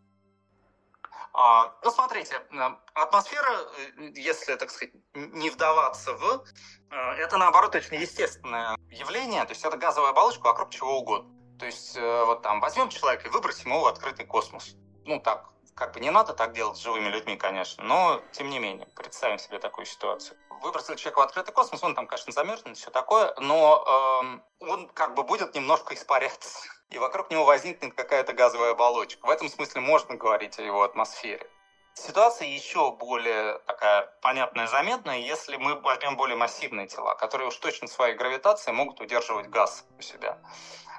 А, 1.33 1.73
ну, 1.83 1.91
смотрите, 1.91 2.35
э, 2.35 2.69
атмосфера, 2.93 3.51
э, 3.97 4.11
если, 4.15 4.55
так 4.55 4.71
сказать, 4.71 4.93
не 5.13 5.49
вдаваться 5.49 6.13
в, 6.13 6.43
э, 6.91 6.95
это, 6.95 7.37
наоборот, 7.37 7.75
очень 7.75 7.95
естественное 7.95 8.77
явление, 8.89 9.43
то 9.45 9.51
есть 9.51 9.63
это 9.63 9.77
газовая 9.77 10.11
оболочка 10.11 10.43
вокруг 10.47 10.71
чего 10.71 10.99
угодно. 10.99 11.31
То 11.59 11.65
есть 11.65 11.97
вот 11.97 12.43
там 12.43 12.59
возьмем 12.59 12.89
человека 12.89 13.27
и 13.27 13.31
выбросим 13.31 13.71
его 13.71 13.81
в 13.81 13.87
открытый 13.87 14.27
космос. 14.27 14.75
Ну, 15.05 15.19
так, 15.19 15.49
как 15.77 15.93
бы 15.93 15.99
не 15.99 16.09
надо 16.09 16.33
так 16.33 16.53
делать 16.53 16.77
с 16.77 16.81
живыми 16.81 17.07
людьми, 17.07 17.37
конечно, 17.37 17.83
но 17.83 18.21
тем 18.31 18.49
не 18.49 18.57
менее, 18.57 18.87
представим 18.95 19.37
себе 19.37 19.59
такую 19.59 19.85
ситуацию. 19.85 20.35
Выбросили 20.61 20.95
человека 20.95 21.19
в 21.19 21.21
открытый 21.21 21.53
космос, 21.53 21.83
он 21.83 21.93
там, 21.93 22.07
конечно, 22.07 22.33
замерзнет, 22.33 22.77
все 22.77 22.89
такое, 22.89 23.33
но 23.37 24.41
э, 24.59 24.65
он 24.65 24.89
как 24.89 25.13
бы 25.13 25.23
будет 25.23 25.53
немножко 25.53 25.93
испаряться, 25.93 26.67
и 26.89 26.97
вокруг 26.97 27.29
него 27.29 27.45
возникнет 27.45 27.93
какая-то 27.93 28.33
газовая 28.33 28.71
оболочка. 28.71 29.25
В 29.25 29.29
этом 29.29 29.49
смысле 29.49 29.81
можно 29.81 30.15
говорить 30.15 30.57
о 30.57 30.63
его 30.63 30.81
атмосфере. 30.81 31.47
Ситуация 31.93 32.47
еще 32.47 32.91
более 32.91 33.59
такая 33.59 34.11
понятная, 34.21 34.67
заметная, 34.67 35.17
если 35.17 35.57
мы 35.57 35.79
возьмем 35.79 36.15
более 36.15 36.37
массивные 36.37 36.87
тела, 36.87 37.15
которые 37.15 37.47
уж 37.47 37.57
точно 37.57 37.87
своей 37.87 38.15
гравитацией 38.15 38.75
могут 38.75 38.99
удерживать 38.99 39.47
газ 39.47 39.83
у 39.97 40.01
себя. 40.01 40.37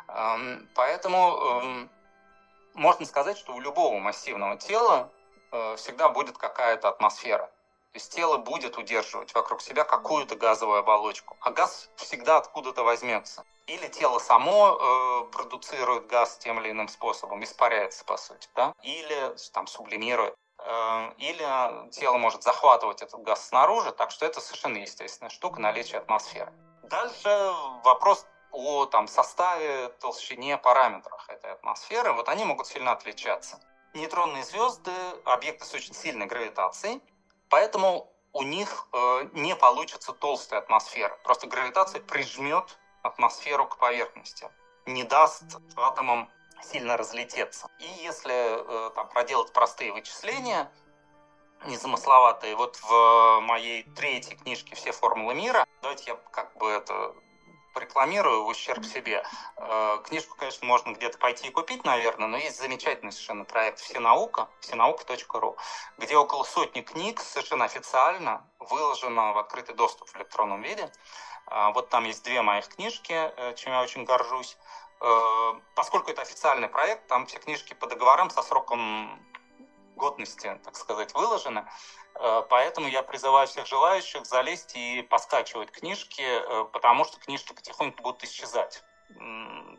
Эм, 0.08 0.68
поэтому 0.74 1.60
эм, 1.62 1.90
можно 2.74 3.06
сказать, 3.06 3.38
что 3.38 3.54
у 3.54 3.60
любого 3.60 3.98
массивного 3.98 4.56
тела 4.56 5.10
э, 5.52 5.76
всегда 5.76 6.08
будет 6.08 6.38
какая-то 6.38 6.88
атмосфера. 6.88 7.46
То 7.92 7.96
есть 7.96 8.14
тело 8.14 8.36
будет 8.36 8.76
удерживать 8.76 9.34
вокруг 9.34 9.62
себя 9.62 9.82
какую-то 9.84 10.36
газовую 10.36 10.78
оболочку, 10.78 11.36
а 11.40 11.50
газ 11.50 11.88
всегда 11.96 12.36
откуда-то 12.36 12.82
возьмется. 12.84 13.44
или 13.66 13.86
тело 13.88 14.18
само 14.18 14.78
э, 14.80 15.32
продуцирует 15.32 16.06
газ 16.06 16.38
тем 16.38 16.60
или 16.60 16.70
иным 16.70 16.88
способом, 16.88 17.42
испаряется, 17.44 18.04
по 18.04 18.16
сути, 18.16 18.48
да, 18.54 18.72
или 18.82 19.34
там 19.52 19.66
сублимирует, 19.66 20.34
э, 20.58 21.12
или 21.18 21.90
тело 21.90 22.16
может 22.18 22.42
захватывать 22.42 23.02
этот 23.02 23.22
газ 23.22 23.46
снаружи, 23.48 23.92
так 23.92 24.10
что 24.10 24.26
это 24.26 24.40
совершенно 24.40 24.78
естественная 24.78 25.30
штука, 25.30 25.60
наличие 25.60 25.98
атмосферы. 25.98 26.52
Дальше 26.84 27.28
вопрос 27.84 28.26
о 28.52 28.86
там, 28.86 29.08
составе, 29.08 29.88
толщине, 30.00 30.56
параметрах 30.56 31.28
этой 31.28 31.52
атмосферы, 31.52 32.12
вот 32.12 32.28
они 32.28 32.44
могут 32.44 32.66
сильно 32.66 32.92
отличаться. 32.92 33.60
Нейтронные 33.94 34.44
звезды– 34.44 34.92
объекты 35.24 35.64
с 35.64 35.74
очень 35.74 35.94
сильной 35.94 36.26
гравитацией, 36.26 37.02
поэтому 37.48 38.12
у 38.32 38.42
них 38.42 38.88
э, 38.92 39.28
не 39.32 39.56
получится 39.56 40.12
толстая 40.12 40.60
атмосфера. 40.60 41.18
Просто 41.24 41.46
гравитация 41.46 42.00
прижмет 42.00 42.78
атмосферу 43.02 43.66
к 43.66 43.78
поверхности, 43.78 44.50
не 44.86 45.04
даст 45.04 45.56
атомам 45.76 46.30
сильно 46.62 46.96
разлететься. 46.96 47.68
И 47.78 47.86
если 48.02 48.32
э, 48.32 48.90
там, 48.94 49.08
проделать 49.08 49.52
простые 49.52 49.92
вычисления, 49.92 50.70
незамысловатые, 51.66 52.54
вот 52.56 52.76
в 52.76 53.40
моей 53.40 53.82
третьей 53.94 54.36
книжке 54.36 54.74
«Все 54.74 54.92
формулы 54.92 55.34
мира», 55.34 55.66
давайте 55.82 56.12
я 56.12 56.16
как 56.30 56.56
бы 56.56 56.68
это 56.70 57.14
рекламирую 57.78 58.44
в 58.44 58.48
ущерб 58.48 58.84
себе. 58.84 59.24
Э, 59.56 59.98
книжку, 60.04 60.36
конечно, 60.36 60.66
можно 60.66 60.92
где-то 60.92 61.18
пойти 61.18 61.48
и 61.48 61.50
купить, 61.50 61.84
наверное, 61.84 62.28
но 62.28 62.36
есть 62.36 62.58
замечательный 62.58 63.12
совершенно 63.12 63.44
проект 63.44 63.80
«Всенаука», 63.80 64.48
всенаука.ру, 64.60 65.56
где 65.98 66.16
около 66.16 66.44
сотни 66.44 66.80
книг 66.80 67.20
совершенно 67.20 67.64
официально 67.64 68.46
выложено 68.58 69.32
в 69.32 69.38
открытый 69.38 69.74
доступ 69.74 70.08
в 70.08 70.16
электронном 70.16 70.62
виде. 70.62 70.90
Э, 71.50 71.72
вот 71.72 71.88
там 71.88 72.04
есть 72.04 72.24
две 72.24 72.42
моих 72.42 72.68
книжки, 72.68 73.12
э, 73.12 73.54
чем 73.54 73.72
я 73.72 73.82
очень 73.82 74.04
горжусь. 74.04 74.56
Поскольку 75.76 76.10
это 76.10 76.22
официальный 76.22 76.66
проект, 76.66 77.06
там 77.06 77.26
все 77.26 77.38
книжки 77.38 77.72
по 77.72 77.86
договорам 77.86 78.30
со 78.30 78.42
сроком 78.42 79.24
годности, 79.98 80.58
так 80.64 80.76
сказать, 80.76 81.12
выложены. 81.12 81.68
Э, 82.18 82.42
поэтому 82.48 82.88
я 82.88 83.02
призываю 83.02 83.46
всех 83.46 83.66
желающих 83.66 84.26
залезть 84.26 84.74
и 84.74 85.02
поскачивать 85.02 85.70
книжки, 85.70 86.22
э, 86.22 86.64
потому 86.72 87.04
что 87.04 87.20
книжки 87.20 87.52
потихоньку 87.52 88.02
будут 88.02 88.24
исчезать. 88.24 88.82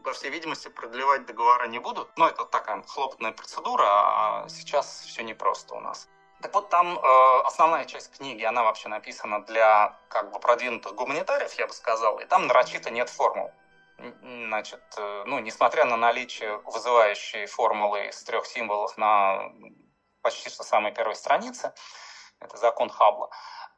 По 0.04 0.14
всей 0.14 0.32
видимости, 0.32 0.70
продлевать 0.70 1.26
договора 1.26 1.68
не 1.68 1.80
будут. 1.80 2.18
Но 2.18 2.28
это 2.28 2.46
такая 2.46 2.82
хлопотная 2.84 3.32
процедура, 3.32 3.84
а 3.86 4.46
сейчас 4.50 5.02
все 5.06 5.22
непросто 5.22 5.76
у 5.76 5.80
нас. 5.80 6.08
Так 6.42 6.54
вот, 6.54 6.70
там 6.70 6.98
э, 6.98 7.42
основная 7.44 7.86
часть 7.86 8.18
книги, 8.18 8.44
она 8.44 8.64
вообще 8.64 8.88
написана 8.88 9.44
для 9.46 10.00
как 10.08 10.32
бы 10.32 10.40
продвинутых 10.40 10.96
гуманитариев, 10.96 11.54
я 11.54 11.68
бы 11.68 11.74
сказал, 11.74 12.20
и 12.20 12.26
там 12.26 12.48
нарочито 12.48 12.90
нет 12.90 13.10
формул. 13.10 13.52
Значит, 14.22 14.82
э, 14.98 15.24
ну, 15.26 15.40
несмотря 15.40 15.84
на 15.84 15.98
наличие 15.98 16.58
вызывающей 16.60 17.46
формулы 17.48 18.08
из 18.08 18.24
трех 18.24 18.46
символов 18.46 18.98
на 18.98 19.52
почти 20.22 20.50
что 20.50 20.64
самой 20.64 20.94
первой 20.94 21.16
странице, 21.16 21.74
это 22.40 22.58
закон 22.58 22.90
Хаббла. 22.90 23.30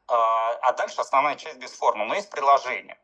А, 0.08 0.52
а 0.62 0.72
дальше 0.72 1.00
основная 1.00 1.36
часть 1.36 1.58
без 1.58 1.72
формул. 1.72 2.06
Но 2.06 2.14
есть 2.14 2.30
приложение, 2.30 2.98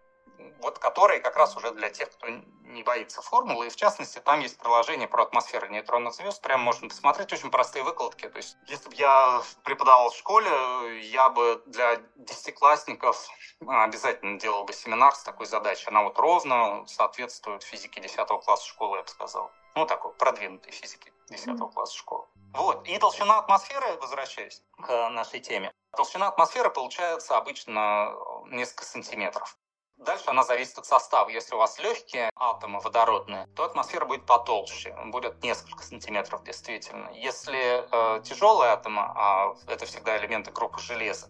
вот 0.61 0.79
которые 0.79 1.21
как 1.21 1.37
раз 1.37 1.57
уже 1.57 1.71
для 1.73 1.91
тех, 1.91 2.11
кто 2.11 2.29
не 2.29 2.83
боится 2.83 3.23
формулы. 3.23 3.67
И 3.67 3.71
в 3.71 3.77
частности, 3.77 4.19
там 4.19 4.41
есть 4.41 4.59
приложение 4.59 5.09
про 5.09 5.23
атмосферу 5.23 5.69
нейтронных 5.69 6.15
звезд. 6.15 6.43
Прям 6.43 6.61
можно 6.61 6.89
посмотреть, 6.89 7.33
очень 7.33 7.51
простые 7.51 7.83
выкладки. 7.83 8.29
То 8.29 8.37
есть, 8.37 8.57
если 8.67 8.89
бы 8.89 8.95
я 8.97 9.43
преподавал 9.65 10.11
в 10.11 10.17
школе, 10.17 11.01
я 11.09 11.31
бы 11.31 11.63
для 11.67 11.97
десятиклассников 12.17 13.29
обязательно 13.67 14.39
делал 14.39 14.65
бы 14.65 14.73
семинар 14.73 15.15
с 15.15 15.23
такой 15.23 15.47
задачей. 15.47 15.89
Она 15.89 16.03
вот 16.03 16.19
ровно 16.19 16.87
соответствует 16.87 17.63
физике 17.63 18.01
10 18.01 18.27
класса 18.45 18.67
школы, 18.67 18.99
я 18.99 19.03
бы 19.03 19.09
сказал. 19.09 19.51
Ну, 19.75 19.87
такой 19.87 20.13
продвинутой 20.15 20.73
физики 20.73 21.13
10 21.31 21.47
mm-hmm. 21.49 21.73
класса 21.73 21.97
школы. 21.97 22.27
Вот. 22.53 22.87
И 22.89 22.99
толщина 22.99 23.39
атмосферы, 23.39 23.97
возвращаясь 24.01 24.63
к 24.81 25.09
нашей 25.11 25.41
теме, 25.41 25.73
толщина 25.97 26.29
атмосферы 26.29 26.71
получается 26.71 27.37
обычно 27.37 28.15
несколько 28.47 28.85
сантиметров. 28.85 29.57
Дальше 29.99 30.25
она 30.29 30.45
зависит 30.45 30.79
от 30.79 30.87
состава. 30.87 31.29
Если 31.29 31.57
у 31.57 31.59
вас 31.59 31.79
легкие 31.81 32.31
атомы 32.37 32.79
водородные, 32.79 33.49
то 33.57 33.65
атмосфера 33.65 34.05
будет 34.05 34.27
потолще, 34.27 34.97
будет 35.07 35.43
несколько 35.43 35.83
сантиметров 35.83 36.45
действительно. 36.45 37.11
Если 37.15 37.85
э, 37.91 38.23
тяжелые 38.23 38.71
атомы, 38.71 39.03
а 39.03 39.55
это 39.67 39.87
всегда 39.87 40.17
элементы 40.17 40.53
группы 40.53 40.79
железа, 40.79 41.29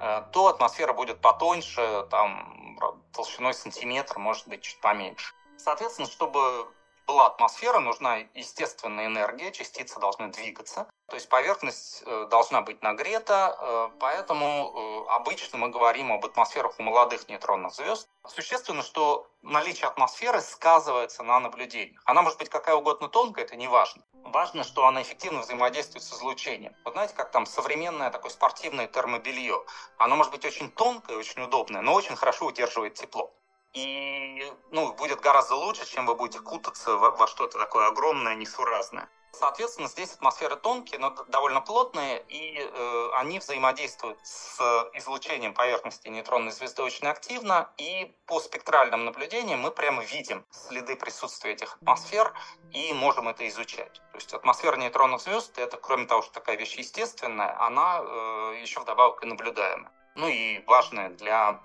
э, 0.00 0.22
то 0.32 0.48
атмосфера 0.48 0.92
будет 0.92 1.20
потоньше, 1.20 2.08
там 2.10 2.76
толщиной 3.12 3.54
сантиметр, 3.54 4.18
может 4.18 4.48
быть 4.48 4.62
чуть 4.62 4.80
поменьше. 4.80 5.32
Соответственно, 5.56 6.08
чтобы 6.08 6.66
была 7.08 7.26
атмосфера, 7.26 7.80
нужна 7.80 8.18
естественная 8.34 9.06
энергия, 9.06 9.50
частицы 9.50 9.98
должны 9.98 10.28
двигаться. 10.28 10.86
То 11.08 11.16
есть 11.16 11.28
поверхность 11.30 12.02
э, 12.04 12.26
должна 12.30 12.60
быть 12.60 12.82
нагрета, 12.82 13.56
э, 13.58 13.90
поэтому 13.98 15.06
э, 15.08 15.10
обычно 15.12 15.56
мы 15.56 15.70
говорим 15.70 16.12
об 16.12 16.24
атмосферах 16.26 16.78
у 16.78 16.82
молодых 16.82 17.26
нейтронных 17.30 17.72
звезд. 17.72 18.06
Существенно, 18.26 18.82
что 18.82 19.26
наличие 19.40 19.88
атмосферы 19.88 20.42
сказывается 20.42 21.22
на 21.22 21.40
наблюдениях. 21.40 22.02
Она 22.04 22.20
может 22.20 22.38
быть 22.38 22.50
какая 22.50 22.76
угодно 22.76 23.08
тонкая, 23.08 23.46
это 23.46 23.56
не 23.56 23.68
важно. 23.68 24.02
Важно, 24.24 24.62
что 24.62 24.86
она 24.86 25.00
эффективно 25.00 25.40
взаимодействует 25.40 26.04
с 26.04 26.12
излучением. 26.12 26.76
Вот 26.84 26.92
знаете, 26.92 27.14
как 27.14 27.30
там 27.30 27.46
современное 27.46 28.10
такое 28.10 28.30
спортивное 28.30 28.86
термобелье. 28.86 29.54
Оно 29.96 30.16
может 30.16 30.30
быть 30.30 30.44
очень 30.44 30.70
тонкое, 30.70 31.16
очень 31.16 31.40
удобное, 31.40 31.80
но 31.80 31.94
очень 31.94 32.16
хорошо 32.16 32.44
удерживает 32.44 32.94
тепло 32.94 33.32
и 33.74 34.52
ну, 34.70 34.92
будет 34.94 35.20
гораздо 35.20 35.54
лучше, 35.54 35.86
чем 35.86 36.06
вы 36.06 36.14
будете 36.14 36.40
кутаться 36.40 36.96
во, 36.96 37.10
во 37.10 37.26
что-то 37.26 37.58
такое 37.58 37.88
огромное, 37.88 38.34
несуразное. 38.34 39.08
Соответственно, 39.32 39.88
здесь 39.88 40.14
атмосферы 40.14 40.56
тонкие, 40.56 40.98
но 40.98 41.10
довольно 41.28 41.60
плотные, 41.60 42.24
и 42.28 42.58
э, 42.58 43.10
они 43.14 43.38
взаимодействуют 43.38 44.18
с 44.26 44.58
излучением 44.94 45.54
поверхности 45.54 46.08
нейтронной 46.08 46.50
звезды 46.50 46.82
очень 46.82 47.06
активно, 47.06 47.70
и 47.76 48.16
по 48.26 48.40
спектральным 48.40 49.04
наблюдениям 49.04 49.60
мы 49.60 49.70
прямо 49.70 50.02
видим 50.02 50.44
следы 50.50 50.96
присутствия 50.96 51.52
этих 51.52 51.76
атмосфер 51.76 52.32
и 52.72 52.92
можем 52.94 53.28
это 53.28 53.46
изучать. 53.48 54.00
То 54.12 54.16
есть 54.16 54.32
атмосфера 54.32 54.76
нейтронных 54.76 55.20
звезд, 55.20 55.56
это 55.58 55.76
кроме 55.76 56.06
того, 56.06 56.22
что 56.22 56.32
такая 56.32 56.56
вещь 56.56 56.74
естественная, 56.74 57.60
она 57.60 58.00
э, 58.00 58.58
еще 58.60 58.80
вдобавок 58.80 59.22
и 59.22 59.26
наблюдаемая. 59.26 59.92
Ну 60.18 60.26
и 60.26 60.64
важная 60.66 61.10
для 61.10 61.60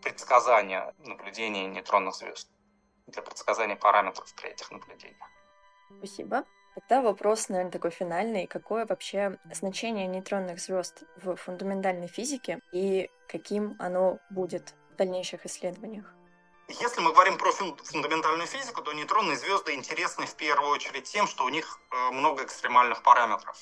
предсказания 0.00 0.94
наблюдения 0.98 1.66
нейтронных 1.66 2.14
звезд, 2.14 2.48
для 3.08 3.20
предсказания 3.20 3.74
параметров 3.74 4.32
при 4.36 4.50
этих 4.50 4.70
наблюдениях. 4.70 5.28
Спасибо. 5.98 6.44
Тогда 6.76 7.02
вопрос, 7.02 7.48
наверное, 7.48 7.72
такой 7.72 7.90
финальный. 7.90 8.46
Какое 8.46 8.86
вообще 8.86 9.40
значение 9.52 10.06
нейтронных 10.06 10.60
звезд 10.60 11.02
в 11.16 11.34
фундаментальной 11.34 12.06
физике 12.06 12.60
и 12.72 13.10
каким 13.26 13.74
оно 13.80 14.20
будет 14.30 14.76
в 14.92 14.94
дальнейших 14.94 15.44
исследованиях? 15.46 16.14
Если 16.68 17.00
мы 17.00 17.12
говорим 17.12 17.38
про 17.38 17.50
фундаментальную 17.50 18.46
физику, 18.46 18.82
то 18.82 18.92
нейтронные 18.92 19.36
звезды 19.36 19.74
интересны 19.74 20.26
в 20.26 20.36
первую 20.36 20.70
очередь 20.70 21.10
тем, 21.10 21.26
что 21.26 21.44
у 21.44 21.48
них 21.48 21.80
э, 21.90 22.10
много 22.12 22.44
экстремальных 22.44 23.02
параметров 23.02 23.60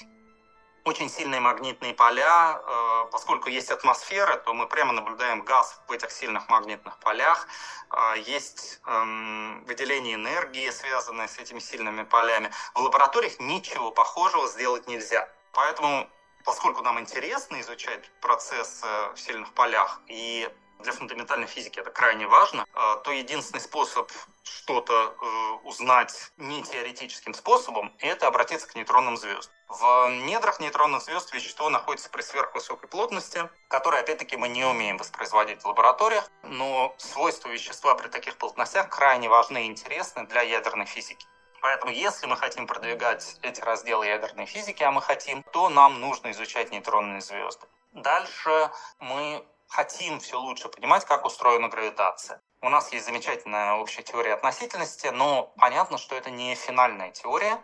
очень 0.88 1.10
сильные 1.10 1.40
магнитные 1.40 1.92
поля. 1.92 2.60
Э, 2.66 3.04
поскольку 3.12 3.50
есть 3.50 3.70
атмосфера, 3.70 4.36
то 4.36 4.54
мы 4.54 4.66
прямо 4.66 4.92
наблюдаем 4.92 5.42
газ 5.42 5.80
в 5.86 5.92
этих 5.92 6.10
сильных 6.10 6.48
магнитных 6.48 6.98
полях. 6.98 7.46
Э, 7.90 8.14
есть 8.18 8.80
эм, 8.86 9.64
выделение 9.66 10.14
энергии, 10.14 10.70
связанное 10.70 11.28
с 11.28 11.38
этими 11.38 11.58
сильными 11.58 12.04
полями. 12.04 12.50
В 12.74 12.80
лабораториях 12.80 13.38
ничего 13.38 13.90
похожего 13.90 14.48
сделать 14.48 14.88
нельзя. 14.88 15.28
Поэтому, 15.52 16.08
поскольку 16.44 16.82
нам 16.82 16.98
интересно 16.98 17.60
изучать 17.60 18.10
процесс 18.20 18.82
в 19.14 19.18
сильных 19.18 19.52
полях 19.52 20.00
и 20.06 20.48
для 20.78 20.92
фундаментальной 20.92 21.46
физики 21.46 21.80
это 21.80 21.90
крайне 21.90 22.26
важно, 22.26 22.66
а, 22.74 22.96
то 22.96 23.10
единственный 23.10 23.60
способ 23.60 24.10
что-то 24.42 25.14
э, 25.20 25.66
узнать 25.66 26.32
не 26.36 26.62
теоретическим 26.62 27.34
способом– 27.34 27.92
это 27.98 28.26
обратиться 28.26 28.66
к 28.68 28.74
нейтронным 28.74 29.16
звездам. 29.16 29.52
В 29.68 30.08
недрах 30.24 30.60
нейтронных 30.60 31.02
звезд 31.02 31.32
вещество 31.34 31.68
находится 31.68 32.08
при 32.10 32.22
сверхвысокой 32.22 32.88
плотности, 32.88 33.48
которое, 33.68 34.00
опять-таки, 34.02 34.36
мы 34.36 34.48
не 34.48 34.64
умеем 34.64 34.96
воспроизводить 34.96 35.62
в 35.62 35.66
лабораториях, 35.66 36.30
но 36.42 36.94
свойства 36.96 37.48
вещества 37.48 37.94
при 37.94 38.08
таких 38.08 38.36
плотностях 38.36 38.88
крайне 38.88 39.28
важны 39.28 39.64
и 39.64 39.66
интересны 39.66 40.26
для 40.26 40.42
ядерной 40.42 40.86
физики. 40.86 41.26
Поэтому, 41.60 41.92
если 41.92 42.26
мы 42.26 42.36
хотим 42.36 42.66
продвигать 42.66 43.36
эти 43.42 43.60
разделы 43.60 44.06
ядерной 44.06 44.46
физики, 44.46 44.82
а 44.82 44.90
мы 44.90 45.02
хотим, 45.02 45.42
то 45.52 45.68
нам 45.68 46.00
нужно 46.00 46.30
изучать 46.30 46.70
нейтронные 46.70 47.20
звезды. 47.20 47.66
Дальше 47.92 48.70
мы 49.00 49.44
хотим 49.68 50.18
все 50.20 50.38
лучше 50.38 50.68
понимать, 50.68 51.04
как 51.04 51.24
устроена 51.24 51.68
гравитация. 51.68 52.40
У 52.60 52.68
нас 52.70 52.92
есть 52.92 53.06
замечательная 53.06 53.74
общая 53.74 54.02
теория 54.02 54.34
относительности, 54.34 55.06
но 55.08 55.52
понятно, 55.58 55.96
что 55.96 56.16
это 56.16 56.30
не 56.30 56.56
финальная 56.56 57.12
теория, 57.12 57.62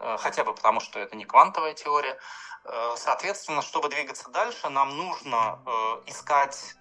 э, 0.00 0.16
хотя 0.18 0.42
бы 0.42 0.52
потому, 0.52 0.80
что 0.80 0.98
это 0.98 1.14
не 1.14 1.24
квантовая 1.24 1.74
теория. 1.74 2.18
Э, 2.64 2.94
соответственно, 2.96 3.62
чтобы 3.62 3.88
двигаться 3.88 4.30
дальше, 4.30 4.68
нам 4.68 4.96
нужно 4.96 5.60
э, 5.64 5.70
искать 6.06 6.74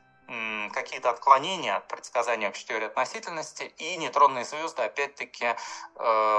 какие-то 0.72 1.10
отклонения 1.10 1.76
от 1.76 1.90
предсказания 1.90 2.48
общей 2.48 2.66
теории 2.66 2.86
относительности, 2.86 3.64
и 3.64 3.98
нейтронные 3.98 4.46
звезды, 4.46 4.82
опять-таки, 4.82 5.58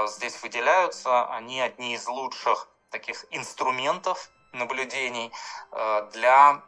здесь 0.07 0.41
выделяются. 0.41 1.25
Они 1.25 1.61
одни 1.61 1.93
из 1.93 2.07
лучших 2.07 2.69
таких 2.89 3.23
инструментов 3.29 4.31
наблюдений 4.51 5.31
для 6.11 6.63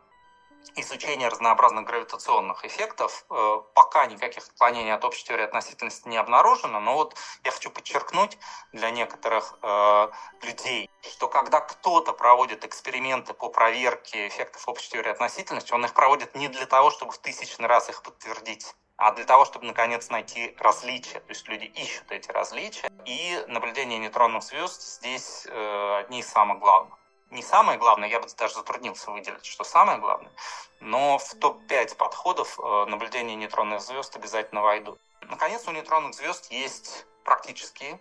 изучения 0.75 1.27
разнообразных 1.27 1.85
гравитационных 1.85 2.65
эффектов. 2.65 3.25
Э, 3.29 3.61
пока 3.73 4.05
никаких 4.05 4.47
отклонений 4.47 4.93
от 4.93 5.03
общей 5.05 5.25
теории 5.25 5.43
относительности 5.43 6.07
не 6.07 6.17
обнаружено, 6.17 6.79
но 6.79 6.95
вот 6.95 7.15
я 7.43 7.51
хочу 7.51 7.69
подчеркнуть 7.69 8.37
для 8.73 8.89
некоторых 8.89 9.57
э, 9.61 10.07
людей, 10.43 10.89
что 11.01 11.27
когда 11.27 11.61
кто-то 11.61 12.13
проводит 12.13 12.65
эксперименты 12.65 13.33
по 13.33 13.49
проверке 13.49 14.27
эффектов 14.27 14.67
общей 14.67 14.91
теории 14.91 15.11
относительности, 15.11 15.73
он 15.73 15.85
их 15.85 15.93
проводит 15.93 16.35
не 16.35 16.47
для 16.47 16.65
того, 16.65 16.89
чтобы 16.89 17.11
в 17.11 17.17
тысячный 17.19 17.67
раз 17.67 17.89
их 17.89 18.01
подтвердить, 18.03 18.75
а 18.97 19.11
для 19.11 19.25
того, 19.25 19.45
чтобы 19.45 19.65
наконец 19.65 20.09
найти 20.09 20.55
различия. 20.59 21.19
То 21.19 21.29
есть 21.29 21.47
люди 21.47 21.65
ищут 21.65 22.11
эти 22.11 22.31
различия, 22.31 22.89
и 23.05 23.43
наблюдение 23.47 23.99
нейтронных 23.99 24.43
звезд 24.43 24.81
здесь 24.81 25.45
э, 25.47 25.97
одни 25.99 26.19
из 26.19 26.27
самых 26.27 26.59
главных 26.59 27.04
не 27.35 27.43
самое 27.43 27.77
главное, 27.77 28.09
я 28.09 28.19
бы 28.19 28.27
даже 28.37 28.55
затруднился 28.55 29.11
выделить, 29.11 29.45
что 29.45 29.63
самое 29.63 29.99
главное, 29.99 30.31
но 30.79 31.17
в 31.17 31.35
топ-5 31.35 31.95
подходов 31.97 32.59
э, 32.59 32.85
наблюдения 32.87 33.35
нейтронных 33.35 33.81
звезд 33.81 34.15
обязательно 34.15 34.61
войдут. 34.61 34.99
Наконец, 35.21 35.67
у 35.67 35.71
нейтронных 35.71 36.15
звезд 36.15 36.51
есть 36.51 37.05
практические 37.23 37.99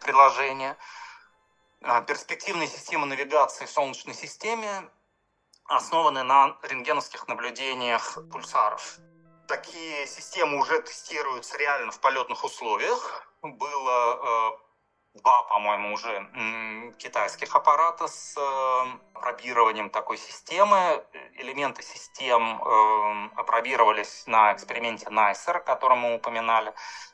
приложения. 0.00 0.76
Э, 1.82 2.02
перспективные 2.06 2.66
системы 2.66 3.06
навигации 3.06 3.66
в 3.66 3.70
Солнечной 3.70 4.14
системе 4.14 4.88
основаны 5.66 6.22
на 6.22 6.56
рентгеновских 6.62 7.28
наблюдениях 7.28 8.18
пульсаров. 8.32 8.98
Такие 9.46 10.06
системы 10.06 10.58
уже 10.58 10.80
тестируются 10.80 11.58
реально 11.58 11.92
в 11.92 12.00
полетных 12.00 12.44
условиях. 12.44 13.28
Было 13.42 14.54
э, 14.54 14.63
два, 15.14 15.42
по-моему, 15.44 15.94
уже 15.94 16.92
китайских 16.98 17.54
аппарата 17.54 18.08
с 18.08 18.36
э, 18.36 18.98
апробированием 19.14 19.90
такой 19.90 20.18
системы. 20.18 21.04
Элементы 21.34 21.82
систем 21.82 22.60
э, 22.60 23.30
апробировались 23.36 24.24
на 24.26 24.52
эксперименте 24.52 25.06
NICER, 25.06 25.60
который 25.60 25.96
мы 25.96 26.14
упоминали, 26.16 26.72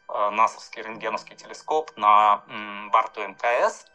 э, 0.08 0.30
НАСовский 0.30 0.82
рентгеновский 0.82 1.36
телескоп 1.36 1.96
на 1.96 2.42
борту 2.90 3.20
МКС. 3.22 3.86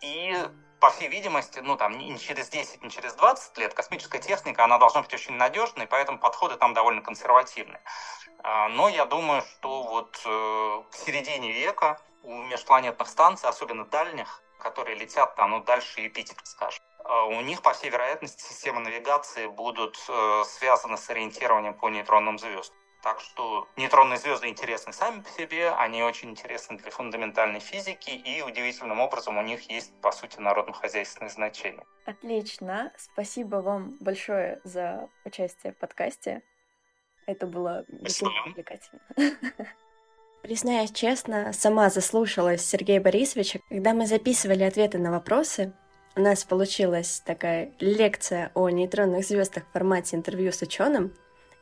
И 0.00 0.34
по 0.82 0.90
всей 0.90 1.06
видимости, 1.06 1.60
ну 1.60 1.76
там 1.76 1.96
не 1.96 2.18
через 2.18 2.48
10, 2.48 2.82
не 2.82 2.90
через 2.90 3.14
20 3.14 3.56
лет 3.58 3.72
космическая 3.72 4.18
техника, 4.18 4.64
она 4.64 4.78
должна 4.78 5.02
быть 5.02 5.14
очень 5.14 5.34
надежной, 5.34 5.86
поэтому 5.86 6.18
подходы 6.18 6.56
там 6.56 6.74
довольно 6.74 7.02
консервативные. 7.02 7.80
Но 8.42 8.88
я 8.88 9.04
думаю, 9.06 9.42
что 9.42 9.84
вот 9.84 10.16
к 10.16 10.94
середине 10.96 11.52
века 11.52 12.00
у 12.24 12.32
межпланетных 12.42 13.08
станций, 13.08 13.48
особенно 13.48 13.84
дальних, 13.84 14.42
которые 14.58 14.96
летят 14.96 15.36
там, 15.36 15.52
ну, 15.52 15.60
дальше 15.62 16.00
Юпитера, 16.00 16.40
скажем, 16.42 16.82
а 17.04 17.26
у 17.26 17.40
них, 17.42 17.62
по 17.62 17.72
всей 17.74 17.90
вероятности, 17.90 18.42
системы 18.42 18.80
навигации 18.80 19.46
будут 19.46 20.04
э, 20.08 20.44
связаны 20.46 20.96
с 20.96 21.10
ориентированием 21.10 21.74
по 21.74 21.88
нейтронным 21.90 22.38
звездам. 22.38 22.76
Так 23.02 23.18
что 23.20 23.66
нейтронные 23.76 24.16
звезды 24.16 24.48
интересны 24.48 24.92
сами 24.92 25.22
по 25.22 25.28
себе, 25.30 25.70
они 25.70 26.04
очень 26.04 26.30
интересны 26.30 26.78
для 26.78 26.90
фундаментальной 26.92 27.58
физики, 27.58 28.10
и 28.10 28.42
удивительным 28.42 29.00
образом 29.00 29.38
у 29.38 29.42
них 29.42 29.68
есть, 29.68 29.92
по 30.00 30.12
сути, 30.12 30.38
народно-хозяйственное 30.38 31.28
значение. 31.28 31.84
Отлично. 32.06 32.92
Спасибо 32.96 33.56
вам 33.56 33.96
большое 34.00 34.60
за 34.62 35.08
участие 35.24 35.72
в 35.72 35.78
подкасте. 35.78 36.42
Это 37.26 37.46
было 37.48 37.84
увлекательно. 37.88 39.00
Признаюсь 40.42 40.92
честно, 40.92 41.52
сама 41.52 41.90
заслушалась 41.90 42.64
Сергея 42.64 43.00
Борисовича. 43.00 43.60
Когда 43.68 43.94
мы 43.94 44.06
записывали 44.06 44.62
ответы 44.62 44.98
на 44.98 45.10
вопросы, 45.10 45.72
у 46.14 46.20
нас 46.20 46.44
получилась 46.44 47.20
такая 47.24 47.72
лекция 47.80 48.52
о 48.54 48.68
нейтронных 48.68 49.24
звездах 49.24 49.64
в 49.64 49.72
формате 49.72 50.16
интервью 50.16 50.52
с 50.52 50.62
ученым. 50.62 51.12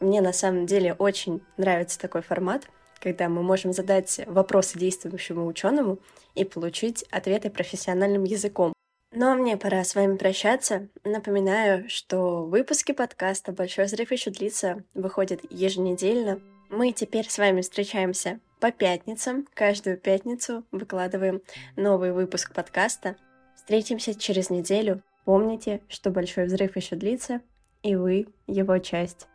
Мне 0.00 0.22
на 0.22 0.32
самом 0.32 0.66
деле 0.66 0.94
очень 0.94 1.42
нравится 1.56 1.98
такой 1.98 2.22
формат, 2.22 2.68
когда 3.00 3.28
мы 3.28 3.42
можем 3.42 3.72
задать 3.72 4.20
вопросы 4.26 4.78
действующему 4.78 5.46
ученому 5.46 5.98
и 6.34 6.44
получить 6.44 7.04
ответы 7.10 7.50
профессиональным 7.50 8.24
языком. 8.24 8.72
Но 9.12 9.34
мне 9.34 9.56
пора 9.56 9.82
с 9.82 9.94
вами 9.94 10.16
прощаться. 10.16 10.88
Напоминаю, 11.04 11.88
что 11.88 12.44
выпуски 12.44 12.92
подкаста 12.92 13.52
«Большой 13.52 13.86
взрыв 13.86 14.12
еще 14.12 14.30
длится» 14.30 14.84
выходят 14.94 15.40
еженедельно. 15.50 16.40
Мы 16.68 16.92
теперь 16.92 17.28
с 17.28 17.36
вами 17.36 17.60
встречаемся 17.60 18.38
по 18.60 18.70
пятницам. 18.70 19.48
Каждую 19.52 19.98
пятницу 19.98 20.64
выкладываем 20.70 21.42
новый 21.74 22.12
выпуск 22.12 22.54
подкаста. 22.54 23.16
Встретимся 23.56 24.14
через 24.14 24.48
неделю. 24.48 25.02
Помните, 25.24 25.80
что 25.88 26.10
большой 26.10 26.44
взрыв 26.44 26.76
еще 26.76 26.94
длится, 26.94 27.40
и 27.82 27.96
вы 27.96 28.28
его 28.46 28.78
часть. 28.78 29.26